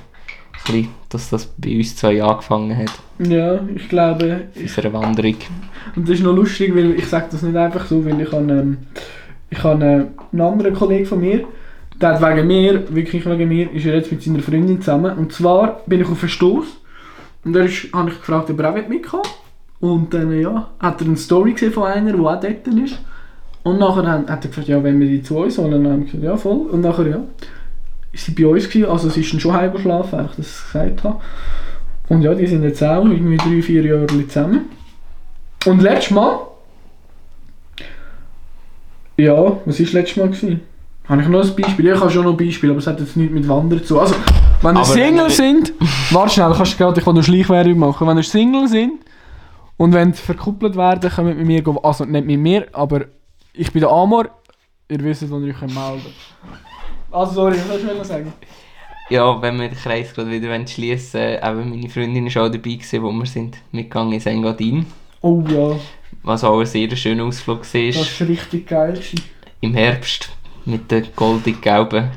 bisschen, 0.63 0.89
dass 1.09 1.29
das 1.29 1.45
bei 1.57 1.77
uns 1.77 1.95
zwei 1.95 2.21
angefangen 2.21 2.77
hat, 2.77 2.91
Ja, 3.19 3.59
ich 3.75 3.89
glaube, 3.89 4.41
unsere 4.55 4.93
Wanderung. 4.93 5.35
Und 5.95 6.07
das 6.07 6.15
ist 6.15 6.23
noch 6.23 6.35
lustig, 6.35 6.75
weil 6.75 6.91
ich 6.93 7.07
sage 7.07 7.27
das 7.31 7.41
nicht 7.41 7.55
einfach 7.55 7.85
so, 7.85 8.03
weil 8.05 8.19
ich 8.21 8.31
habe, 8.31 8.51
ähm, 8.51 8.77
ich 9.49 9.63
habe 9.63 9.83
äh, 9.83 10.05
einen 10.31 10.41
anderen 10.41 10.73
Kollegen 10.73 11.05
von 11.05 11.19
mir, 11.19 11.45
der 11.99 12.19
hat 12.19 12.21
wegen 12.21 12.47
mir, 12.47 12.83
wirklich 12.93 13.25
wegen 13.25 13.47
mir, 13.47 13.71
ist 13.71 13.85
er 13.85 13.95
jetzt 13.95 14.11
mit 14.11 14.21
seiner 14.21 14.39
Freundin 14.39 14.81
zusammen. 14.81 15.17
Und 15.17 15.33
zwar 15.33 15.81
bin 15.87 16.01
ich 16.01 16.07
auf 16.07 16.19
Verstoß 16.19 16.65
und 17.43 17.53
da 17.53 17.61
habe 17.61 18.09
ich 18.09 18.17
gefragt, 18.19 18.49
ob 18.49 18.59
er 18.59 18.71
auch 18.71 18.87
mitkommen. 18.87 19.23
Und 19.79 20.13
dann 20.13 20.31
äh, 20.31 20.41
ja, 20.41 20.71
hat 20.79 21.01
er 21.01 21.07
eine 21.07 21.17
Story 21.17 21.53
gesehen 21.53 21.71
von 21.71 21.83
einer, 21.85 22.13
die 22.13 22.19
auch 22.19 22.39
dort 22.39 22.67
ist. 22.67 22.99
Und 23.63 23.79
nachher 23.79 24.07
hat 24.07 24.29
er 24.29 24.37
gefragt, 24.37 24.67
ja, 24.67 24.81
wenn 24.83 24.99
wir 24.99 25.07
die 25.07 25.21
zu 25.21 25.37
uns 25.37 25.57
holen, 25.57 25.83
dann 25.83 25.91
haben 25.91 25.99
wir 25.99 26.05
gesagt, 26.05 26.23
ja 26.23 26.37
voll. 26.37 26.67
Und 26.71 26.81
nachher 26.81 27.07
ja, 27.07 27.19
sie 28.21 28.31
bei 28.31 28.47
uns 28.47 28.69
gewesen, 28.69 28.89
also 28.89 29.09
sie 29.09 29.21
ist 29.21 29.33
dann 29.33 29.39
schon 29.39 29.53
heimgeschlafen, 29.53 30.19
einfach, 30.19 30.35
dass 30.35 30.45
ich 30.45 30.53
es 30.53 30.65
gesagt 30.65 31.03
habe. 31.03 31.21
Und 32.09 32.21
ja, 32.21 32.33
die 32.33 32.47
sind 32.47 32.63
jetzt 32.63 32.83
auch 32.83 33.05
irgendwie 33.05 33.37
drei, 33.37 33.61
vier 33.61 33.83
Jahre 33.83 34.07
zusammen. 34.27 34.69
Und 35.65 35.81
letztes 35.81 36.11
Mal. 36.11 36.39
Ja, 39.17 39.57
was 39.65 39.79
war 39.79 39.87
letztes 39.91 40.17
Mal? 40.17 40.27
Gewesen? 40.27 40.61
Habe 41.07 41.21
ich 41.21 41.27
noch 41.27 41.43
ein 41.43 41.55
Beispiel? 41.55 41.87
Ich 41.87 41.99
habe 41.99 42.11
schon 42.11 42.25
noch 42.25 42.31
ein 42.31 42.37
Beispiel, 42.37 42.69
aber 42.69 42.79
es 42.79 42.87
hat 42.87 42.99
jetzt 42.99 43.15
nichts 43.15 43.33
mit 43.33 43.47
Wandern 43.47 43.83
zu. 43.83 43.99
Also, 43.99 44.15
wenn 44.61 44.75
ihr 44.75 44.85
Single 44.85 45.29
sind, 45.29 45.73
warte 46.11 46.33
schnell, 46.33 46.51
kannst 46.53 46.73
du 46.73 46.77
gerade, 46.77 46.99
ich 46.99 47.05
will 47.05 47.13
noch 47.13 47.23
Schleichwerbung 47.23 47.79
machen. 47.79 48.07
Wenn 48.07 48.17
ihr 48.17 48.23
Single 48.23 48.67
sind 48.67 48.93
und 49.77 49.93
wenn 49.93 50.09
ihr 50.09 50.15
verkuppelt 50.15 50.75
werden, 50.75 51.09
ihr 51.17 51.23
mit 51.23 51.45
mir, 51.45 51.63
also 51.83 52.05
nicht 52.05 52.25
mit 52.25 52.39
mir, 52.39 52.67
aber 52.73 53.05
ich 53.53 53.71
bin 53.71 53.81
der 53.81 53.89
Amor, 53.89 54.29
ihr 54.89 54.99
wisst, 54.99 55.29
wo 55.29 55.39
ihr 55.39 55.53
euch 55.53 55.61
melden 55.61 56.13
Also 57.17 57.33
sorry, 57.33 57.57
was 57.67 57.81
soll 57.81 57.97
ich 57.99 58.07
sagen? 58.07 58.33
Ja, 59.09 59.41
wenn 59.41 59.59
wir 59.59 59.69
den 59.69 59.77
Kreis 59.77 60.13
gerade 60.13 60.29
wieder 60.29 60.67
schließen 60.67 61.19
wollen, 61.19 61.59
eben 61.61 61.69
meine 61.71 61.89
Freundin 61.89 62.35
war 62.35 62.43
auch 62.43 62.49
dabei, 62.49 62.73
gewesen, 62.73 63.01
wo 63.01 63.11
wir 63.11 63.25
sind 63.25 63.57
mitgegangen 63.71 64.13
in 64.13 64.25
Engadin. 64.25 64.85
Oh 65.21 65.43
ja, 65.49 65.79
Was 66.21 66.43
auch 66.43 66.59
ein 66.59 66.65
sehr 66.67 66.95
schöner 66.95 67.23
Ausflug 67.23 67.61
das 67.61 67.73
war. 67.73 67.81
war 67.81 68.27
richtig 68.27 68.67
geil. 68.67 68.93
gewesen. 68.93 69.23
Im 69.61 69.73
Herbst 69.73 70.29
mit 70.65 70.91
den 70.91 71.07
goldig-gelben 71.15 72.11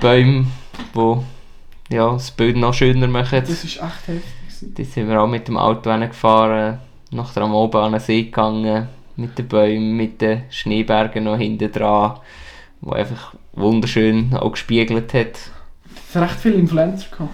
Bäumen, 0.00 0.52
die 0.94 1.94
ja, 1.94 2.12
das 2.12 2.30
Bild 2.30 2.56
noch 2.56 2.74
schöner 2.74 3.08
machen. 3.08 3.40
Das 3.40 3.64
ist 3.64 3.64
echt 3.64 3.80
heftig. 3.80 4.22
Da 4.74 4.84
sind 4.84 5.08
wir 5.08 5.20
auch 5.20 5.26
mit 5.26 5.48
dem 5.48 5.56
Auto 5.56 5.98
gefahren, 5.98 6.78
nachher 7.10 7.42
am 7.42 7.54
Oben 7.54 7.78
an 7.78 7.92
den 7.92 8.00
See 8.00 8.22
gegangen, 8.22 8.86
mit 9.16 9.36
den 9.36 9.48
Bäumen, 9.48 9.96
mit 9.96 10.20
den 10.20 10.44
Schneebergen 10.50 11.24
noch 11.24 11.36
hinten 11.36 11.72
dran, 11.72 12.20
wo 12.80 12.92
einfach 12.92 13.34
wunderschön 13.52 14.34
auch 14.34 14.52
gespiegelt 14.52 15.14
hat. 15.14 15.38
Recht 16.14 16.40
viele 16.40 16.56
Influencer 16.56 17.06
gehabt. 17.10 17.30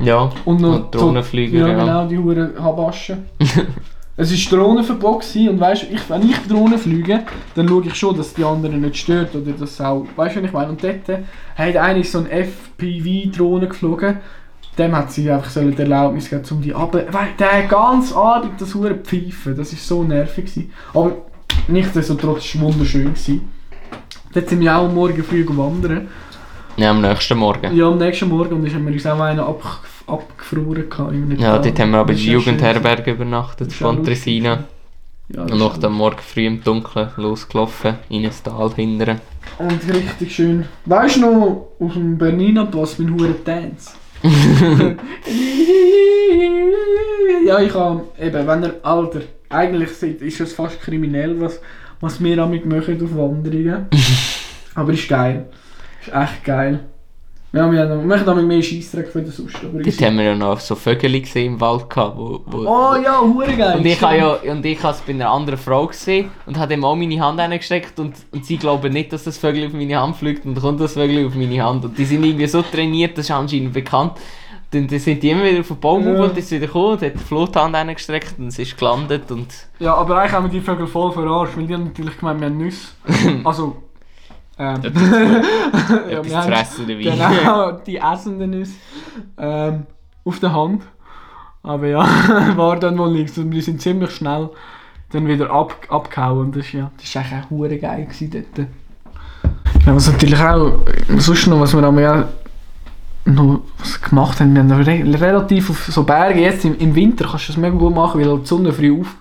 Ja, 0.00 0.30
Und 0.44 0.60
noch 0.60 0.90
Drohnenflüger. 0.90 1.68
Ja, 1.68 1.74
genau, 1.74 2.06
die 2.06 2.18
Huren 2.18 2.52
Habaschen. 2.62 3.26
es 4.16 4.52
war 4.52 4.58
Drohnenverbot 4.58 5.20
gewesen 5.20 5.48
und 5.48 5.60
weißt, 5.60 5.86
ich, 5.90 6.08
wenn 6.08 6.28
ich 6.28 6.36
Drohnen 6.46 6.78
fliege, 6.78 7.24
dann 7.54 7.68
schaue 7.68 7.86
ich 7.86 7.94
schon, 7.94 8.16
dass 8.16 8.34
die 8.34 8.44
anderen 8.44 8.80
nicht 8.80 8.96
stört 8.96 9.34
oder 9.34 9.52
das 9.52 9.80
auch, 9.80 10.06
weißt 10.16 10.36
du, 10.36 10.40
was 10.40 10.46
ich 10.46 10.52
meine? 10.52 10.68
Und 10.70 10.82
dort 10.82 11.08
hat 11.56 11.76
einer 11.76 12.04
so 12.04 12.18
eine 12.18 12.30
FPV-Drohne 12.30 13.68
geflogen, 13.68 14.18
dem 14.78 14.96
hat 14.96 15.12
sie 15.12 15.30
einfach 15.30 15.50
sollen 15.50 15.74
die 15.74 15.82
Erlaubnis 15.82 16.30
gegeben, 16.30 16.48
um 16.50 16.62
die. 16.62 16.74
Weil 16.74 17.28
der 17.38 17.62
ganze 17.64 18.16
Abend 18.16 18.60
das 18.60 18.74
hure 18.74 18.94
pfeifen, 18.94 19.56
das 19.56 19.72
war 19.72 19.78
so 19.78 20.02
nervig. 20.02 20.46
Gewesen. 20.46 20.72
Aber 20.94 21.12
nichtsdestotrotz 21.68 22.54
war 22.54 22.54
es 22.54 22.60
wunderschön. 22.60 23.14
Gewesen. 23.14 23.59
Dort 24.32 24.48
sind 24.48 24.60
wir 24.60 24.76
auch 24.76 24.86
am 24.86 24.94
Morgen 24.94 25.22
früh 25.24 25.44
wandern. 25.48 26.08
ja, 26.76 26.90
am 26.90 27.00
nächsten 27.00 27.36
Morgen. 27.38 27.74
Ja, 27.76 27.88
am 27.88 27.98
nächsten 27.98 28.28
Morgen 28.28 28.54
und 28.54 28.64
dann 28.64 28.74
haben 28.74 28.86
wir 28.86 28.92
uns 28.92 29.06
auch 29.06 29.20
einen 29.20 29.40
ab, 29.40 29.62
abgefroren. 30.06 30.88
gehabt, 30.88 31.14
Ja, 31.40 31.58
dort 31.58 31.78
haben 31.80 31.90
wir 31.90 31.98
aber 31.98 32.10
in 32.12 32.16
der 32.16 32.22
schön 32.24 32.32
Jugendherberge 32.34 33.10
übernachtet, 33.12 33.72
von 33.72 34.04
Tresina. 34.04 34.64
Ja, 35.32 35.42
Und 35.42 35.58
nach 35.58 35.78
dem 35.78 35.92
Morgen 35.92 36.18
früh 36.20 36.46
im 36.46 36.62
Dunkeln 36.62 37.08
losgelaufen, 37.16 37.94
in 38.08 38.24
ein 38.24 38.32
Tal 38.42 38.70
hindern. 38.74 39.20
Und 39.58 39.80
richtig 39.94 40.34
schön. 40.34 40.64
Weißt 40.86 41.16
du 41.16 41.20
noch, 41.20 41.68
auf 41.78 41.92
dem 41.92 42.18
Bernina 42.18 42.64
Pass 42.64 42.98
mein 42.98 43.12
Huren 43.14 43.36
Dance? 43.44 43.92
ja, 47.46 47.58
ich 47.60 47.74
habe 47.74 48.02
eben, 48.20 48.46
wenn 48.46 48.62
er 48.64 48.74
Alter, 48.82 49.20
eigentlich 49.48 49.90
sind- 49.92 50.20
ist 50.22 50.40
es 50.40 50.52
fast 50.52 50.80
kriminell, 50.80 51.40
was, 51.40 51.60
was 52.00 52.22
wir 52.22 52.36
damit 52.36 52.66
machen 52.66 53.02
auf 53.02 53.16
Wanderungen. 53.16 53.86
Aber 54.74 54.92
ist 54.92 55.08
geil. 55.08 55.46
Ist 56.00 56.14
echt 56.14 56.44
geil. 56.44 56.80
Wir 57.52 57.64
haben 57.64 57.74
ja 57.74 57.84
noch, 57.84 57.96
wir 57.96 58.06
machen 58.06 58.24
damit 58.24 58.46
mehr 58.46 58.62
Scheissdreck 58.62 59.08
für 59.08 59.22
den 59.22 59.32
sonst. 59.32 59.56
Aber 59.56 59.82
Dort 59.82 60.02
haben 60.02 60.18
wir 60.18 60.24
ja 60.24 60.34
noch 60.36 60.60
so 60.60 60.76
Vögel 60.76 61.20
gesehen 61.20 61.54
im 61.54 61.60
Wald 61.60 61.90
gehabt, 61.90 62.16
wo, 62.16 62.40
wo 62.46 62.58
Oh 62.58 62.94
ja, 62.94 63.20
Huren 63.20 63.58
geil. 63.58 63.78
Und 63.78 63.84
ich 63.84 64.00
habe 64.00 64.16
ja, 64.16 64.52
und 64.52 64.64
ich 64.64 64.80
habe 64.80 64.94
es 64.94 65.00
bei 65.00 65.12
einer 65.12 65.30
anderen 65.30 65.58
Frau 65.58 65.88
gesehen 65.88 66.30
und 66.46 66.56
habe 66.56 66.74
ihm 66.74 66.84
auch 66.84 66.94
meine 66.94 67.20
Hand 67.20 67.40
reingesteckt 67.40 67.98
und, 67.98 68.14
und 68.30 68.46
sie 68.46 68.56
glauben 68.56 68.92
nicht, 68.92 69.12
dass 69.12 69.24
das 69.24 69.36
Vögel 69.36 69.66
auf 69.66 69.72
meine 69.72 70.00
Hand 70.00 70.16
fliegt 70.16 70.46
und 70.46 70.60
kommt 70.60 70.80
das 70.80 70.92
Vögel 70.92 71.26
auf 71.26 71.34
meine 71.34 71.60
Hand. 71.60 71.84
Und 71.84 71.98
die 71.98 72.04
sind 72.04 72.22
irgendwie 72.22 72.46
so 72.46 72.62
trainiert, 72.62 73.18
das 73.18 73.26
ist 73.26 73.32
anscheinend 73.32 73.72
bekannt. 73.72 74.12
Dann, 74.72 74.86
dann 74.86 74.98
sind 75.00 75.22
die 75.22 75.30
immer 75.30 75.44
wieder 75.44 75.60
auf 75.60 75.68
den 75.68 75.80
Baum 75.80 76.04
Ja. 76.06 76.14
ja. 76.14 76.22
und 76.24 76.38
ist 76.38 76.50
wieder 76.50 76.66
gekommen 76.66 76.92
und 76.92 77.02
hat 77.02 77.14
die 77.14 77.18
Flothand 77.18 77.74
reingestreckt 77.74 78.38
und 78.38 78.48
es 78.48 78.58
ist 78.58 78.78
gelandet 78.78 79.30
und 79.30 79.48
Ja, 79.80 79.94
aber 79.94 80.18
eigentlich 80.18 80.32
haben 80.32 80.44
wir 80.44 80.50
die 80.50 80.60
Vögel 80.60 80.86
voll 80.86 81.10
verarscht, 81.12 81.56
weil 81.56 81.66
die 81.66 81.74
haben 81.74 81.84
natürlich 81.84 82.16
gemeint, 82.18 82.40
wir 82.40 82.46
haben 82.46 82.58
Nüsse. 82.58 82.88
Also, 83.44 83.82
ähm, 84.58 84.76
etwas 84.84 85.02
ja, 86.10 86.22
wir 86.22 86.22
zu 86.22 86.36
haben, 86.36 86.52
fressen 86.52 86.86
dabei. 86.86 87.02
genau, 87.02 87.72
die 87.86 87.96
essenden 87.96 88.50
Nüsse 88.50 88.74
ähm, 89.38 89.86
auf 90.24 90.38
der 90.38 90.52
Hand. 90.54 90.82
Aber 91.62 91.86
ja, 91.86 92.06
war 92.56 92.78
dann 92.78 92.96
wohl 92.96 93.10
nichts. 93.10 93.36
Und 93.38 93.50
wir 93.52 93.62
sind 93.62 93.82
ziemlich 93.82 94.12
schnell 94.12 94.50
dann 95.12 95.26
wieder 95.26 95.50
ab, 95.50 95.74
abgehauen. 95.88 96.46
Und 96.46 96.56
das, 96.56 96.66
ist 96.66 96.72
ja, 96.72 96.90
das 96.96 97.14
war 97.14 97.22
eigentlich 97.22 97.44
auch 97.44 97.50
hure 97.50 97.78
geil 97.78 98.04
gewesen 98.04 98.30
dort. 98.54 98.66
Ja, 99.86 99.94
was 99.94 100.10
natürlich 100.12 100.38
auch, 100.38 100.72
sonst 101.18 101.46
noch, 101.48 101.60
was 101.60 101.74
wir 101.74 101.82
am 101.82 101.98
ja 101.98 102.28
noch 103.24 103.60
was 103.78 104.00
gemacht 104.00 104.40
haben, 104.40 104.54
wir 104.54 104.62
haben 104.62 104.72
re 104.72 105.20
relativ 105.20 105.70
auf 105.70 105.86
so 105.86 106.04
Berge, 106.04 106.40
jetzt 106.40 106.64
im, 106.64 106.78
im 106.78 106.94
Winter 106.94 107.26
kannst 107.28 107.48
du 107.48 107.52
das 107.52 107.60
mega 107.60 107.76
gut 107.76 107.94
machen, 107.94 108.20
weil 108.20 108.28
halt 108.28 108.42
die 108.42 108.46
Sonne 108.46 108.72
früh 108.72 109.00
auf, 109.00 109.16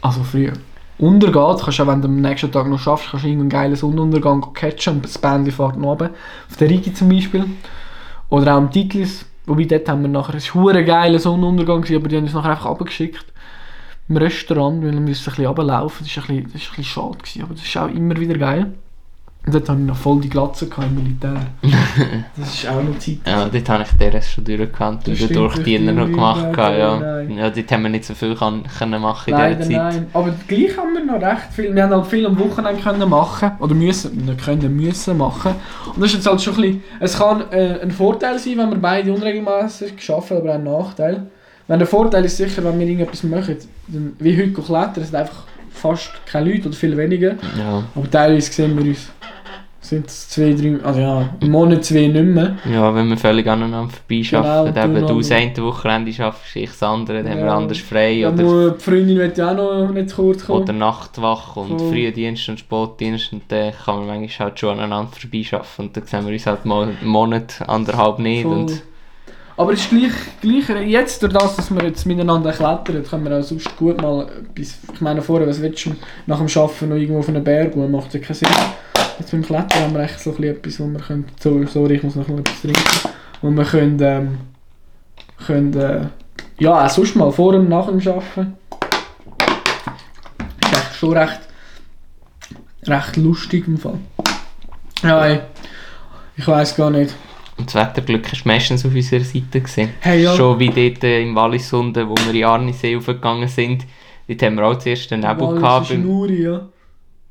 also 0.00 0.22
früh 0.22 0.50
untergeht, 0.98 1.62
kannst 1.62 1.80
auch, 1.80 1.86
wenn 1.86 2.00
du 2.00 2.08
am 2.08 2.20
nächsten 2.20 2.52
Tag 2.52 2.68
noch 2.68 2.78
schaffst, 2.78 3.10
kannst 3.10 3.24
du 3.24 3.28
irgendeinen 3.28 3.50
geilen 3.50 3.76
Sonnenuntergang 3.76 4.52
catchen 4.54 4.94
und 4.94 5.04
das 5.04 5.18
Bändchen 5.18 5.52
fährt 5.52 5.76
noch 5.76 5.92
oben, 5.92 6.10
auf 6.48 6.56
der 6.56 6.70
Rigi 6.70 6.94
zum 6.94 7.08
Beispiel. 7.08 7.44
Oder 8.30 8.52
auch 8.52 8.58
am 8.58 8.70
Titlis, 8.70 9.26
wobei 9.46 9.64
dort 9.64 9.88
haben 9.88 10.02
wir 10.02 10.08
nachher, 10.08 10.36
es 10.36 10.54
war 10.54 10.74
ein 10.74 10.86
geiler 10.86 11.18
Sonnenuntergang, 11.18 11.82
gewesen, 11.82 11.96
aber 11.96 12.08
die 12.08 12.16
haben 12.16 12.24
uns 12.24 12.34
nachher 12.34 12.50
einfach 12.50 12.66
abgeschickt 12.66 13.26
im 14.08 14.16
Restaurant, 14.16 14.82
weil 14.82 14.92
wir 14.92 15.00
müssen 15.00 15.22
ein 15.22 15.30
bisschen 15.30 15.46
runterlaufen. 15.46 16.06
Das 16.06 16.16
war 16.16 16.34
ein 16.34 16.44
das 16.44 16.62
ist 16.62 16.68
ein 16.70 16.76
bisschen 16.76 16.84
schade, 16.84 17.18
gewesen, 17.18 17.42
aber 17.42 17.54
das 17.54 17.64
ist 17.64 17.76
auch 17.76 17.88
immer 17.88 18.16
wieder 18.16 18.38
geil. 18.38 18.74
Und 19.46 19.54
dort 19.54 19.68
habe 19.68 19.78
ich 19.80 19.86
noch 19.86 19.96
voll 19.96 20.20
die 20.22 20.30
Glatze 20.30 20.66
im 20.78 20.94
Militär. 20.94 21.36
Das 22.36 22.54
ist 22.54 22.66
auch 22.66 22.82
noch 22.82 22.98
Zeit. 22.98 23.18
Ja, 23.26 23.46
dort 23.48 23.68
habe 23.68 23.84
ich 23.84 24.10
DRS 24.10 24.30
schon 24.32 24.44
durchgekannt 24.44 25.06
und 25.06 25.20
den 25.20 25.32
Durchdiener 25.32 25.92
noch 25.92 26.06
gemacht. 26.06 26.46
nein, 26.56 26.78
Ja. 26.78 26.98
nein. 26.98 27.36
ja, 27.36 27.50
dort 27.50 27.70
haben 27.72 27.82
wir 27.82 27.90
nicht 27.90 28.04
so 28.06 28.14
viel 28.14 28.34
kann, 28.34 28.62
können 28.78 29.02
machen 29.02 29.30
in 29.32 29.38
Leider 29.38 29.56
dieser 29.56 29.70
Zeit. 29.70 29.94
nein. 29.94 30.06
Aber 30.14 30.34
gleich 30.48 30.76
haben 30.78 30.94
wir 30.94 31.04
noch 31.04 31.20
recht 31.20 31.52
viel. 31.52 31.74
Wir 31.74 31.82
haben 31.82 31.92
halt 31.92 32.06
viel 32.06 32.24
am 32.26 32.38
Wochenende 32.38 32.80
können 32.82 33.08
machen. 33.08 33.50
Oder 33.60 33.74
müssen, 33.74 34.36
können, 34.42 34.76
müssen 34.76 35.18
machen. 35.18 35.52
Und 35.94 36.00
das 36.00 36.10
ist 36.10 36.14
jetzt 36.16 36.26
halt 36.26 36.40
schon 36.40 36.54
ein 36.54 36.60
bisschen... 36.62 36.82
Es 37.00 37.18
kann 37.18 37.42
äh, 37.52 37.80
ein 37.82 37.90
Vorteil 37.90 38.38
sein, 38.38 38.56
wenn 38.56 38.70
wir 38.70 38.78
beide 38.78 39.12
unregelmäßig 39.12 40.02
schaffen, 40.02 40.38
aber 40.38 40.50
auch 40.50 40.54
ein 40.54 40.64
Nachteil. 40.64 41.26
Wenn 41.66 41.78
der 41.78 41.88
Vorteil 41.88 42.24
ist 42.24 42.36
sicher, 42.36 42.64
wenn 42.64 42.78
wir 42.78 42.86
irgendetwas 42.86 43.22
machen, 43.22 43.56
dann, 43.88 44.16
wie 44.18 44.36
heute 44.36 44.52
klettern, 44.52 45.04
sind 45.04 45.14
einfach 45.14 45.44
fast 45.70 46.10
keine 46.26 46.50
Leute 46.52 46.68
oder 46.68 46.76
viel 46.76 46.96
weniger. 46.96 47.32
Ja. 47.58 47.82
Aber 47.94 48.10
teilweise 48.10 48.52
sehen 48.52 48.76
wir 48.78 48.84
uns, 48.90 49.08
sind 49.94 50.06
es 50.08 50.28
zwei, 50.28 50.52
drei, 50.52 50.76
also 50.84 51.00
ja, 51.00 51.28
im 51.40 51.50
Monat 51.50 51.84
zwei 51.84 52.06
nicht 52.08 52.24
mehr. 52.24 52.56
ja, 52.70 52.94
wenn 52.94 53.08
wir 53.08 53.16
völlig 53.16 53.46
aneinander 53.46 53.92
vorbeischaffen. 53.92 54.74
Genau, 54.74 54.84
eben, 54.98 55.06
du 55.06 55.18
das 55.18 55.30
eine 55.30 55.56
Wochenende 55.58 56.12
schaffst, 56.12 56.56
ich 56.56 56.70
das 56.70 56.82
andere, 56.82 57.22
dann 57.22 57.32
haben 57.32 57.38
wir 57.40 57.46
Ja. 57.46 57.56
anders 57.56 57.78
frei. 57.78 58.12
Ja, 58.12 58.28
oder, 58.30 58.70
die 58.70 58.80
Freundin 58.80 59.18
wird 59.18 59.38
ja 59.38 59.52
auch 59.52 59.56
noch 59.56 59.92
nicht 59.92 60.10
zu 60.10 60.16
kurz 60.16 60.44
kommen. 60.46 60.62
oder 60.62 60.72
Nachtwach 60.72 61.56
und 61.56 61.78
Voll. 61.78 61.90
Frühdienst 61.90 62.48
und 62.48 62.58
Spotdienst 62.60 63.32
und 63.32 63.42
dann 63.48 63.72
kann 63.84 63.98
man 63.98 64.20
manchmal 64.20 64.48
halt 64.48 64.58
schon 64.60 64.78
aneinander 64.78 65.12
vorbeischaffen 65.18 65.86
und 65.86 65.96
dann 65.96 66.06
sehen 66.06 66.26
wir 66.26 66.32
uns 66.32 66.46
halt 66.46 66.64
mal 66.64 66.82
einen 66.84 66.98
Monat, 67.08 67.62
anderthalb 67.66 68.18
nicht. 68.18 68.42
Voll. 68.42 68.52
Und, 68.52 68.82
Aber 69.56 69.72
es 69.72 69.80
ist 69.82 69.90
gleich, 69.90 70.64
gleich, 70.66 70.88
jetzt 70.88 71.22
durch 71.22 71.32
das, 71.32 71.54
dass 71.54 71.70
wir 71.72 71.84
jetzt 71.84 72.04
miteinander 72.06 72.50
klettern, 72.50 73.04
können 73.08 73.24
wir 73.24 73.38
auch 73.38 73.42
sonst 73.42 73.76
gut 73.76 74.02
mal 74.02 74.26
ich 74.58 74.68
meine 75.00 75.22
vorher, 75.22 75.46
was 75.46 75.62
willst 75.62 75.86
du 75.86 75.90
nach 76.26 76.38
dem 76.38 76.48
Arbeiten 76.48 76.88
noch 76.88 76.96
irgendwo 76.96 77.20
auf 77.20 77.28
einen 77.28 77.44
Berg 77.44 77.72
gehen, 77.74 77.90
macht 77.90 78.12
ja 78.14 78.18
keinen 78.20 78.34
Sinn. 78.34 78.48
Jetzt 79.18 79.30
beim 79.30 79.42
Klettern 79.42 79.82
haben 79.82 79.94
wir 79.94 80.00
echt 80.02 80.20
so 80.20 80.32
etwas, 80.32 80.80
wo 80.80 80.86
wir 80.86 81.00
können, 81.00 81.24
so, 81.40 81.64
sorry, 81.66 81.94
ich 81.96 82.02
muss 82.02 82.16
noch 82.16 82.28
etwas 82.28 82.60
trinken, 82.60 82.82
wo 83.42 83.50
wir 83.50 83.64
können, 83.64 83.98
ähm, 84.02 84.38
können 85.46 85.74
äh, 85.76 86.06
ja, 86.58 86.84
auch 86.84 86.90
sonst 86.90 87.14
mal 87.16 87.30
vor 87.30 87.54
und 87.54 87.68
nach 87.68 87.86
dem 87.86 87.98
Arbeiten. 87.98 88.56
Ist 90.62 90.72
echt 90.72 90.96
schon 90.96 91.16
recht, 91.16 91.40
recht 92.86 93.16
lustig 93.16 93.66
im 93.68 93.78
Fall. 93.78 93.98
Ja, 95.02 95.26
ey. 95.26 95.40
ich 96.36 96.46
weiß 96.46 96.76
gar 96.76 96.90
nicht. 96.90 97.14
und 97.58 97.66
das 97.66 97.74
Wetterglück 97.74 98.24
war 98.32 98.38
meistens 98.44 98.84
auf 98.84 98.94
unserer 98.94 99.20
Seite. 99.24 99.60
Gewesen. 99.60 99.90
Hey, 100.00 100.22
ja. 100.22 100.34
Schon 100.34 100.58
wie 100.58 100.68
dort 100.70 101.04
äh, 101.04 101.22
im 101.22 101.34
Wallisunde, 101.34 102.08
wo 102.08 102.14
wir 102.26 102.34
in 102.34 102.44
Arnisee 102.44 102.96
aufgegangen 102.96 103.48
sind. 103.48 103.84
Dort 104.26 104.42
haben 104.42 104.56
wir 104.56 104.66
auch 104.66 104.78
zuerst 104.78 105.10
den 105.10 105.20
Nebel 105.20 105.54
gehabt. 105.56 105.88
beim- 105.90 106.02
Nuri, 106.02 106.42
ja. 106.42 106.62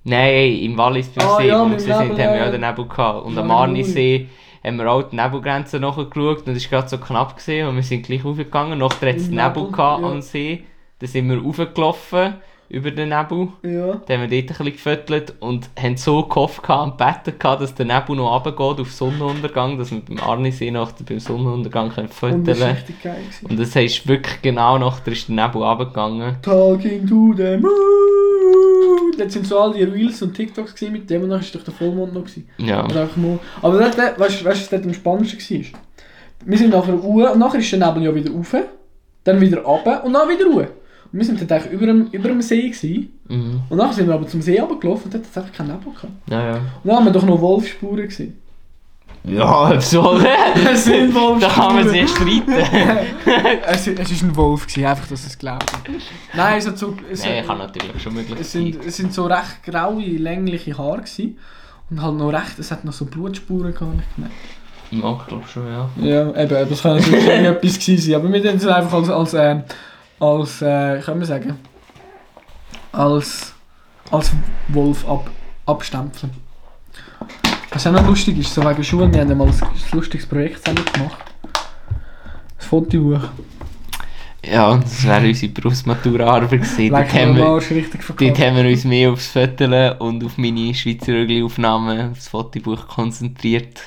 Nein, 0.04 0.58
im 0.58 0.78
Wallis 0.78 1.10
beim 1.10 1.28
Ah, 1.28 1.38
See, 1.38 1.48
ja, 1.48 1.62
wo 1.62 1.70
wir 1.70 1.78
Nebel, 1.78 1.94
haben 1.96 2.18
wir 2.18 2.46
auch 2.48 2.52
den 2.52 2.62
Nebel 2.62 2.86
gehabt. 2.88 3.26
Und 3.26 3.36
Ja, 3.36 3.42
am 3.42 3.52
Arnisee 3.52 4.28
haben 4.64 4.78
wir 4.78 4.92
auch 4.92 5.04
die 5.04 5.16
Nebelgrenze 5.16 5.80
nachgeschaut 5.80 6.46
und 6.48 6.56
es 6.56 6.64
war 6.72 6.80
gerade 6.80 6.90
so 6.90 6.98
knapp 6.98 7.38
gewesen, 7.38 7.68
und 7.68 7.76
wir 7.76 7.84
sind 7.84 8.06
gleich 8.06 8.24
raufgegangen. 8.26 8.80
Nachher 8.80 9.10
hat 9.10 9.16
es 9.18 9.30
Nebel 9.30 9.44
Nebel, 9.46 9.72
gehabt 9.72 10.02
ja. 10.02 10.10
am 10.10 10.22
See. 10.22 10.64
Dann 11.00 11.10
sind 11.10 11.30
wir 11.30 11.42
raufgelaufen 11.42 12.36
über 12.70 12.92
den 12.92 13.10
Nebel. 13.10 13.50
Ja. 13.64 14.02
Dann 14.08 14.22
haben 14.22 14.32
wir 14.32 14.42
dort 14.42 14.60
ein 14.60 14.66
bisschen 14.66 14.72
gefüttert 14.74 15.34
und 15.40 15.70
haben 15.80 15.96
so 15.98 16.24
gehofft 16.24 16.64
gehabt 16.64 16.84
und 16.94 16.98
gebeten 16.98 17.60
dass 17.60 17.76
der 17.76 17.86
Nebel 17.86 18.16
noch 18.16 18.34
runtergeht 18.34 18.80
auf 18.82 18.92
Sonnenuntergang, 18.92 19.78
dass 19.78 19.92
wir 19.92 20.00
beim 20.02 20.20
Arnisee 20.20 20.72
nach 20.72 20.92
beim 20.94 21.20
Sonnenuntergang 21.20 21.90
können 21.90 22.08
Und 22.08 22.48
das 22.48 22.60
war 22.60 22.68
füttern 22.70 22.76
richtig 22.76 23.02
geil. 23.04 23.22
gewesen. 23.22 23.46
Und 23.48 23.60
das 23.60 23.76
heisst 23.76 24.08
wirklich 24.08 24.42
genau 24.42 24.78
nachher 24.78 25.12
ist 25.12 25.28
der 25.30 25.36
Nebel 25.36 25.62
runtergegangen. 25.64 26.42
Talking 26.42 27.06
to 27.08 27.34
the 27.36 27.58
moon. 27.58 28.33
Dort 29.24 29.32
sind 29.32 29.48
so 29.48 29.58
all 29.58 29.74
die 29.74 29.84
Reels 29.84 30.22
und 30.22 30.34
TikToks 30.34 30.76
gewesen 30.76 30.92
mit 30.92 31.10
dem 31.10 31.24
und 31.24 31.30
dann 31.30 31.40
war 31.40 31.48
doch 31.54 31.64
der 31.64 31.74
Vollmond 31.74 32.14
noch. 32.14 32.26
Gewesen. 32.26 32.50
Ja. 32.58 32.84
Einfach 32.84 33.16
mal. 33.16 33.40
Aber 33.62 33.80
dort, 33.80 33.98
weißt 33.98 34.42
du, 34.42 34.46
was 34.46 34.70
dort 34.70 34.84
am 34.84 34.94
spannendsten 34.94 35.40
war? 35.40 35.80
Wir 36.46 36.58
sind 36.58 36.72
nachher 36.72 37.02
uhr 37.02 37.32
und 37.32 37.40
nachher 37.40 37.60
ist 37.60 37.72
der 37.72 37.80
Nebel 37.80 38.04
ja 38.04 38.14
wieder 38.14 38.32
rauf, 38.32 38.54
dann 39.24 39.40
wieder 39.40 39.62
runter 39.62 40.04
und 40.04 40.12
dann 40.12 40.28
wieder 40.28 40.46
ruhe. 40.46 40.64
Und 41.14 41.20
wir 41.20 41.24
sind 41.24 41.40
dort 41.40 41.54
eigentlich 41.54 41.72
über 41.72 41.86
dem, 41.86 42.08
über 42.12 42.28
dem 42.28 42.42
See 42.42 42.68
gewesen. 42.68 43.14
Mhm. 43.30 43.62
Und 43.70 43.78
nachher 43.78 43.94
sind 43.94 44.08
wir 44.08 44.14
aber 44.14 44.28
zum 44.28 44.42
See 44.42 44.60
runtergelaufen 44.60 45.06
und 45.06 45.14
dort 45.14 45.24
hat 45.24 45.32
es 45.32 45.38
einfach 45.38 45.54
keinen 45.54 45.68
Nebel 45.68 45.94
gehabt. 45.94 46.14
Ja, 46.30 46.46
ja. 46.46 46.56
Und 46.56 46.62
dann 46.84 46.96
haben 46.98 47.06
wir 47.06 47.14
doch 47.14 47.26
noch 47.26 47.40
Wolfsspuren 47.40 48.04
gesehen. 48.04 48.38
Ja, 49.24 49.80
so. 49.82 50.20
Es 50.72 50.86
sind 50.86 51.16
da 51.16 51.48
kann 51.48 51.76
man 51.76 51.90
sich 51.90 52.10
streiten. 52.10 52.54
es, 53.66 53.88
ist 53.88 54.24
ein 54.24 54.36
Wolf 54.36 54.68
gewesen, 54.68 54.86
einfach, 54.86 55.08
dass 55.08 55.26
es 55.26 55.38
glaubt. 55.38 55.66
Nein, 56.34 56.58
es 56.58 56.68
hat 56.68 56.78
so... 56.78 56.96
Es, 57.12 57.24
Nein, 57.24 57.46
kann 57.46 57.58
natürlich 57.58 58.02
schon 58.02 58.14
möglich 58.14 58.40
es, 58.40 58.52
sein. 58.52 58.74
sind, 58.74 58.86
es 58.86 58.98
sind 58.98 59.14
so 59.14 59.26
recht 59.26 59.64
graue, 59.64 60.02
längliche 60.02 60.78
Haare 60.78 60.98
gewesen. 61.02 61.38
Und 61.90 62.02
halt 62.02 62.16
noch 62.16 62.34
recht, 62.34 62.60
es 62.60 62.72
hat 62.72 62.84
noch 62.86 62.94
so 62.94 63.06
Blutspuren 63.06 63.74
gehabt. 63.74 63.94
ich 64.00 64.16
gemerkt. 64.16 64.36
Ja, 64.92 65.18
ich 65.20 65.28
glaube 65.28 65.48
schon, 65.48 65.68
ja. 65.68 65.90
Ja, 65.98 66.44
eben, 66.44 66.70
das 66.70 66.82
kann 66.82 66.98
natürlich 66.98 67.26
irgendetwas 67.26 67.80
gewesen 67.80 67.98
sein. 67.98 68.16
Aber 68.16 68.32
wir 68.32 68.44
tun 68.44 68.56
es 68.56 68.68
einfach 68.68 68.94
als, 68.94 69.10
als, 69.10 69.34
äh, 69.34 69.62
als 70.20 70.62
äh, 70.62 71.00
kann 71.02 71.18
man 71.18 71.26
sagen, 71.26 71.60
als, 72.92 73.54
als 74.12 74.32
Wolf 74.70 75.08
ab, 75.08 75.30
abstempeln. 75.66 76.32
Was 77.74 77.88
auch 77.88 77.92
noch 77.92 78.06
lustig 78.06 78.38
ist, 78.38 78.54
so 78.54 78.64
wegen 78.64 78.84
Schulen, 78.84 79.12
wir 79.12 79.22
haben 79.22 79.36
mal 79.36 79.48
ein, 79.48 79.56
lustiges 79.94 80.28
Projekt 80.28 80.64
zusammen 80.64 80.86
gemacht. 80.94 81.18
Das 82.56 82.68
Fotobuch. 82.68 83.24
Ja, 84.46 84.78
das 84.78 85.04
wäre 85.08 85.26
unsere 85.26 85.52
Berufsmaturaarbeit 85.52 86.52
gewesen. 86.52 86.90
Dort 86.90 87.14
haben, 87.14 87.36
wir, 87.36 87.44
dort 87.44 88.40
haben 88.40 88.58
wir 88.58 88.70
uns 88.70 88.84
mehr 88.84 89.10
aufs 89.10 89.28
Föteln 89.28 89.98
und 89.98 90.24
auf 90.24 90.38
meine 90.38 90.72
Schweizer 90.76 91.14
Rögli-Aufnahmen, 91.14 92.12
auf 92.12 92.18
das 92.18 92.28
Fotobuch 92.28 92.88
konzentriert, 92.88 93.82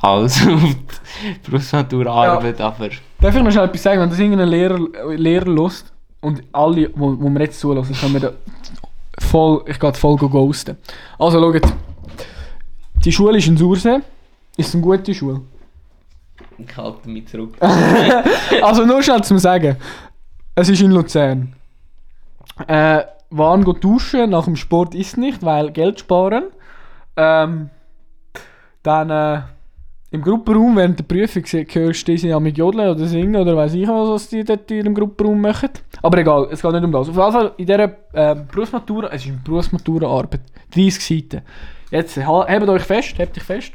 als 0.00 0.40
auf 0.46 0.60
die 0.62 1.50
Berufsmaturaarbeit. 1.50 2.60
Aber 2.60 2.90
Darf 3.20 3.34
ich 3.34 3.42
noch 3.42 3.50
schnell 3.50 3.64
etwas 3.64 3.82
sagen? 3.82 4.00
Wenn 4.00 4.10
das 4.10 4.18
irgendein 4.20 4.48
Lehrer, 4.48 4.78
Lehrer 5.16 5.46
hört 5.46 5.84
und 6.20 6.40
alle, 6.52 6.88
wo, 6.94 7.16
wo 7.18 7.28
wir 7.30 7.40
jetzt 7.40 7.58
zulassen, 7.58 7.96
können 7.96 8.12
wir 8.12 8.20
da 8.20 8.32
voll, 9.18 9.64
ich 9.66 9.80
gehe 9.80 9.92
voll 9.92 10.16
ghosten. 10.18 10.76
Also 11.18 11.40
schaut, 11.40 11.72
die 13.04 13.12
Schule 13.12 13.38
ist 13.38 13.46
in 13.46 13.56
Sursee. 13.56 14.00
Ist 14.56 14.74
eine 14.74 14.82
gute 14.82 15.14
Schule. 15.14 15.42
ich 16.58 16.76
halte 16.76 17.08
mich 17.08 17.28
zurück. 17.28 17.56
Also 18.62 18.84
nur 18.84 19.02
schnell 19.02 19.22
zum 19.22 19.38
Sagen. 19.38 19.76
Es 20.54 20.68
ist 20.68 20.80
in 20.80 20.92
Luzern. 20.92 21.54
Äh, 22.66 23.02
waren 23.30 23.64
go 23.64 23.72
duschen 23.72 24.30
nach 24.30 24.44
dem 24.44 24.56
Sport 24.56 24.94
ist 24.94 25.16
nicht, 25.16 25.42
weil 25.42 25.72
Geld 25.72 26.00
sparen. 26.00 26.44
Ähm, 27.16 27.70
dann 28.82 29.10
äh, 29.10 29.42
im 30.12 30.22
Gruppenraum 30.22 30.76
während 30.76 31.00
der 31.00 31.04
Prüfung 31.04 31.42
hörst 31.44 32.06
du 32.06 32.16
sie 32.16 32.28
ja 32.28 32.38
mit 32.38 32.56
Jodeln 32.56 32.88
oder 32.88 33.06
singen 33.06 33.34
oder 33.34 33.56
weiß 33.56 33.74
ich 33.74 33.88
was, 33.88 34.08
was 34.08 34.28
die 34.28 34.44
dort 34.44 34.70
in 34.70 34.76
ihrem 34.76 34.94
Gruppenraum 34.94 35.40
machen. 35.40 35.70
Aber 36.02 36.18
egal, 36.18 36.46
es 36.52 36.62
geht 36.62 36.72
nicht 36.72 36.84
um 36.84 36.92
das. 36.92 37.08
Auf 37.08 37.16
jeden 37.16 37.32
Fall 37.32 37.52
in 37.56 37.66
dieser 37.66 37.82
äh, 38.12 38.36
Berufsmatura, 38.36 39.08
es 39.08 39.24
ist 39.24 39.30
eine 39.30 39.40
Berufsmaturaarbeit, 39.44 40.42
30 40.72 41.04
Seiten. 41.04 41.42
Jetzt 41.94 42.16
hebt 42.16 42.68
euch 42.68 42.82
fest, 42.82 43.16
hebt 43.18 43.36
dich 43.36 43.44
fest. 43.44 43.70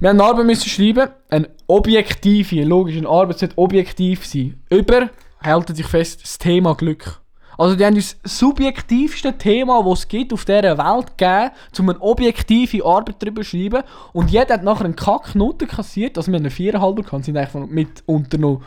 Wir 0.00 0.08
haben 0.08 0.18
eine 0.18 0.24
Arbeit 0.30 0.46
müssen 0.46 0.66
schreiben, 0.66 1.10
eine 1.28 1.50
objektive, 1.66 2.64
logisch, 2.64 2.96
eine 2.96 3.06
Arbeit 3.06 3.38
sollte 3.38 3.58
objektiv 3.58 4.24
sein. 4.24 4.62
Über, 4.70 5.10
haltet 5.42 5.76
sich 5.76 5.86
fest, 5.86 6.22
das 6.22 6.38
Thema 6.38 6.74
Glück. 6.74 7.20
Also 7.58 7.76
die 7.76 7.84
haben 7.84 7.96
uns 7.96 8.18
das 8.22 8.38
subjektivste 8.38 9.36
Thema, 9.36 9.84
das 9.84 9.98
es 9.98 10.08
gibt 10.08 10.32
auf 10.32 10.46
dieser 10.46 10.78
Welt 10.78 11.18
gegeben, 11.18 11.50
um 11.80 11.90
eine 11.90 12.00
objektive 12.00 12.82
Arbeit 12.82 13.16
darüber 13.18 13.42
zu 13.42 13.50
schreiben. 13.50 13.82
Und 14.14 14.30
jeder 14.30 14.54
hat 14.54 14.62
nachher 14.62 14.86
eine 14.86 14.94
Kacknote 14.94 15.66
kassiert, 15.66 16.16
also 16.16 16.32
wir 16.32 16.38
haben 16.38 16.46
eine 16.46 16.54
4,5 16.54 17.02
gehabt, 17.02 17.24
sind 17.26 17.36
eigentlich 17.36 17.70
mitunter 17.70 18.38
noch 18.38 18.62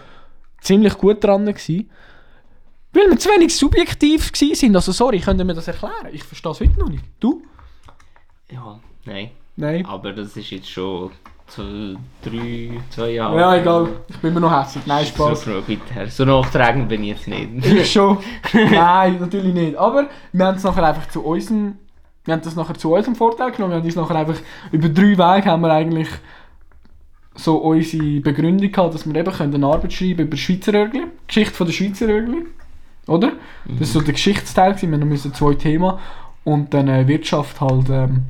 ziemlich 0.61 0.95
gut 0.99 1.23
dran 1.23 1.47
gewesen. 1.47 1.89
Weil 2.93 3.09
wir 3.09 3.17
zu 3.17 3.29
wenig 3.29 3.55
subjektiv 3.55 4.31
sind. 4.35 4.75
Also 4.75 4.91
sorry, 4.91 5.19
könnt 5.19 5.41
ihr 5.41 5.45
mir 5.45 5.55
das 5.55 5.67
erklären? 5.67 6.09
Ich 6.11 6.23
verstehe 6.23 6.51
es 6.51 6.59
heute 6.59 6.79
noch 6.79 6.89
nicht. 6.89 7.03
Du? 7.19 7.41
Ja, 8.51 8.79
nein. 9.05 9.31
Nein. 9.55 9.85
Aber 9.85 10.13
das 10.13 10.37
ist 10.37 10.49
jetzt 10.51 10.69
schon 10.69 11.11
zwei, 11.47 11.95
drei, 12.21 12.79
zwei 12.89 13.09
Jahre. 13.11 13.39
Ja, 13.39 13.55
egal. 13.55 13.89
Ich 14.07 14.17
bin 14.17 14.31
immer 14.31 14.39
noch 14.41 14.61
hässlich. 14.61 14.85
Nein, 14.85 15.05
Spaß. 15.05 15.43
So 15.43 15.51
weiter. 15.51 16.07
So 16.07 16.25
nachtragend 16.25 16.87
bin 16.89 17.03
ich 17.03 17.09
jetzt 17.09 17.27
nicht. 17.27 17.65
Ich 17.65 17.91
schon. 17.91 18.19
Nein, 18.53 19.17
natürlich 19.19 19.53
nicht. 19.53 19.75
Aber 19.75 20.07
wir 20.31 20.45
haben 20.45 20.57
es 20.57 20.63
nachher 20.63 20.83
einfach 20.83 21.09
zu 21.09 21.23
unserem, 21.23 21.77
wir 22.25 22.33
haben 22.33 22.41
das 22.41 22.55
nachher 22.55 22.75
zu 22.75 22.93
unserem 22.93 23.15
Vorteil 23.15 23.51
genommen. 23.51 23.71
Wir 23.71 23.77
haben 23.79 23.85
uns 23.85 23.95
nachher 23.95 24.15
einfach 24.15 24.37
über 24.71 24.89
drei 24.89 25.17
Wege 25.17 25.49
haben 25.49 25.61
wir 25.61 25.71
eigentlich 25.71 26.09
so 27.35 27.57
unsere 27.57 28.19
Begründung 28.19 28.71
gehabt, 28.71 28.93
dass 28.93 29.07
wir 29.07 29.15
eben 29.15 29.31
können 29.31 29.55
eine 29.55 29.65
Arbeit 29.67 29.93
schreiben 29.93 30.27
über 30.27 30.37
Schweizer 30.37 30.73
Rögli, 30.73 31.03
Geschichte 31.27 31.53
von 31.53 31.67
der 31.67 31.73
Schweizer 31.73 32.07
Rögli, 32.07 32.45
oder? 33.07 33.33
Das 33.65 33.79
war 33.79 33.85
so 33.87 34.01
der 34.01 34.13
Geschichtsteil 34.13 34.73
gewesen. 34.73 34.91
Wir 34.91 35.05
mussten 35.05 35.33
zwei 35.33 35.53
Themen 35.53 35.93
und 36.43 36.73
dann 36.73 36.87
äh, 36.87 37.07
Wirtschaft 37.07 37.61
halt 37.61 37.89
ähm, 37.89 38.25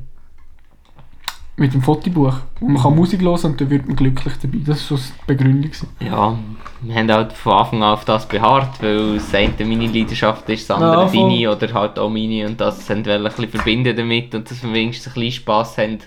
mit 1.58 1.74
dem 1.74 1.82
Fotobuch. 1.82 2.34
Und 2.60 2.72
man 2.72 2.82
kann 2.82 2.94
Musik 2.94 3.20
hören 3.20 3.44
und 3.44 3.60
dann 3.60 3.70
wird 3.70 3.86
man 3.86 3.96
glücklich 3.96 4.34
dabei. 4.40 4.58
Das 4.64 4.90
war 4.90 4.98
so 4.98 5.04
die 5.20 5.26
Begründung. 5.26 5.70
Ja, 6.00 6.38
wir 6.80 6.94
haben 6.94 7.12
halt 7.12 7.32
von 7.32 7.52
Anfang 7.54 7.82
an 7.82 7.92
auf 7.94 8.04
das 8.04 8.26
beharrt, 8.26 8.80
weil 8.80 9.14
das 9.14 9.34
eine 9.34 9.52
meine 9.60 9.86
Leidenschaft 9.86 10.48
ist, 10.48 10.70
das 10.70 10.78
Ja, 10.80 10.90
andere 10.92 11.08
voll. 11.08 11.28
deine 11.30 11.50
oder 11.50 11.74
halt 11.74 11.98
auch 11.98 12.08
meine 12.08 12.46
und 12.46 12.60
das 12.60 12.88
haben 12.88 13.04
wir 13.04 13.16
ein 13.16 13.24
bisschen 13.24 13.48
verbinden 13.48 13.96
damit 13.96 14.34
und 14.34 14.48
dass 14.50 14.62
wir 14.62 14.72
wenigstens 14.72 15.08
ein 15.08 15.14
bisschen 15.20 15.42
Spass 15.42 15.76
haben, 15.78 15.98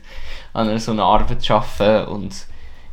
an 0.53 0.69
einer 0.69 0.79
so 0.79 0.91
einer 0.93 1.03
Arbeit 1.03 1.41
zu 1.41 1.53
arbeiten 1.53 2.07
und 2.11 2.33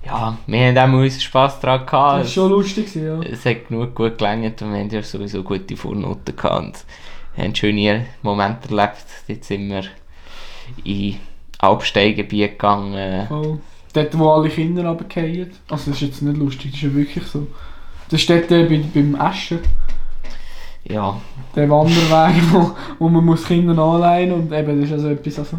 ja, 0.04 0.36
wir 0.46 0.66
haben 0.66 0.78
auch 0.78 0.86
mal 0.86 1.02
unseren 1.04 1.20
Spass 1.20 1.61
daran 1.61 1.86
gehabt. 1.86 2.20
Das 2.24 2.26
war 2.36 2.42
schon 2.44 2.50
lustig, 2.50 2.94
ja. 2.94 3.20
Es 3.22 3.44
hat 3.44 3.68
genug 3.68 3.94
gut 3.94 4.18
gelangt 4.18 4.61
und 4.62 4.72
wir 4.72 4.80
haben 4.80 4.90
ja 4.90 5.02
sowieso 5.02 5.42
gute 5.42 5.76
Vornoten 5.76 6.34
gehabt 6.34 6.59
und 6.64 6.84
haben 7.36 7.54
schöne 7.54 8.06
Momente 8.22 8.68
erlebt. 8.70 9.04
Jetzt 9.26 9.48
sind 9.48 9.68
wir 9.68 9.84
in 10.84 11.16
Alpsteingebiet 11.59 12.52
gegangen. 12.52 13.26
Voll. 13.28 13.59
Dort, 13.92 14.18
wo 14.18 14.30
alle 14.30 14.48
Kinder 14.48 14.86
runterfallen. 14.86 15.50
Also 15.70 15.90
das 15.90 16.00
ist 16.00 16.09
jetzt 16.09 16.22
nicht 16.22 16.36
lustig, 16.36 16.70
das 16.70 16.80
ist 16.80 16.82
ja 16.82 16.94
wirklich 16.94 17.24
so. 17.24 17.46
Das 18.11 18.24
dort 18.26 18.50
äh, 18.50 18.64
bei, 18.64 18.82
beim 18.94 19.14
Escher, 19.14 19.59
Ja, 20.84 21.20
der 21.54 21.68
Wanderweg, 21.68 22.42
wo, 22.52 22.70
wo 22.98 23.09
man 23.09 23.24
muss 23.24 23.44
Kinder 23.46 23.76
anleihen 23.82 24.32
und 24.32 24.52
eben, 24.52 24.80
das 24.80 24.90
ist 24.90 24.92
also 24.94 25.09
etwas, 25.09 25.38
also... 25.40 25.59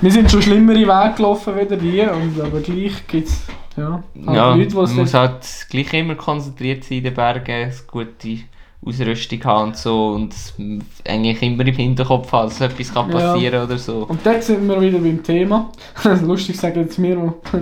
Wir 0.00 0.10
sind 0.12 0.30
schon 0.30 0.42
schlimmere 0.42 0.80
Wege 0.80 1.14
gelaufen 1.16 1.56
wieder 1.56 1.76
die, 1.76 2.00
und, 2.00 2.40
aber 2.40 2.60
gleich 2.60 3.06
gibt 3.06 3.28
es, 3.28 3.46
ja, 3.76 4.02
halt 4.26 4.36
ja 4.36 4.54
Leute, 4.54 4.66
die 4.68 4.74
man 4.74 4.84
es 4.84 4.92
muss 4.94 5.12
dann- 5.12 5.20
halt 5.30 5.66
gleich 5.70 5.92
immer 5.94 6.14
konzentriert 6.14 6.84
sein 6.84 6.98
in 6.98 7.04
den 7.04 7.14
Bergen, 7.14 7.50
eine 7.52 7.72
gute 7.86 8.38
Ausrüstung 8.84 9.42
haben 9.44 9.68
und 9.68 9.76
so 9.76 10.10
und 10.10 10.34
eigentlich 11.06 11.42
immer 11.42 11.66
im 11.66 11.74
Hinterkopf 11.74 12.30
haben, 12.32 12.48
dass 12.48 12.60
etwas 12.60 12.94
kann 12.94 13.10
Ja. 13.10 13.18
passieren 13.32 13.64
oder 13.64 13.76
so. 13.76 14.06
Und 14.08 14.24
dort 14.24 14.42
sind 14.42 14.66
wir 14.68 14.80
wieder 14.80 14.98
beim 14.98 15.22
Thema. 15.22 15.70
Lustig 16.24 16.56
sagen 16.56 16.80
jetzt 16.80 16.98
mir, 16.98 17.16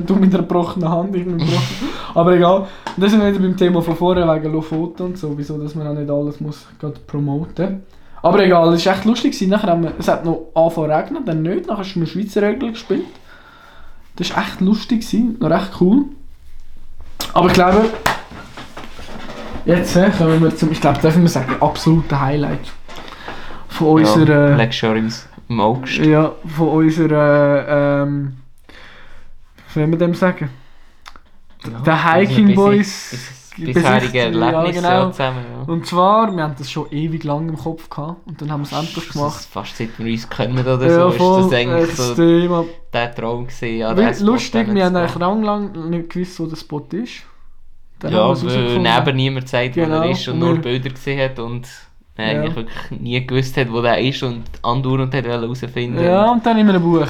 du 0.06 0.14
mit 0.14 0.34
einer 0.34 0.42
gebrochenen 0.42 0.88
Hand 0.90 1.16
irgendwie 1.16 1.46
gebrochen. 1.46 1.88
Aber 2.14 2.34
egal. 2.36 2.58
Und 2.60 2.68
dann 3.02 3.08
sind 3.10 3.20
wir 3.20 3.28
wieder 3.30 3.40
beim 3.40 3.56
Thema 3.56 3.80
von 3.82 3.96
vorher 3.96 4.26
wegen 4.34 4.52
Lofoten 4.52 5.06
und 5.06 5.18
so, 5.18 5.36
wieso 5.36 5.58
dass 5.58 5.74
man 5.74 5.86
auch 5.86 5.94
nicht 5.94 6.10
alles 6.10 6.40
muss 6.40 6.66
gerade 6.78 6.98
promoten. 7.06 7.82
Aber 8.22 8.44
egal, 8.44 8.72
es 8.74 8.84
war 8.84 8.94
echt 8.94 9.04
lustig. 9.04 9.32
gewesen. 9.32 9.50
Nachher 9.50 9.70
haben 9.70 9.84
wir, 9.84 9.92
es 9.98 10.08
hat 10.08 10.24
noch 10.24 10.48
angefangen 10.54 10.90
zu 10.90 10.94
regnen, 10.96 11.24
dann 11.24 11.42
nicht. 11.42 11.66
Nachher 11.66 11.84
haben 11.84 12.00
wir 12.00 12.06
Schweizer 12.06 12.42
Regel 12.42 12.72
gespielt. 12.72 13.04
Das 14.16 14.34
war 14.34 14.42
echt 14.42 14.60
lustig, 14.60 15.00
gewesen, 15.00 15.36
noch 15.40 15.50
recht 15.50 15.70
cool. 15.80 16.04
Aber 17.34 17.48
ich 17.48 17.54
glaube, 17.54 17.84
jetzt 19.66 19.96
äh, 19.96 20.10
kommen 20.16 20.42
wir 20.42 20.56
zum, 20.56 20.72
ich 20.72 20.80
glaube, 20.80 21.00
dürfen 21.00 21.22
wir 21.22 21.28
sagen, 21.28 21.54
absolute 21.60 22.20
Highlight 22.20 22.72
von 23.68 23.86
Ja, 24.02 24.08
unserer... 24.12 24.56
Letztes 24.56 24.80
Jahr 24.82 24.96
im, 24.96 25.12
im 25.48 25.60
August. 25.60 25.96
Ja, 25.98 26.32
von 26.56 26.68
unserer, 26.68 28.02
ähm, 28.04 28.36
wie 29.68 29.80
soll 29.80 29.86
man 29.88 29.98
dem 29.98 30.14
sagen? 30.14 30.50
Ja, 31.64 31.78
Der 31.80 32.12
Hiking 32.14 32.46
bis- 32.48 32.56
Boys 32.56 33.08
bis- 33.10 33.36
Bisherige 33.58 34.00
Besichtigung, 34.10 34.42
ja, 34.42 34.50
Erlebnisse 34.52 34.80
genau. 34.82 34.90
ja, 35.06 35.12
zusammen. 35.12 35.38
Ja. 35.66 35.72
Und 35.72 35.86
zwar, 35.86 36.36
wir 36.36 36.42
haben 36.42 36.54
das 36.58 36.70
schon 36.70 36.90
ewig 36.92 37.24
lang 37.24 37.48
im 37.48 37.56
Kopf 37.56 37.88
gehabt 37.88 38.18
und 38.26 38.38
dann 38.42 38.52
haben 38.52 38.60
wir 38.60 38.64
es 38.66 38.72
endlich 38.72 39.06
Das 39.06 39.14
gemacht. 39.14 39.40
ist 39.40 39.46
Fast 39.50 39.76
seit 39.78 39.98
wir 39.98 40.12
uns 40.12 40.28
kennen 40.28 40.58
oder 40.58 40.78
so, 40.78 41.08
ist 41.08 41.50
das 41.50 41.58
eigentlich 41.58 41.96
so 41.96 42.14
Thema. 42.14 42.64
der 42.92 43.14
Traum 43.14 43.46
gewesen. 43.46 43.78
Ja, 43.78 43.92
Lustig, 44.20 44.74
wir 44.74 44.84
haben 44.84 44.94
eigentlich 44.96 45.14
lang, 45.14 45.42
lang 45.42 45.88
nicht 45.88 46.10
gewusst, 46.10 46.38
wo 46.38 46.44
der 46.44 46.56
Spot 46.56 46.86
ist. 46.92 47.22
Dann 48.10 48.14
Ja, 48.14 48.28
weil 48.44 48.78
neben 49.04 49.16
niemand 49.16 49.48
sagt, 49.48 49.76
wo 49.76 49.80
Genau, 49.80 50.02
er 50.02 50.10
ist 50.10 50.26
und 50.28 50.38
nur 50.38 50.56
Bilder 50.58 50.90
gesehen 50.90 51.20
hat 51.20 51.38
und 51.38 51.66
man 52.16 52.26
Ja. 52.26 52.32
eigentlich 52.42 52.56
wirklich 52.56 53.00
nie 53.00 53.26
gewusst 53.26 53.56
hat, 53.56 53.70
wo 53.70 53.80
der 53.82 53.98
ist 53.98 54.22
und 54.22 54.42
andauernd 54.62 55.14
hat 55.14 55.24
herausfinden 55.26 56.02
Ja, 56.02 56.30
und 56.30 56.44
dann 56.46 56.58
in 56.58 56.68
einem 56.68 56.82
Buch. 56.82 57.06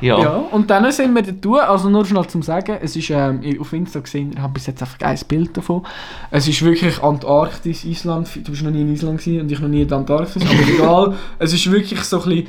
ja. 0.00 0.18
Ja. 0.20 0.36
und 0.50 0.68
dann 0.70 0.90
sind 0.92 1.14
wir 1.14 1.22
dazu, 1.22 1.56
also 1.56 1.88
nur 1.88 2.04
schnell 2.04 2.26
zum 2.26 2.42
Sagen, 2.42 2.76
es 2.82 2.96
ist 2.96 3.08
ähm, 3.10 3.40
auf 3.60 3.72
Insta 3.72 4.00
gesehen, 4.00 4.32
ich 4.34 4.38
habe 4.40 4.52
bis 4.52 4.66
jetzt 4.66 4.82
einfach 4.82 5.00
ein 5.00 5.18
Bild 5.26 5.56
davon. 5.56 5.86
Es 6.30 6.46
ist 6.48 6.60
wirklich 6.62 7.02
Antarktis, 7.02 7.84
Island, 7.84 8.28
du 8.36 8.50
bist 8.50 8.62
noch 8.62 8.70
nie 8.70 8.82
in 8.82 8.92
Island 8.92 9.20
gewesen 9.20 9.40
und 9.42 9.52
ich 9.52 9.58
noch 9.60 9.68
nie 9.68 9.82
in 9.82 9.92
Antarktis, 9.92 10.42
aber 10.42 10.68
egal, 10.68 11.14
es 11.38 11.52
ist 11.54 11.70
wirklich 11.70 12.00
so 12.02 12.20
ein 12.22 12.28
bisschen 12.28 12.46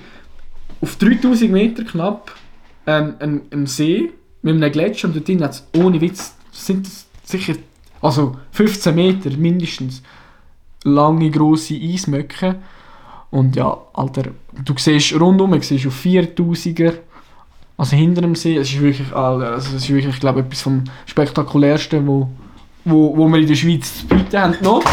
auf 0.82 0.96
3000 0.98 1.52
Meter 1.52 1.84
knapp 1.84 2.32
ähm, 2.86 3.14
ein, 3.20 3.42
ein 3.54 3.66
See 3.66 4.12
mit 4.42 4.56
einem 4.56 4.72
Gletscher 4.72 5.08
und 5.08 5.16
dort 5.16 5.28
drin 5.28 5.44
hat 5.44 5.52
es 5.52 5.68
ohne 5.78 6.00
Witz, 6.02 6.36
sind 6.52 6.86
es 6.86 7.07
sicher, 7.28 7.56
also 8.02 8.36
15 8.52 8.96
Meter 8.96 9.32
mindestens, 9.32 10.02
lange 10.84 11.30
grosse 11.30 11.76
Eismöcke. 11.76 12.56
Und 13.30 13.56
ja, 13.56 13.78
Alter, 13.94 14.32
du 14.64 14.74
siehst 14.78 15.20
rundum, 15.20 15.52
du 15.52 15.62
siehst 15.62 15.86
auf 15.86 16.06
4000er, 16.06 16.94
also 17.78 17.96
hinter 17.96 18.22
dem 18.22 18.36
See, 18.36 18.56
es 18.56 18.72
ist 18.72 18.82
wirklich, 18.82 19.14
Alter, 19.14 19.52
also 19.52 19.76
es 19.76 19.84
ist 19.84 19.90
wirklich, 19.90 20.16
ich 20.16 20.20
glaube, 20.20 20.40
etwas 20.40 20.62
vom 20.62 20.84
spektakulärsten, 21.06 22.08
wo, 22.08 22.30
wo, 22.86 23.16
wo 23.16 23.28
wir 23.28 23.40
in 23.40 23.48
der 23.48 23.56
Schweiz 23.56 24.00
zu 24.00 24.08
bieten 24.08 24.38
haben 24.38 24.56
noch. 24.62 24.84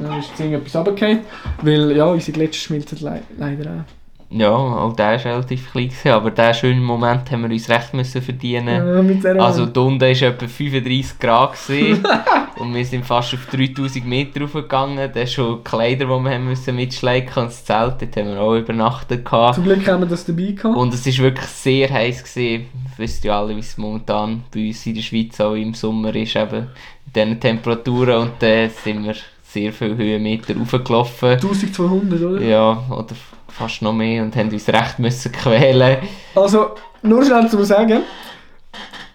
Ja, 0.00 0.16
ist 0.18 0.28
jetzt 0.28 0.40
irgendetwas 0.40 0.76
runtergefallen, 0.76 1.20
weil 1.62 1.96
ja, 1.96 2.04
unsere 2.04 2.32
Gletscher 2.32 2.66
schmilzen 2.66 2.98
le 3.00 3.22
leider 3.36 3.70
auch. 3.70 3.97
Ja, 4.30 4.50
auch 4.50 4.94
der 4.94 5.24
war 5.24 5.24
relativ 5.24 5.72
klein, 5.72 5.88
gewesen, 5.88 6.10
aber 6.10 6.30
diesen 6.30 6.54
schönen 6.54 6.82
Moment 6.82 7.30
haben 7.30 7.42
wir 7.44 7.50
uns 7.50 7.68
recht 7.70 7.94
müssen 7.94 8.20
verdienen. 8.20 9.22
Ja, 9.22 9.32
Also 9.42 9.64
die 9.64 9.80
unten 9.80 10.00
war 10.02 10.08
etwa 10.08 10.46
35 10.46 11.18
Grad 11.18 11.52
gewesen, 11.54 12.04
und 12.58 12.74
wir 12.74 12.84
sind 12.84 13.06
fast 13.06 13.32
auf 13.32 13.46
3000 13.46 14.06
Meter 14.06 14.42
raufgegangen. 14.42 15.10
Da 15.14 15.26
schon 15.26 15.64
Kleider, 15.64 16.04
die 16.04 16.24
wir 16.24 16.30
haben 16.30 16.44
müssen 16.44 16.76
mitschleichen 16.76 17.42
und 17.42 17.48
das 17.48 17.64
Zelt, 17.64 18.02
dort 18.02 18.16
haben 18.16 18.28
wir 18.28 18.40
auch 18.40 18.54
übernachtet. 18.54 19.24
Gehabt. 19.24 19.54
Zum 19.54 19.64
Glück 19.64 19.86
haben 19.88 20.02
wir 20.02 20.08
das 20.08 20.26
dabei 20.26 20.52
gehabt. 20.52 20.76
Und 20.76 20.92
es 20.92 21.06
war 21.06 21.24
wirklich 21.24 21.46
sehr 21.46 21.90
heiß. 21.90 22.24
Gewesen. 22.24 22.66
Wisst 22.96 23.24
ja 23.24 23.40
alle, 23.40 23.54
wie 23.54 23.60
es 23.60 23.78
momentan 23.78 24.42
bei 24.52 24.68
uns 24.68 24.84
in 24.86 24.94
der 24.94 25.02
Schweiz 25.02 25.40
auch 25.40 25.54
im 25.54 25.72
Sommer 25.74 26.14
ist, 26.14 26.36
eben 26.36 26.66
mit 27.06 27.16
diesen 27.16 27.40
Temperaturen. 27.40 28.22
Und 28.22 28.32
dann 28.40 28.70
sind 28.70 29.04
wir 29.04 29.14
sehr 29.42 29.72
viele 29.72 29.96
Höhenmeter 29.96 30.56
raufgelaufen. 30.56 31.30
1200, 31.30 32.22
oder? 32.22 32.42
Ja, 32.42 32.82
oder 32.90 33.14
fast 33.58 33.82
noch 33.82 33.92
mehr 33.92 34.22
und 34.22 34.34
haben 34.36 34.50
uns 34.50 34.68
recht 34.68 34.98
müssen 34.98 35.32
quälen. 35.32 35.98
Also, 36.34 36.70
nur 37.02 37.24
schnell 37.24 37.48
zu 37.48 37.62
sagen, 37.64 38.00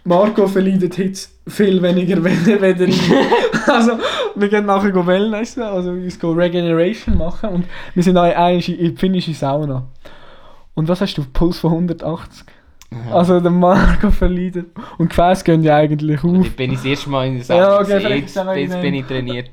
Marco 0.05 0.47
verleidet 0.47 0.95
Hitze 0.95 1.29
viel 1.47 1.81
weniger, 1.81 2.21
wenn 2.23 2.45
er 2.47 2.61
weder 2.61 2.87
ich. 2.87 3.01
also, 3.67 3.93
wir 4.35 4.49
gehen 4.49 4.65
nachher 4.65 4.91
go 4.91 5.05
Wellness, 5.05 5.57
also 5.57 5.91
uns 5.91 6.19
go 6.19 6.31
Regeneration 6.31 7.17
machen 7.17 7.49
und 7.49 7.65
wir 7.93 8.03
sind 8.03 8.17
auch 8.17 8.23
eigentlich 8.23 8.77
in 8.79 8.91
die 8.93 8.97
finnische 8.99 9.33
Sauna. 9.33 9.83
Und 10.75 10.87
was 10.87 11.01
hast 11.01 11.15
du? 11.15 11.23
Puls 11.31 11.59
von 11.59 11.71
180? 11.71 12.45
Also 13.11 13.39
der 13.39 13.49
Marco 13.51 14.11
verleidet. 14.11 14.67
Und 14.99 15.09
Gefäße 15.09 15.43
gehen 15.43 15.63
ja 15.63 15.77
eigentlich 15.77 16.23
Und 16.23 16.39
auf. 16.41 16.45
ich 16.45 16.55
bin 16.55 16.71
ich 16.71 16.77
das 16.77 16.85
erste 16.85 17.09
Mal 17.09 17.27
in 17.27 17.37
der 17.39 17.57
Ja, 17.57 17.63
Sauna. 17.65 17.75
okay, 17.79 17.83
gewesen. 17.85 18.01
vielleicht 18.01 18.35
jetzt, 18.35 18.35
jetzt 18.55 18.73
in 18.75 18.81
bin 18.81 18.93
ich 18.93 19.05
trainiert. 19.05 19.49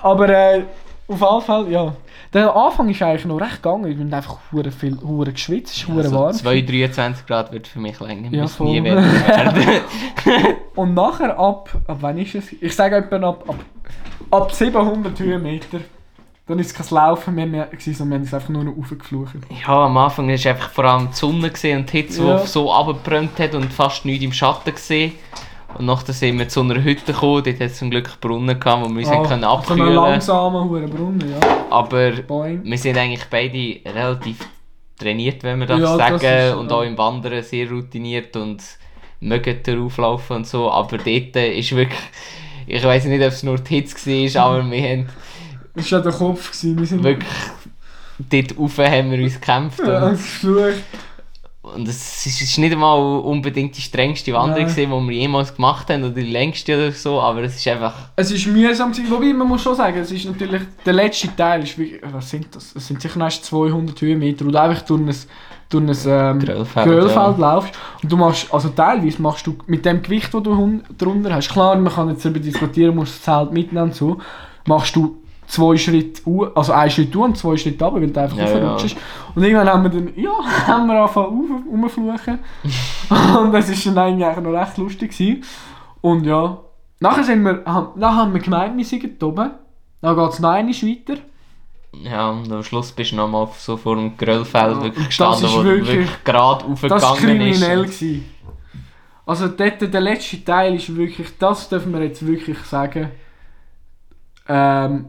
Aber 0.00 0.28
äh, 0.28 0.62
auf 1.08 1.20
jeden 1.20 1.42
Fall, 1.42 1.72
ja. 1.72 1.92
Der 2.34 2.54
Anfang 2.54 2.88
ist 2.90 3.00
eigentlich 3.00 3.24
noch 3.24 3.40
recht 3.40 3.62
gegangen. 3.62 3.90
Ich 3.90 3.96
bin 3.96 4.12
einfach 4.12 4.36
hure 4.52 4.70
viel 4.70 4.98
hure 5.00 5.32
geschwitzt, 5.32 5.72
es 5.74 5.78
ist 5.82 5.88
hure 5.88 6.02
Also 6.02 6.16
warm. 6.16 6.32
2, 6.32 6.60
23 6.60 7.26
Grad 7.26 7.52
wird 7.52 7.66
für 7.66 7.78
mich 7.80 7.98
länger. 8.00 8.28
Ja, 8.30 8.46
voll. 8.46 8.66
nie 8.68 8.84
werden. 8.84 9.80
Und 10.74 10.94
nachher 10.94 11.38
ab, 11.38 11.70
ab 11.86 11.96
wann 12.00 12.18
ist 12.18 12.34
es? 12.34 12.52
Ich 12.60 12.74
sage 12.74 12.96
etwa 12.96 13.16
ab, 13.28 13.44
ab, 13.48 13.56
ab 14.30 14.52
700 14.52 15.18
Höhenmeter. 15.18 15.80
Dann 16.46 16.58
ist 16.58 16.68
es 16.68 16.74
kein 16.74 16.96
Laufen 16.96 17.34
mehr, 17.34 17.46
mehr 17.46 17.66
gewesen, 17.66 17.94
sondern 17.94 18.10
wir 18.10 18.16
haben 18.20 18.24
es 18.26 18.34
einfach 18.34 18.48
nur 18.48 18.64
noch 18.64 18.76
raufgeflucht. 18.76 19.34
ja, 19.66 19.84
am 19.84 19.96
Anfang 19.98 20.28
war 20.28 20.32
einfach 20.34 20.70
vor 20.70 20.84
allem 20.84 21.08
die 21.10 21.14
Sonne 21.16 21.50
und 21.50 21.62
die 21.62 21.96
Hitze, 21.96 22.26
Ja. 22.26 22.38
die 22.38 22.46
so 22.46 22.72
abgebrannt 22.72 23.38
hat 23.38 23.54
und 23.54 23.70
fast 23.72 24.06
nichts 24.06 24.24
im 24.24 24.32
Schatten 24.32 24.72
gesehen. 24.74 25.12
Und 25.78 25.86
nachher 25.86 26.12
sind 26.12 26.38
wir 26.38 26.48
zu 26.48 26.60
einer 26.60 26.82
Hütte 26.82 27.12
gekommen, 27.12 27.42
dort 27.44 27.60
hat 27.60 27.60
es 27.70 27.78
zum 27.78 27.90
Glück 27.90 28.20
Brunnen 28.20 28.58
gehabt, 28.58 28.84
wo 28.84 28.88
wir 28.88 28.98
uns 28.98 29.10
haben 29.10 29.26
können 29.28 29.44
abkühlen 29.44 29.94
langsamen 29.94 30.68
hure 30.68 30.88
Brunnen, 30.88 31.30
ja. 31.30 31.38
Aber 31.70 32.10
Boing. 32.10 32.62
wir 32.64 32.78
sind 32.78 32.98
eigentlich 32.98 33.24
beide 33.30 33.80
relativ 33.96 34.38
trainiert, 34.98 35.44
wenn 35.44 35.60
man 35.60 35.68
das 35.68 35.78
Ja, 35.80 35.96
das 35.96 36.20
sagen. 36.20 36.48
ist- 36.48 36.54
und 36.56 36.70
ja. 36.70 36.76
auch 36.76 36.82
im 36.82 36.98
Wandern 36.98 37.42
sehr 37.44 37.70
routiniert 37.70 38.36
und 38.36 38.60
mögen 39.20 39.58
darauf 39.62 39.96
laufen 39.98 40.36
und 40.36 40.46
so. 40.48 40.70
Aber 40.70 40.98
dort 40.98 41.36
ist 41.36 41.76
wirklich, 41.76 42.00
ich 42.66 42.82
weiß 42.82 43.04
nicht, 43.04 43.20
ob 43.22 43.28
es 43.28 43.42
nur 43.44 43.58
die 43.58 43.76
Hitze 43.76 44.34
war, 44.34 44.44
aber 44.58 44.70
wir 44.70 44.82
haben 44.82 45.08
Das 45.76 45.92
war 45.92 45.98
ja 46.00 46.04
der 46.04 46.12
Kopf. 46.12 46.50
Gewesen. 46.50 46.78
Wir 46.78 46.86
sind 46.86 47.04
wirklich 47.04 47.28
dort 48.18 48.58
rauf 48.58 48.78
haben 48.78 49.10
wir 49.12 49.22
uns 49.22 49.34
gekämpft. 49.40 49.78
Ja, 49.86 50.08
Und, 50.08 50.12
das. 50.18 50.74
Und 51.74 51.86
es 51.88 52.26
ist- 52.26 52.58
nicht 52.58 52.72
einmal 52.72 52.98
unbedingt 53.20 53.76
die 53.76 53.80
strengste 53.80 54.32
Wanderung, 54.32 54.66
gewesen, 54.66 54.90
die 54.90 55.08
wir 55.10 55.16
jemals 55.16 55.54
gemacht 55.54 55.88
haben 55.90 56.04
oder 56.04 56.14
die 56.14 56.22
längste 56.22 56.76
oder 56.76 56.92
so, 56.92 57.20
aber 57.20 57.42
es 57.42 57.56
ist 57.56 57.68
einfach, 57.68 57.94
Es 58.16 58.30
ist 58.30 58.46
mühsam 58.46 58.92
gewesen, 58.92 59.10
wobei 59.10 59.32
man 59.32 59.48
muss 59.48 59.62
schon 59.62 59.74
sagen, 59.76 59.98
es 59.98 60.10
ist 60.10 60.24
natürlich, 60.26 60.62
der 60.84 60.92
letzte 60.92 61.34
Teil 61.36 61.62
ist 61.62 61.76
wirklich, 61.78 62.00
was 62.12 62.30
sind 62.30 62.46
das? 62.54 62.74
Es 62.74 62.86
sind 62.86 63.00
sicher 63.00 63.20
erst 63.20 63.44
200 63.44 64.00
Höhenmeter, 64.00 64.44
wo 64.46 64.50
du 64.50 64.60
einfach 64.60 64.82
durch 64.82 65.00
ein, 65.00 65.14
durch 65.70 65.84
ein 65.84 65.88
ähm, 66.06 66.38
Grölfeld, 66.40 66.86
Grölfeld 66.86 67.38
laufst. 67.38 67.74
Und 68.02 68.10
du 68.12 68.16
machst, 68.16 68.52
also 68.52 68.68
teilweise 68.70 69.20
machst 69.20 69.46
du 69.46 69.56
mit 69.66 69.84
dem 69.84 70.02
Gewicht, 70.02 70.32
das 70.32 70.42
du 70.42 70.80
drunter 70.96 71.34
hast, 71.34 71.50
klar, 71.50 71.76
man 71.76 71.92
kann 71.92 72.08
jetzt 72.10 72.24
darüber 72.24 72.40
diskutieren, 72.40 72.94
musst 72.96 73.14
das 73.16 73.22
Zelt 73.22 73.52
mitnehmen 73.52 73.84
und 73.88 73.94
so, 73.94 74.18
machst 74.66 74.96
du 74.96 75.16
zwei 75.48 75.76
Schritte, 75.76 76.22
u- 76.28 76.44
also 76.54 76.72
einen 76.72 76.90
Schritt 76.90 77.14
hoch 77.16 77.24
und 77.24 77.36
zwei 77.36 77.56
Schritte 77.56 77.84
runter, 77.84 78.00
weil 78.00 78.10
du 78.10 78.20
einfach 78.20 78.36
Ja, 78.36 78.44
raufrutschst. 78.68 78.96
Und 79.34 79.42
irgendwann 79.42 79.68
haben 79.68 79.82
wir 79.84 79.90
dann, 79.90 80.12
ja, 80.16 80.30
haben 80.66 80.86
wir 80.86 81.00
angefangen 81.00 81.64
rumfluchen. 81.70 82.38
und 83.40 83.52
das 83.52 83.68
ist 83.70 83.86
dann 83.86 83.98
eigentlich 83.98 84.36
noch 84.36 84.52
recht 84.52 84.76
lustig 84.78 85.10
gewesen. 85.12 85.42
Und 86.00 86.24
ja, 86.24 86.58
nachher 87.00 87.24
sind 87.24 87.42
wir, 87.42 87.62
haben, 87.64 87.98
nachher 87.98 88.16
haben 88.16 88.34
wir 88.34 88.40
gemeint, 88.40 88.76
wir 88.76 88.84
sind 88.84 89.22
oben. 89.22 89.50
Dann 90.00 90.16
geht 90.16 90.30
es 90.32 90.38
noch 90.38 90.50
einmal 90.50 90.72
weiter. 90.74 91.20
Ja, 92.02 92.28
und 92.30 92.52
am 92.52 92.62
Schluss 92.62 92.92
bist 92.92 93.12
du 93.12 93.16
nochmal 93.16 93.48
so 93.56 93.76
vor 93.76 93.96
dem 93.96 94.16
Grillfeld 94.16 94.76
Ja, 94.76 94.82
wirklich 94.82 94.94
das 94.96 95.06
gestanden, 95.08 95.44
ist 95.46 95.56
wo 95.56 95.64
wirklich- 95.64 95.88
wirklich 95.98 96.24
gerade 96.24 96.64
Das 96.82 97.02
war 97.02 97.10
aufgegangen 97.12 97.40
ist. 97.40 97.60
kriminell. 97.60 97.82
Gewesen. 97.84 98.24
Also 99.24 99.48
dort, 99.48 99.80
der 99.92 100.00
letzte 100.00 100.44
Teil 100.44 100.74
ist 100.76 100.94
wirklich, 100.94 101.28
das 101.38 101.68
dürfen 101.68 101.92
wir 101.92 102.02
jetzt 102.02 102.24
wirklich 102.26 102.58
sagen, 102.60 103.10
ähm, 104.48 105.06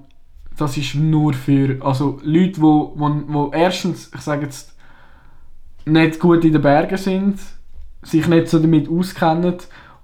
das 0.60 0.78
ist 0.78 0.96
nur 0.96 1.34
für 1.34 1.78
also 1.82 2.20
Leute, 2.24 2.62
wo, 2.62 2.94
wo, 2.96 3.10
wo 3.28 3.52
erstens, 3.54 4.12
ich 4.14 4.22
sage 4.22 4.44
jetzt, 4.44 4.76
nicht 5.86 6.20
gut 6.20 6.44
in 6.44 6.54
den 6.54 6.62
Bergen 6.62 6.98
sind, 6.98 7.40
sich 8.02 8.28
nicht 8.28 8.48
so 8.48 8.60
damit 8.60 8.90
auskennen 8.90 9.56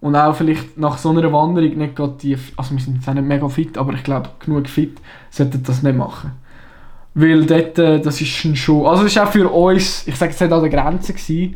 und 0.02 0.16
auch 0.16 0.36
vielleicht 0.36 0.78
nach 0.78 0.98
so 0.98 1.10
einer 1.10 1.32
Wanderung 1.32 1.78
nicht 1.78 1.96
gerade 1.96 2.16
die, 2.22 2.38
also 2.56 2.74
wir 2.76 2.82
sind 2.82 2.96
jetzt 2.96 3.10
auch 3.10 3.14
nicht 3.14 3.28
mega 3.28 3.48
fit, 3.50 3.78
aber 3.78 3.94
ich 3.94 4.04
glaube 4.04 4.30
genug 4.40 4.68
fit, 4.68 5.00
sollten 5.30 5.64
das 5.64 5.84
nicht 5.84 5.98
machen. 5.98 6.32
Weil 7.14 7.46
dort, 7.46 7.80
äh, 7.80 8.02
das 8.02 8.20
ist 8.20 8.30
schon, 8.30 8.86
also 8.86 9.06
es 9.06 9.16
ist 9.16 9.22
auch 9.22 9.32
für 9.32 9.50
uns, 9.50 10.08
ich 10.08 10.16
sage 10.16 10.32
jetzt 10.32 10.42
nicht 10.42 10.52
an 10.52 10.62
der 10.62 10.70
Grenze 10.70 11.14
gewesen, 11.14 11.56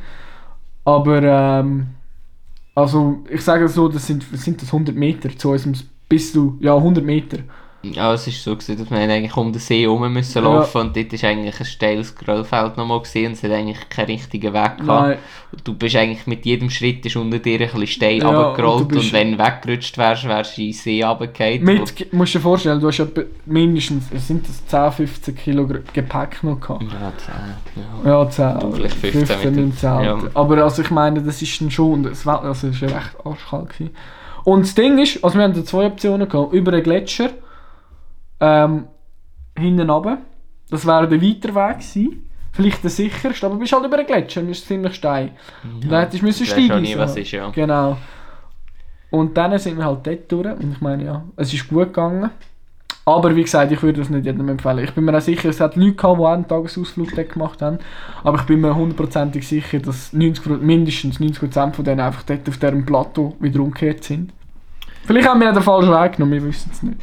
aber 0.85 1.21
ähm, 1.23 1.87
also 2.75 3.19
ich 3.29 3.41
sage 3.41 3.67
so, 3.67 3.89
das 3.89 4.07
sind, 4.07 4.23
sind 4.33 4.61
das 4.61 4.69
100 4.73 4.95
Meter 4.95 5.29
zu 5.37 5.51
unserem, 5.51 5.73
bis 6.07 6.31
du, 6.31 6.57
ja 6.61 6.75
100 6.75 7.03
Meter. 7.03 7.39
Ja, 7.81 8.13
es 8.13 8.27
ist 8.27 8.43
so 8.43 8.55
gewesen, 8.57 8.77
dass 8.77 8.91
wir 8.91 8.97
eigentlich 8.97 9.37
um 9.37 9.53
den 9.53 9.59
See 9.61 9.83
herum 9.83 10.11
müssen 10.11 10.43
Ja. 10.43 10.49
laufen 10.49 10.81
und 10.81 10.97
dort 10.97 11.13
ist 11.13 11.23
eigentlich 11.23 11.57
ein 11.61 11.65
steiles 11.65 12.13
Grillfeld 12.13 12.75
nochmal 12.75 12.99
gesehen 12.99 13.27
und 13.27 13.31
es 13.33 13.43
hat 13.43 13.51
eigentlich 13.51 13.87
keinen 13.89 14.07
richtigen 14.07 14.53
Weg 14.53 14.77
gehabt. 14.79 15.19
Du 15.63 15.73
bist 15.73 15.95
eigentlich 15.95 16.27
mit 16.27 16.45
jedem 16.45 16.69
Schritt 16.69 17.05
ist 17.05 17.15
unter 17.15 17.39
dir 17.39 17.53
ein 17.53 17.59
bisschen 17.67 17.87
steil 17.87 18.17
Ja, 18.17 18.27
runtergerollt 18.27 18.91
und 18.91 18.97
und, 18.97 19.13
wenn 19.13 19.31
du 19.37 19.39
weggerutscht 19.39 19.97
wärst, 19.97 20.27
wärst 20.27 20.57
du 20.57 20.61
in 20.61 20.67
den 20.67 20.73
See 20.73 21.01
runtergefallen. 21.03 21.63
mit, 21.63 22.13
musst 22.13 22.33
dir 22.35 22.39
vorstellen, 22.41 22.81
du 22.81 22.87
hast 22.89 22.99
etwa 22.99 23.21
mindestens, 23.45 24.09
sind 24.27 24.45
das 24.47 24.65
10, 24.67 24.91
15 24.91 25.35
Kilo 25.37 25.65
Gepäck 25.65 26.43
noch 26.43 26.59
gehabt. 26.59 26.83
Ja, 26.83 27.13
zehn, 27.17 27.83
ja. 28.03 28.09
Ja, 28.23 28.29
10, 28.29 28.59
Du 28.59 28.71
vielleicht 28.73 28.95
15 28.97 29.25
15 29.25 29.49
mit 29.51 29.57
dem- 29.59 29.77
Zelt. 29.77 30.03
ja. 30.03 30.17
Aber 30.33 30.57
also 30.63 30.81
ich 30.81 30.91
meine, 30.91 31.21
das 31.23 31.41
ist 31.41 31.61
dann 31.61 31.71
schon, 31.71 32.03
das 32.03 32.25
war, 32.25 32.43
also 32.43 32.67
es 32.67 32.81
war 32.81 32.89
ja 32.89 32.97
recht 32.97 33.15
arschkalt. 33.23 33.69
Gewesen. 33.69 33.91
Und 34.43 34.61
das 34.65 34.75
Ding 34.75 34.97
ist, 34.97 35.23
also 35.23 35.37
wir 35.37 35.45
haben 35.45 35.53
da 35.53 35.63
zwei 35.63 35.85
Optionen 35.85 36.27
gehabt. 36.27 36.51
Über 36.53 36.73
einen 36.73 36.83
Gletscher, 36.83 37.29
ähm, 38.39 38.85
hinten 39.57 39.89
runter. 39.89 40.19
Das 40.69 40.85
wäre 40.85 41.07
der 41.07 41.21
weiter 41.21 41.55
Weg 41.55 41.79
gewesen. 41.79 42.25
Vielleicht 42.51 42.83
der 42.83 42.89
sicherste, 42.89 43.45
aber 43.45 43.55
du 43.55 43.61
bist 43.61 43.73
halt 43.73 43.85
über 43.85 43.97
einen 43.97 44.07
Gletscher, 44.07 44.41
du 44.41 44.47
bist 44.47 44.67
ziemlich 44.67 44.95
steil. 44.95 45.31
Und 45.63 45.89
dann 45.91 46.01
hättest 46.01 46.21
du 46.21 46.25
müssen 46.25 46.45
steigen. 46.45 46.81
nie, 46.81 46.97
was 46.97 47.15
ist, 47.15 47.31
ja. 47.31 47.49
Genau. 47.51 47.97
Und 49.11 49.35
dann 49.37 49.57
sind 49.57 49.77
wir 49.77 49.85
halt 49.85 50.05
dort 50.05 50.31
durch 50.31 50.45
und 50.59 50.71
ich 50.73 50.81
meine, 50.81 51.03
ja, 51.05 51.23
es 51.35 51.53
ist 51.53 51.67
gut 51.67 51.87
gegangen. 51.87 52.29
Aber 53.05 53.35
wie 53.35 53.41
gesagt, 53.41 53.71
ich 53.71 53.81
würde 53.81 54.01
das 54.01 54.09
nicht 54.11 54.25
jedem 54.25 54.47
empfehlen. 54.49 54.79
Ich 54.83 54.91
bin 54.93 55.03
mir 55.05 55.17
auch 55.17 55.21
sicher, 55.21 55.49
es 55.49 55.59
hat 55.59 55.75
Leute 55.75 55.93
gehabt, 55.93 56.19
die 56.19 56.23
auch 56.23 56.27
einen 56.31 56.47
Tagesausflug 56.47 57.15
dort 57.15 57.29
gemacht 57.33 57.59
haben. 57.61 57.79
Aber 58.23 58.37
ich 58.37 58.43
bin 58.43 58.61
mir 58.61 58.75
hundertprozentig 58.75 59.47
sicher, 59.47 59.79
dass 59.79 60.13
90, 60.13 60.43
Pro- 60.43 60.53
mindestens 60.57 61.19
90% 61.19 61.73
von 61.73 61.85
denen 61.85 62.01
einfach 62.01 62.21
dort 62.23 62.47
auf 62.47 62.57
diesem 62.57 62.85
Plateau 62.85 63.35
wieder 63.39 63.61
umgekehrt 63.61 64.03
sind. 64.03 64.31
Vielleicht 65.05 65.27
haben 65.27 65.39
wir 65.41 65.51
den 65.51 65.63
falschen 65.63 65.91
Weg 65.91 66.13
genommen, 66.17 66.33
wir 66.33 66.43
wissen 66.43 66.69
es 66.71 66.83
nicht. 66.83 66.97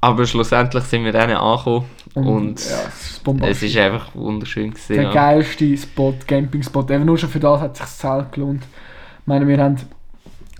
Aber 0.00 0.26
schlussendlich 0.26 0.84
sind 0.84 1.04
wir 1.04 1.12
dann 1.12 1.30
angekommen 1.30 1.84
und, 2.14 2.60
ja, 2.60 2.76
es 3.46 3.62
ist 3.62 3.62
ist 3.62 3.76
einfach 3.78 4.14
wunderschön 4.14 4.70
gewesen. 4.70 4.94
der 4.94 5.02
Ja. 5.04 5.12
geilste 5.12 5.76
Spot, 5.76 6.14
Campingspot. 6.26 6.90
Eben 6.90 7.04
nur 7.04 7.18
schon 7.18 7.28
für 7.28 7.40
das 7.40 7.60
hat 7.60 7.76
sich 7.76 7.84
das 7.86 7.98
Zelt 7.98 8.32
gelohnt. 8.32 8.62
Ich 9.20 9.26
meine, 9.26 9.46
wir 9.46 9.58
haben. 9.58 9.76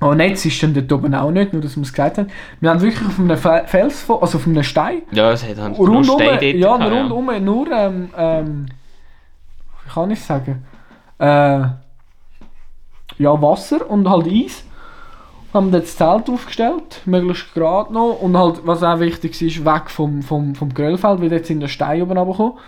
Oh, 0.01 0.15
Netz 0.15 0.45
ist 0.45 0.63
dann 0.63 0.75
dort 0.75 0.93
oben 0.93 1.13
auch 1.15 1.31
nicht, 1.33 1.53
nur 1.53 1.61
dass 1.63 1.77
wir 1.77 1.83
es 1.83 1.93
gesagt 1.93 2.19
haben. 2.19 2.29
Wir 2.61 2.71
haben 2.71 2.81
wirklich 2.81 3.05
auf 3.07 3.19
einem 3.19 3.37
Fe- 3.37 3.65
Fels, 3.67 4.05
also 4.09 4.39
auf 4.39 4.47
einem 4.47 4.63
Stein, 4.63 5.03
ja, 5.11 5.33
es 5.33 5.43
hat 5.43 5.57
halt 5.59 5.77
nur 5.77 5.89
rundum, 5.89 6.21
Steine 6.21 6.31
dort 6.31 6.43
ja, 6.43 6.79
ja. 6.79 6.89
rundum 6.89 7.45
nur, 7.45 7.67
ähm, 7.73 8.11
ähm, 8.17 8.67
wie 9.85 9.91
kann 9.93 10.11
ich 10.13 10.21
sagen, 10.21 10.65
äh, 11.19 11.25
ja, 13.19 13.43
Wasser 13.43 13.91
und 13.91 14.09
halt 14.09 14.29
Eis. 14.29 14.65
Haben 15.55 15.73
dort 15.73 15.85
das 15.85 15.97
Zelt 15.97 16.29
aufgestellt, 16.29 17.01
möglichst 17.07 17.55
gerade 17.55 17.93
noch. 17.93 18.21
Und 18.21 18.37
halt, 18.37 18.61
was 18.67 18.83
auch 18.83 19.01
wichtig 19.01 19.41
ist, 19.41 19.65
weg 19.65 19.91
vom, 19.91 20.23
vom, 20.23 20.55
vom 20.55 20.75
Grillfeld, 20.75 21.21
weil 21.21 21.31
dort 21.31 21.47
sind 21.47 21.61
der 21.61 21.69
Steine 21.69 22.03
oben 22.03 22.19
runtergekommen. 22.19 22.59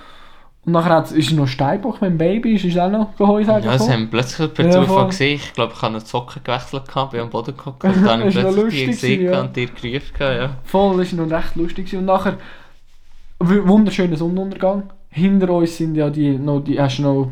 Und 0.66 0.72
nachher 0.72 1.16
ist 1.16 1.32
noch 1.32 1.46
Steinbock 1.46 2.02
mit 2.02 2.10
dem 2.10 2.18
Baby, 2.18 2.54
ist 2.54 2.78
auch 2.78 2.90
noch 2.90 3.16
Gehäuse 3.16 3.60
Ja, 3.64 3.78
sie 3.78 3.90
haben 3.90 4.10
plötzlich 4.10 4.52
per 4.52 4.70
Zufall 4.70 5.06
gesehen. 5.06 5.36
Ich 5.36 5.54
glaube, 5.54 5.72
ich 5.74 5.80
habe 5.80 5.94
eine 5.94 6.04
Socke 6.04 6.40
gewechselt, 6.40 6.86
gehabt, 6.86 7.12
bin 7.12 7.20
am 7.20 7.30
Boden 7.30 7.56
geguckt 7.56 7.82
und 7.82 7.96
dann 7.96 8.08
habe 8.20 8.28
ich 8.28 8.36
Ist 8.36 8.42
noch 8.42 8.52
plötzlich 8.52 8.80
die 8.80 8.86
gesehen 8.86 9.24
ja. 9.24 9.40
und 9.40 9.56
dir 9.56 9.68
gerufen. 9.68 10.10
Ja. 10.20 10.50
Voll, 10.64 10.98
das 10.98 11.16
war 11.16 11.26
noch 11.26 11.32
recht 11.34 11.56
lustig. 11.56 11.96
Und 11.96 12.04
nachher, 12.04 12.36
wunderschöner 13.38 14.18
Sonnenuntergang. 14.18 14.90
Hinter 15.08 15.50
uns 15.50 15.76
sind 15.78 15.94
ja 15.94 16.10
die, 16.10 16.36
noch, 16.36 16.60
die 16.60 16.78
hast 16.78 16.98
du 16.98 17.02
noch 17.02 17.30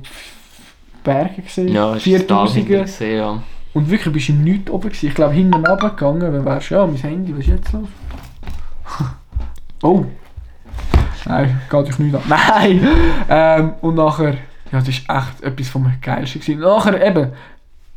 Berge 1.04 1.42
gesehen, 1.42 1.68
Ja, 1.68 1.94
ist 1.94 2.04
hinten 2.04 2.32
4000er. 2.32 2.82
gesehen, 2.82 3.16
ja. 3.18 3.42
Und 3.74 3.90
wirklich 3.90 4.12
bist 4.12 4.28
du 4.28 4.32
im 4.32 4.44
Nichts 4.44 4.70
oben 4.70 4.88
gewesen. 4.88 5.06
Ich 5.06 5.14
glaube, 5.14 5.34
hinten 5.34 5.66
runtergegangen, 5.66 6.32
dann 6.32 6.44
wärst 6.44 6.70
du, 6.70 6.74
ja, 6.74 6.86
mein 6.86 6.96
Handy, 6.96 7.32
was 7.32 7.40
ist 7.40 7.48
jetzt 7.48 7.72
los? 7.72 7.88
oh! 9.82 10.04
Nein, 11.26 11.60
geht 11.68 11.88
dich 11.88 11.98
nicht 11.98 12.14
an. 12.14 12.22
Nein! 12.28 12.88
ähm, 13.28 13.74
und 13.82 13.96
nachher, 13.96 14.34
ja, 14.72 14.78
das 14.78 14.88
ist 14.88 15.04
echt 15.08 15.42
etwas 15.42 15.68
vom 15.68 15.90
Geilsten 16.00 16.40
gewesen. 16.40 16.60
Nachher 16.60 17.06
eben, 17.06 17.32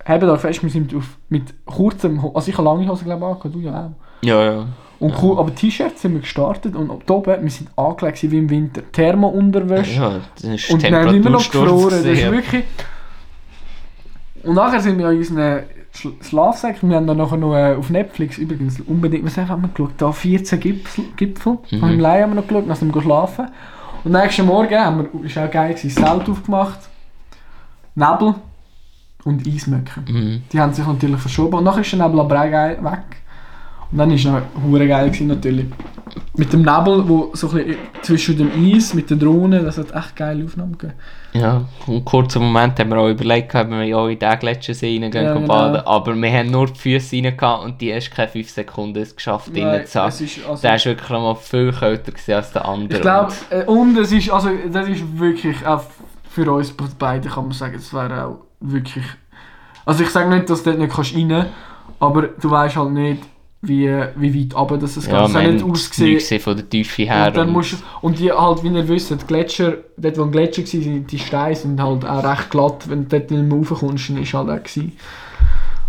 haben 0.05 0.27
da 0.27 0.37
fest, 0.37 0.63
wir 0.63 0.69
sind 0.69 0.93
auf, 0.95 1.17
mit 1.29 1.53
kurzem, 1.65 2.19
also 2.33 2.49
ich 2.49 2.57
habe 2.57 2.67
lange 2.67 2.87
Hosen 2.87 3.05
glaube 3.05 3.37
ich 3.45 3.51
du 3.51 3.59
ja 3.59 3.85
auch. 3.85 4.25
Ja, 4.25 4.43
ja. 4.43 4.67
Und 4.99 5.15
cool, 5.23 5.39
aber 5.39 5.53
T-Shirts 5.55 6.03
sind 6.03 6.13
wir 6.13 6.21
gestartet 6.21 6.75
und 6.75 6.91
da 7.07 7.13
oben, 7.15 7.41
wir 7.41 7.49
sind 7.49 7.69
angelegt 7.75 8.21
wie 8.21 8.37
im 8.37 8.49
Winter. 8.49 8.83
Thermo-Unterwäsche. 8.91 9.99
Ja, 9.99 10.19
das 10.35 10.43
ist 10.43 10.69
Und 10.69 10.83
wir 10.83 10.95
haben 10.95 11.15
immer 11.15 11.31
noch 11.31 11.51
gefroren. 11.51 11.89
Das 11.89 12.05
ist 12.05 12.31
wirklich... 12.31 12.65
Und 14.43 14.55
nachher 14.55 14.79
sind 14.81 14.97
wir 14.97 15.09
in 15.11 15.17
unseren 15.19 15.63
Schla- 15.93 16.23
Schlafsäcken. 16.23 16.89
Wir 16.89 16.97
haben 16.97 17.07
dann 17.07 17.17
nachher 17.17 17.37
noch 17.37 17.55
äh, 17.55 17.75
auf 17.75 17.89
Netflix 17.89 18.37
übrigens 18.37 18.79
unbedingt, 18.81 19.25
was 19.25 19.37
haben 19.37 19.61
wir 19.61 19.69
geschaut? 19.69 19.93
Da 19.97 20.11
14 20.11 20.59
Gipfel. 20.59 21.03
Gipfel. 21.15 21.57
Mhm. 21.69 21.81
Haben 21.81 21.91
im 21.93 21.99
Leih 21.99 22.23
haben 22.23 22.31
wir 22.31 22.41
noch 22.41 22.47
geschaut, 22.47 22.67
dann 22.69 22.75
sind 22.75 22.93
wir 22.95 23.01
schlafen. 23.01 23.47
Und 24.03 24.11
nächsten 24.13 24.45
Morgen 24.45 24.75
haben 24.79 25.07
wir, 25.13 25.25
ist 25.25 25.37
auch 25.37 25.51
geil 25.51 25.73
gewesen, 25.73 25.89
Zelt 25.91 26.29
aufgemacht. 26.29 26.79
Nebel 27.95 28.35
und 29.25 29.45
Eismöcken. 29.47 30.05
Mhm. 30.09 30.43
Die 30.51 30.59
haben 30.59 30.73
sich 30.73 30.85
natürlich 30.87 31.19
verschoben. 31.19 31.57
Und 31.57 31.63
nachher 31.65 31.81
ist 31.81 31.91
der 31.91 31.99
Nebel 32.07 32.19
aber 32.21 32.39
auch 32.41 32.49
geil 32.49 32.77
weg. 32.81 33.20
Und 33.91 33.97
dann 33.97 34.09
war 34.09 34.15
es 34.15 34.63
hure 34.63 34.87
geil 34.87 35.07
gewesen, 35.07 35.27
natürlich. 35.27 35.65
Mit 36.35 36.51
dem 36.51 36.61
Nebel, 36.61 37.07
wo 37.07 37.31
so 37.33 37.49
ein 37.51 37.75
zwischen 38.01 38.37
dem 38.37 38.51
Eis, 38.51 38.93
mit 38.93 39.09
den 39.09 39.19
Drohnen, 39.19 39.63
das 39.63 39.77
hat 39.77 39.93
echt 39.93 40.15
geile 40.15 40.43
Aufnahmen 40.43 40.77
gegeben. 40.77 40.93
Ja, 41.33 41.65
einen 41.87 42.03
Moment 42.35 42.79
haben 42.79 42.89
wir 42.89 42.97
auch 42.97 43.09
überlegt, 43.09 43.55
ob 43.55 43.69
wir 43.69 43.83
ja 43.83 44.07
in 44.07 44.19
den 44.19 44.39
Gletschersee 44.39 44.99
reingehen 45.01 45.25
Ja, 45.25 45.33
genau. 45.33 45.47
baden. 45.47 45.81
Aber 45.85 46.15
wir 46.15 46.31
haben 46.31 46.51
nur 46.51 46.67
die 46.67 46.79
Füße 46.79 47.15
rein 47.17 47.37
gehabt 47.37 47.63
und 47.63 47.79
die 47.79 47.93
hast 47.93 48.11
keine 48.11 48.27
5 48.27 48.49
Sekunden 48.49 49.01
es 49.01 49.15
geschafft, 49.15 49.51
es 49.55 50.21
ist, 50.21 50.39
also, 50.47 50.61
Der 50.61 50.71
war 50.71 50.85
wirklich 50.85 51.09
mal 51.09 51.35
viel 51.35 51.71
kälter 51.71 52.35
als 52.35 52.51
der 52.51 52.65
andere. 52.65 52.97
ich 52.97 53.01
glaube, 53.01 53.33
äh, 53.49 53.63
und 53.65 53.97
es 53.97 54.11
ist, 54.11 54.29
also, 54.29 54.49
das 54.71 54.87
ist 54.89 55.19
wirklich 55.19 55.65
auch 55.65 55.83
für 56.29 56.51
uns 56.51 56.73
beide, 56.97 57.29
kann 57.29 57.45
man 57.45 57.53
sagen, 57.53 57.75
es 57.75 57.93
wäre 57.93 58.25
auch 58.25 58.37
wirklich, 58.59 59.05
also 59.85 60.03
ich 60.03 60.09
sage 60.09 60.29
nicht, 60.29 60.49
dass 60.49 60.63
du 60.63 60.71
dort 60.71 60.79
nicht 60.81 60.93
kannst 60.93 61.15
rein 61.15 61.45
aber 61.99 62.23
du 62.23 62.49
weißt 62.49 62.77
halt 62.77 62.91
nicht, 62.91 63.23
wie, 63.63 63.87
wie 64.15 64.43
weit 64.43 64.55
runter 64.55 64.77
das 64.79 64.95
ja, 65.05 65.21
hat 65.23 65.33
haben 65.35 65.55
nicht 65.55 65.91
gesehen 65.91 66.39
von 66.39 66.55
der 66.55 66.67
Tiefe 66.67 67.03
her. 67.03 67.27
Und 67.27 67.37
dann 67.37 67.47
und- 67.49 67.53
musst 67.53 67.77
und 68.01 68.17
die 68.17 68.31
halt, 68.31 68.63
wie 68.63 68.69
ihr 68.69 68.87
wisst, 68.87 69.11
die 69.11 69.17
Gletscher, 69.17 69.77
dort 69.97 70.17
wo 70.17 70.23
ein 70.23 70.31
Gletscher 70.31 70.63
war, 70.63 70.67
sind 70.67 71.11
die 71.11 71.19
Steine 71.19 71.55
sind 71.55 71.79
halt 71.81 72.03
auch 72.03 72.23
recht 72.23 72.49
glatt. 72.49 72.89
Wenn 72.89 73.07
du 73.07 73.19
dort 73.19 73.29
nicht 73.29 73.43
mehr 73.43 73.57
raufkommst, 73.57 74.09
dann 74.09 74.17
ist 74.17 74.33
halt 74.33 74.49
auch 74.49 74.63
gewesen. 74.63 74.93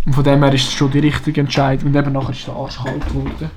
Und 0.05 0.13
von 0.13 0.23
dem 0.23 0.43
her 0.43 0.53
ist 0.53 0.67
es 0.67 0.73
schon 0.73 0.91
die 0.91 0.99
richtige 0.99 1.41
Entscheidung. 1.41 1.87
Und 1.87 1.95
eben 1.95 2.11
nachher 2.13 2.31
ist 2.31 2.47
es 2.47 2.49
arschkalt 2.49 3.07
geworden. 3.07 3.49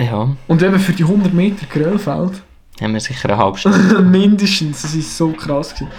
ja, 0.00 0.28
Und 0.46 0.62
eben 0.62 0.78
für 0.78 0.92
die 0.92 1.04
100 1.04 1.34
Meter 1.34 1.66
Grillfeld, 1.66 2.42
haben 2.80 2.94
wir 2.94 3.00
sicher 3.00 3.28
eine 3.28 3.36
halbe 3.38 3.58
Stunde. 3.58 4.00
mindestens, 4.02 4.80
das 4.82 4.94
ist 4.94 5.14
so 5.14 5.32
krass 5.32 5.74
gewesen. 5.74 5.90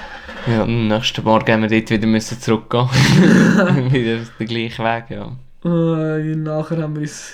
ja, 0.48 0.64
am 0.64 0.88
nächsten 0.88 1.24
Morgen 1.24 1.52
haben 1.52 1.62
wir 1.62 1.70
dort 1.70 1.92
wieder 1.92 2.08
müssen 2.08 2.40
zurückgehen. 2.42 2.90
wieder 3.92 4.18
den 4.40 4.48
gleichen 4.48 4.84
Weg, 4.84 5.04
ja. 5.10 5.32
Äh, 5.64 6.36
nachher 6.36 6.82
haben 6.82 6.96
wir 6.96 7.02
uns 7.02 7.34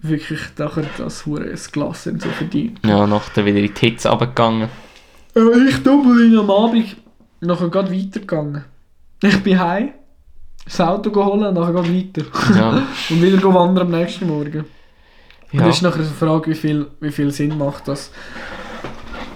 wirklich 0.00 0.40
nachher 0.56 0.84
das 0.96 1.26
hure 1.26 1.54
Glas 1.72 2.06
und 2.06 2.22
so 2.22 2.28
verdient. 2.28 2.78
Ja, 2.84 3.06
nachher 3.06 3.44
wieder 3.44 3.58
in 3.58 3.74
die 3.74 3.80
Hitze 3.80 4.08
runtergegangen. 4.08 4.68
Äh, 5.34 5.68
ich 5.68 5.82
doppel 5.82 6.38
am 6.38 6.50
Abend 6.50 6.96
nachher 7.40 7.68
gerade 7.68 7.92
weitergegangen. 7.92 8.64
Ich 9.22 9.42
bin 9.42 9.58
heim, 9.58 9.90
das 10.64 10.80
Auto 10.80 11.10
geholt 11.10 11.42
und 11.42 11.54
nachher 11.54 11.72
gerade 11.72 11.94
weiter. 11.94 12.22
Ja. 12.56 12.70
Und 13.10 13.22
wieder 13.22 13.42
wandern 13.42 13.92
am 13.92 14.00
nächsten 14.00 14.28
Morgen. 14.28 14.64
Und 15.52 15.60
das 15.60 15.76
ist 15.76 15.82
nachher 15.82 16.00
eine 16.00 16.04
Frage, 16.04 16.50
wie 16.50 16.54
viel, 16.54 16.86
wie 17.00 17.10
viel 17.10 17.30
Sinn 17.30 17.56
macht 17.56 17.88
das. 17.88 18.10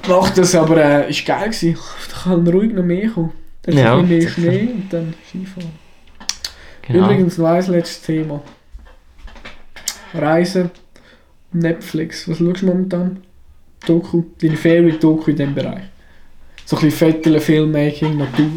Macht 0.08 0.36
das, 0.36 0.54
aber 0.54 0.76
äh, 0.76 1.10
ist 1.10 1.24
geil 1.24 1.48
gewesen. 1.48 1.78
Da 2.10 2.30
kann 2.30 2.46
ruhig 2.46 2.72
noch 2.72 2.82
mehr 2.82 3.08
kommen. 3.08 3.32
Dann 3.62 3.76
Ja. 3.76 3.96
ja. 3.96 4.02
mehr 4.02 4.28
Schnee 4.28 4.68
und 4.74 4.92
dann 4.92 5.14
Skifahren. 5.28 5.81
Genau. 6.82 7.04
Übrigens 7.04 7.38
noch 7.38 7.46
ein 7.46 7.66
letztes 7.66 8.02
Thema. 8.02 8.42
Reisen, 10.14 10.70
Netflix. 11.52 12.28
Was 12.28 12.38
schaust 12.38 12.62
du 12.62 12.66
momentan? 12.66 13.22
Doku? 13.86 14.24
Deine 14.40 14.56
Favorite-Doku 14.56 15.30
in 15.30 15.36
diesem 15.36 15.54
Bereich? 15.54 15.84
So 16.64 16.76
ein 16.76 16.82
bisschen 16.82 17.12
Fettel, 17.12 17.40
Filmmaking, 17.40 18.16
Natur. 18.16 18.50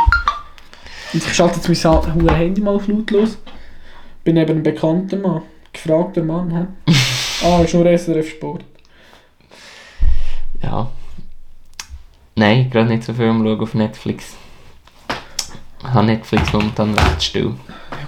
Und 1.13 1.25
ich 1.25 1.33
schalte 1.33 1.57
jetzt 1.57 1.85
mein 2.15 2.35
Handy 2.35 2.61
mal 2.61 2.75
auf 2.75 2.87
lautlos. 2.87 3.37
Bin 4.23 4.37
eben 4.37 4.57
ein 4.57 4.63
bekannter 4.63 5.17
Mann. 5.17 5.43
Gefragter 5.71 6.23
Mann, 6.23 6.51
hä? 6.51 6.93
ah, 7.45 7.61
ist 7.61 7.73
nur 7.73 7.85
SRF 7.85 8.29
Sport. 8.29 8.65
Ja. 10.61 10.89
Nein, 12.35 12.69
gerade 12.69 12.89
nicht 12.89 13.03
so 13.03 13.13
viel 13.13 13.27
am 13.27 13.43
Schauen 13.43 13.59
auf 13.59 13.73
Netflix. 13.73 14.35
Ich 15.79 15.93
habe 15.93 16.05
Netflix 16.05 16.51
momentan 16.51 16.93
recht 16.93 17.23
still. 17.23 17.53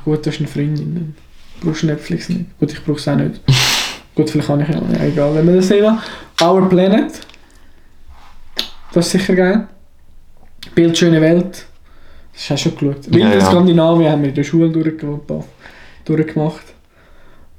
Ja 0.07 0.13
gut, 0.13 0.25
du 0.25 0.29
hast 0.31 0.39
eine 0.39 0.47
Freundin. 0.47 0.95
Dann 0.95 1.15
brauchst 1.61 1.83
du 1.83 1.87
Netflix 1.87 2.29
nicht. 2.29 2.57
Gut, 2.59 2.71
ich 2.71 2.83
brauche 2.83 2.97
es 2.97 3.07
auch 3.09 3.15
nicht. 3.15 3.41
gut, 4.15 4.29
vielleicht 4.29 4.47
kann 4.47 4.61
ich 4.61 4.69
ja. 4.69 4.75
ja 4.75 5.03
egal, 5.03 5.35
wenn 5.35 5.47
wir 5.47 5.55
das 5.57 5.67
sehen. 5.67 5.97
Our 6.41 6.69
Planet. 6.69 7.11
Das 8.93 9.05
ist 9.07 9.11
sicher 9.11 9.35
geil. 9.35 9.67
Bildschöne 10.73 11.19
Welt. 11.19 11.65
Das 12.33 12.49
hast 12.51 12.65
du 12.65 12.69
schon 12.69 12.77
geschaut. 12.77 13.05
Ja, 13.07 13.13
Wilde 13.13 13.37
ja. 13.39 13.45
Skandinavien 13.45 14.11
haben 14.11 14.21
wir 14.21 14.29
in 14.29 14.35
der 14.35 14.43
Schule 14.43 14.67
durchge- 14.67 15.43
durchgemacht. 16.05 16.63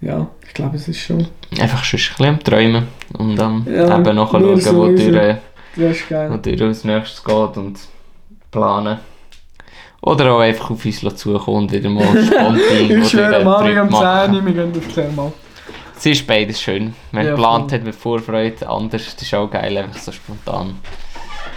Ja, 0.00 0.28
ich 0.46 0.54
glaube, 0.54 0.76
es 0.76 0.88
ist 0.88 1.00
schon. 1.00 1.26
Einfach 1.60 1.84
schon 1.84 1.98
ein 1.98 2.06
bisschen 2.06 2.26
am 2.26 2.42
Träumen 2.44 2.84
und 3.18 3.38
am 3.40 3.66
Ja, 3.68 3.98
eben 3.98 4.16
nachschauen, 4.16 4.42
nur 4.42 4.50
wo 4.52 4.86
durch, 4.86 5.12
Das 5.76 5.96
ist 5.96 6.10
wo 6.10 6.36
durch 6.36 6.62
als 6.62 6.84
nächstes 6.84 7.22
geht 7.24 7.56
und 7.56 7.78
planen. 8.50 8.98
Oder 10.08 10.32
auch 10.32 10.40
einfach 10.40 10.70
auf 10.70 10.84
uns 10.84 11.00
zukommen 11.16 11.56
und 11.64 11.72
wieder 11.72 11.90
mal 11.90 12.04
spontan 12.24 12.58
Ich 13.00 13.08
schwöre, 13.10 13.44
Abend 13.46 13.78
um 13.78 13.90
10 13.90 13.90
machen. 13.90 14.34
Uhr, 14.36 14.46
wir 14.46 14.52
gehen 14.52 14.72
auf 14.76 14.94
10 14.94 15.14
Mal. 15.16 15.32
Es 15.96 16.06
ist 16.06 16.26
beides 16.26 16.60
schön. 16.60 16.94
Wenn 17.12 17.26
Ja, 17.26 17.32
man 17.32 17.36
geplant 17.36 17.70
voll. 17.70 17.78
hat 17.78 17.86
mit 17.86 17.94
Vorfreude, 17.94 18.68
anders, 18.68 19.14
das 19.14 19.22
ist 19.22 19.34
auch 19.34 19.50
geil, 19.50 19.76
einfach 19.76 19.98
so 19.98 20.12
spontan. 20.12 20.76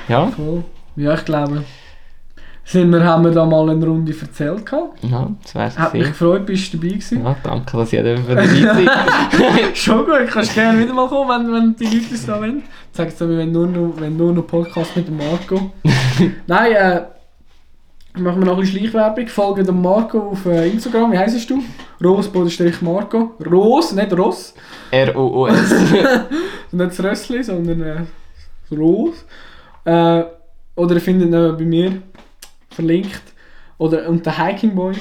Ja, 0.07 0.27
Voll. 0.27 0.63
Ja, 0.95 1.13
ich 1.13 1.23
glaube. 1.25 1.63
Sind 2.63 2.91
wir, 2.91 3.03
haben 3.03 3.23
wir 3.23 3.31
da 3.31 3.45
mal 3.45 3.69
eine 3.69 3.85
Runde 3.85 4.13
erzählt 4.19 4.65
gehabt? 4.65 5.03
ja 5.03 5.29
das 5.43 5.55
wär's 5.55 5.77
Hat 5.79 5.93
mich 5.93 6.03
gefreut, 6.07 6.45
bist 6.45 6.73
du 6.73 6.77
dabei 6.77 6.89
gewesen. 6.89 7.23
Ja, 7.23 7.35
danke, 7.43 7.77
dass 7.77 7.93
ihr 7.93 8.03
dabei 8.27 8.45
seid. 8.45 8.89
Schon 9.77 10.05
gut, 10.05 10.27
kannst 10.29 10.53
gerne 10.53 10.79
wieder 10.79 10.93
mal 10.93 11.07
kommen, 11.07 11.47
wenn, 11.47 11.53
wenn 11.53 11.75
die 11.75 11.85
Leute 11.97 12.13
es 12.13 12.25
da 12.25 12.39
wollen. 12.39 12.63
Sag 12.91 13.11
so, 13.11 13.27
wie 13.29 13.37
wenn 13.37 13.51
nur 13.51 13.67
noch, 13.67 13.93
wenn 13.97 14.15
nur 14.15 14.31
noch 14.33 14.45
Podcast 14.45 14.95
mit 14.95 15.07
dem 15.07 15.17
Marco. 15.17 15.71
Nein, 16.47 16.71
äh, 16.73 17.01
machen 18.17 18.39
wir 18.39 18.45
noch 18.45 18.53
ein 18.55 18.59
bisschen 18.61 18.79
Schleichwerbung. 18.79 19.27
Folge 19.27 19.63
dem 19.63 19.81
Marco 19.81 20.19
auf 20.19 20.45
äh, 20.45 20.69
Instagram. 20.69 21.11
Wie 21.11 21.17
heisst 21.17 21.49
du? 21.49 21.61
Ros-Marco. 22.03 23.31
Ros, 23.49 23.93
nicht 23.93 24.17
Ross. 24.17 24.53
R-O-O-S. 24.91 25.71
Nicht 26.73 26.91
das 26.91 27.03
Rössli, 27.03 27.43
sondern 27.43 27.81
äh, 27.81 28.75
Ros. 28.75 29.25
Äh, 29.85 30.23
oder 30.75 30.95
ihr 30.95 31.01
findet 31.01 31.27
ihn 31.29 31.57
bei 31.57 31.63
mir 31.63 32.01
verlinkt. 32.69 33.21
Oder 33.77 34.07
und 34.09 34.25
der 34.25 34.37
Hiking 34.37 34.75
Boys. 34.75 34.97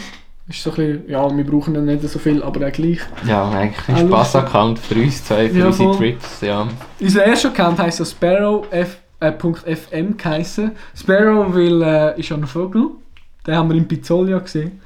Ist 0.49 0.65
so 0.65 0.71
ein 0.71 0.77
bisschen, 0.77 1.09
ja, 1.09 1.37
wir 1.37 1.45
brauchen 1.45 1.77
ihn 1.77 1.85
nicht 1.85 2.03
so 2.09 2.19
viel, 2.19 2.43
aber 2.43 2.67
auch 2.67 2.73
gleich. 2.73 2.99
ja, 3.25 3.49
eigentlich 3.51 3.89
ein 3.89 4.09
Spaß-Account 4.09 4.81
für 4.81 4.97
uns 4.97 5.25
zwei, 5.25 5.49
für 5.49 5.59
Ja, 5.59 5.67
unsere. 5.67 5.97
Trips. 5.97 6.41
Ja. 6.41 6.67
Unser 7.01 7.25
erster 7.25 7.51
Account 7.51 7.79
heisst 7.79 8.01
ja 8.01 8.05
Sparrow 8.05 8.67
F, 8.73 8.99
äh, 9.21 9.33
.fm 9.33 10.17
geheissen. 10.17 10.73
Sparrow 10.97 11.55
weil, 11.55 11.83
äh, 11.83 12.21
ist 12.21 12.31
ja 12.31 12.37
ein 12.37 12.47
Vogel. 12.47 12.91
Den 13.47 13.55
haben 13.55 13.71
wir 13.71 13.77
in 13.77 13.87
Pizzolia 13.87 14.39
gesehen. 14.39 14.81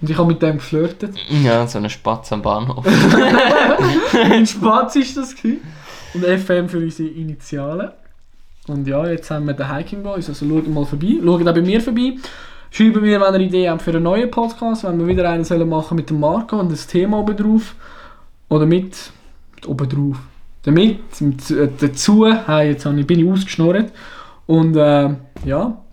Und 0.00 0.10
ich 0.10 0.16
habe 0.16 0.28
mit 0.28 0.40
dem 0.40 0.56
geflirtet. 0.58 1.16
ja, 1.42 1.66
so 1.66 1.78
ein 1.78 1.90
Spatz 1.90 2.32
am 2.32 2.42
Bahnhof. 2.42 2.86
in 4.32 4.46
Spatz 4.46 4.96
ist 4.96 5.16
das 5.16 5.34
gewesen. 5.34 5.60
Und 6.14 6.24
FM 6.24 6.68
für 6.68 6.78
unsere 6.78 7.08
Initialen. 7.08 7.90
Und 8.68 8.86
ja, 8.86 9.06
jetzt 9.08 9.30
haben 9.30 9.46
wir 9.46 9.54
den 9.54 9.74
Hiking 9.74 10.02
Boys. 10.02 10.28
Also 10.28 10.46
schaut 10.46 10.68
mal 10.68 10.84
vorbei. 10.84 11.18
Schaut 11.22 11.46
auch 11.48 11.54
bei 11.54 11.62
mir 11.62 11.80
vorbei. 11.80 12.14
Schreibt 12.70 12.96
mir, 12.96 13.20
wenn 13.20 13.34
ihr 13.34 13.46
Ideen 13.46 13.70
habt 13.70 13.82
für 13.82 13.90
einen 13.90 14.02
neuen 14.02 14.30
Podcast. 14.30 14.84
Wenn 14.84 14.98
wir 14.98 15.06
wieder 15.06 15.28
einen 15.28 15.44
sollen 15.44 15.68
machen 15.68 15.96
mit 15.96 16.10
dem 16.10 16.20
Marco 16.20 16.58
und 16.58 16.70
das 16.70 16.86
Thema 16.86 17.18
oben 17.18 17.36
drauf. 17.36 17.74
Oder 18.48 18.66
mit. 18.66 19.10
mit 19.54 19.66
oben 19.66 19.88
drauf. 19.88 20.18
Damit, 20.62 21.20
mit, 21.20 21.50
äh, 21.50 21.68
dazu. 21.78 22.26
Jetzt 22.26 22.84
bin 22.84 23.20
ich 23.20 23.30
ausgeschnurrt. 23.30 23.92
Und 24.46 24.76
äh, 24.76 25.10
ja. 25.44 25.84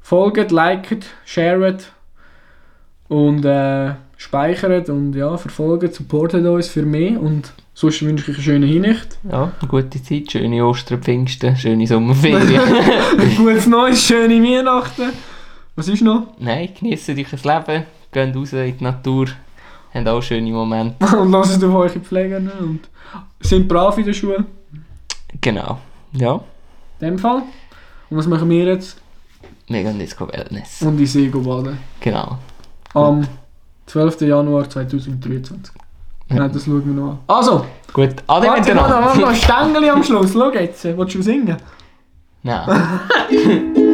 Folgt, 0.00 0.50
liket, 0.50 1.06
sharet. 1.24 1.92
Und 3.08 3.44
äh, 3.44 3.94
speichert 4.18 4.90
und 4.90 5.14
ja, 5.14 5.36
verfolgt, 5.38 5.94
supportet 5.94 6.44
uns 6.44 6.68
für 6.68 6.82
mehr. 6.82 7.18
Und 7.20 7.52
sonst 7.72 8.02
wünsche 8.02 8.24
ich 8.24 8.30
euch 8.30 8.34
eine 8.36 8.44
schöne 8.44 8.66
Hinricht. 8.66 9.18
Ja, 9.30 9.52
eine 9.58 9.68
gute 9.68 10.02
Zeit, 10.02 10.32
schöne 10.32 10.66
Ostern, 10.66 11.00
Pfingsten, 11.00 11.56
schöne 11.56 11.86
Sommerferien. 11.86 12.60
Gutes 13.36 13.66
Neues, 13.66 14.04
schöne 14.04 14.42
Weihnachten. 14.42 15.12
Was 15.76 15.88
ist 15.88 16.02
noch? 16.02 16.34
Nein, 16.38 16.70
genießt 16.78 17.08
euch 17.10 17.32
ein 17.32 17.66
Leben, 17.66 17.84
geht 18.12 18.36
raus 18.36 18.52
in 18.52 18.76
die 18.76 18.84
Natur, 18.84 19.26
habt 19.94 20.08
auch 20.08 20.22
schöne 20.22 20.50
Momente. 20.50 21.16
und 21.16 21.30
lasst 21.30 21.62
auf 21.62 21.74
eure 21.74 22.00
Pfleger 22.00 22.36
und 22.60 22.80
sind 23.40 23.68
brav 23.68 23.96
in 23.98 24.04
der 24.04 24.12
Schule. 24.12 24.44
Genau. 25.40 25.78
Ja, 26.12 26.40
In 27.00 27.08
dem 27.08 27.18
Fall. 27.18 27.42
Und 28.10 28.16
was 28.16 28.26
machen 28.26 28.48
wir 28.48 28.64
jetzt? 28.64 29.00
wir 29.68 29.82
gehen 29.82 30.00
jetzt 30.00 30.18
Wellness. 30.20 30.82
Und 30.82 30.98
in 30.98 31.06
See 31.06 31.28
baden. 31.28 31.78
Genau. 32.00 32.38
Am 32.94 33.26
12. 33.86 34.22
Januar 34.22 34.68
2023. 34.68 35.74
Nein, 36.30 36.52
das 36.52 36.64
schauen 36.64 36.84
wir 36.84 36.94
noch 36.94 37.10
an. 37.10 37.18
Also, 37.26 37.64
Gut, 37.92 38.10
ade 38.26 38.46
warte, 38.46 38.76
warte, 38.76 38.76
warte, 38.76 39.20
noch 39.20 39.28
ein 39.28 39.34
Stängeli 39.36 39.88
am 39.90 40.02
Schluss. 40.02 40.32
Schau 40.32 40.50
jetzt. 40.52 40.84
Willst 40.84 41.14
du 41.14 41.22
singen? 41.22 41.56
Nein. 42.42 43.00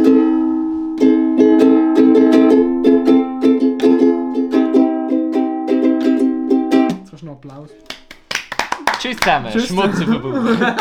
Tschüss 9.05 9.17
zusammen, 9.19 9.49
Tschüss. 9.53 9.67
Schmutz 9.69 10.01
auf 10.01 10.05
den 10.07 10.23
Bauch. 10.23 10.77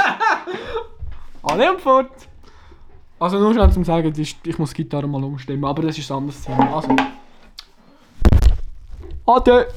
Alle 1.52 1.74
und 1.74 1.82
fort! 1.82 2.10
Also 3.20 3.38
nur 3.38 3.54
schnell 3.54 3.70
zum 3.72 3.84
Sagen, 3.84 4.14
ist- 4.14 4.38
ich 4.48 4.58
muss 4.58 4.70
die 4.74 4.84
Gitarre 4.84 5.08
mal 5.08 5.22
umstimmen, 5.24 5.66
aber 5.66 5.82
das 5.82 5.98
ist 5.98 6.10
ein 6.10 6.18
anderes 6.20 6.42
Thema. 6.42 6.74
Also. 6.76 6.96
Ade! 9.26 9.68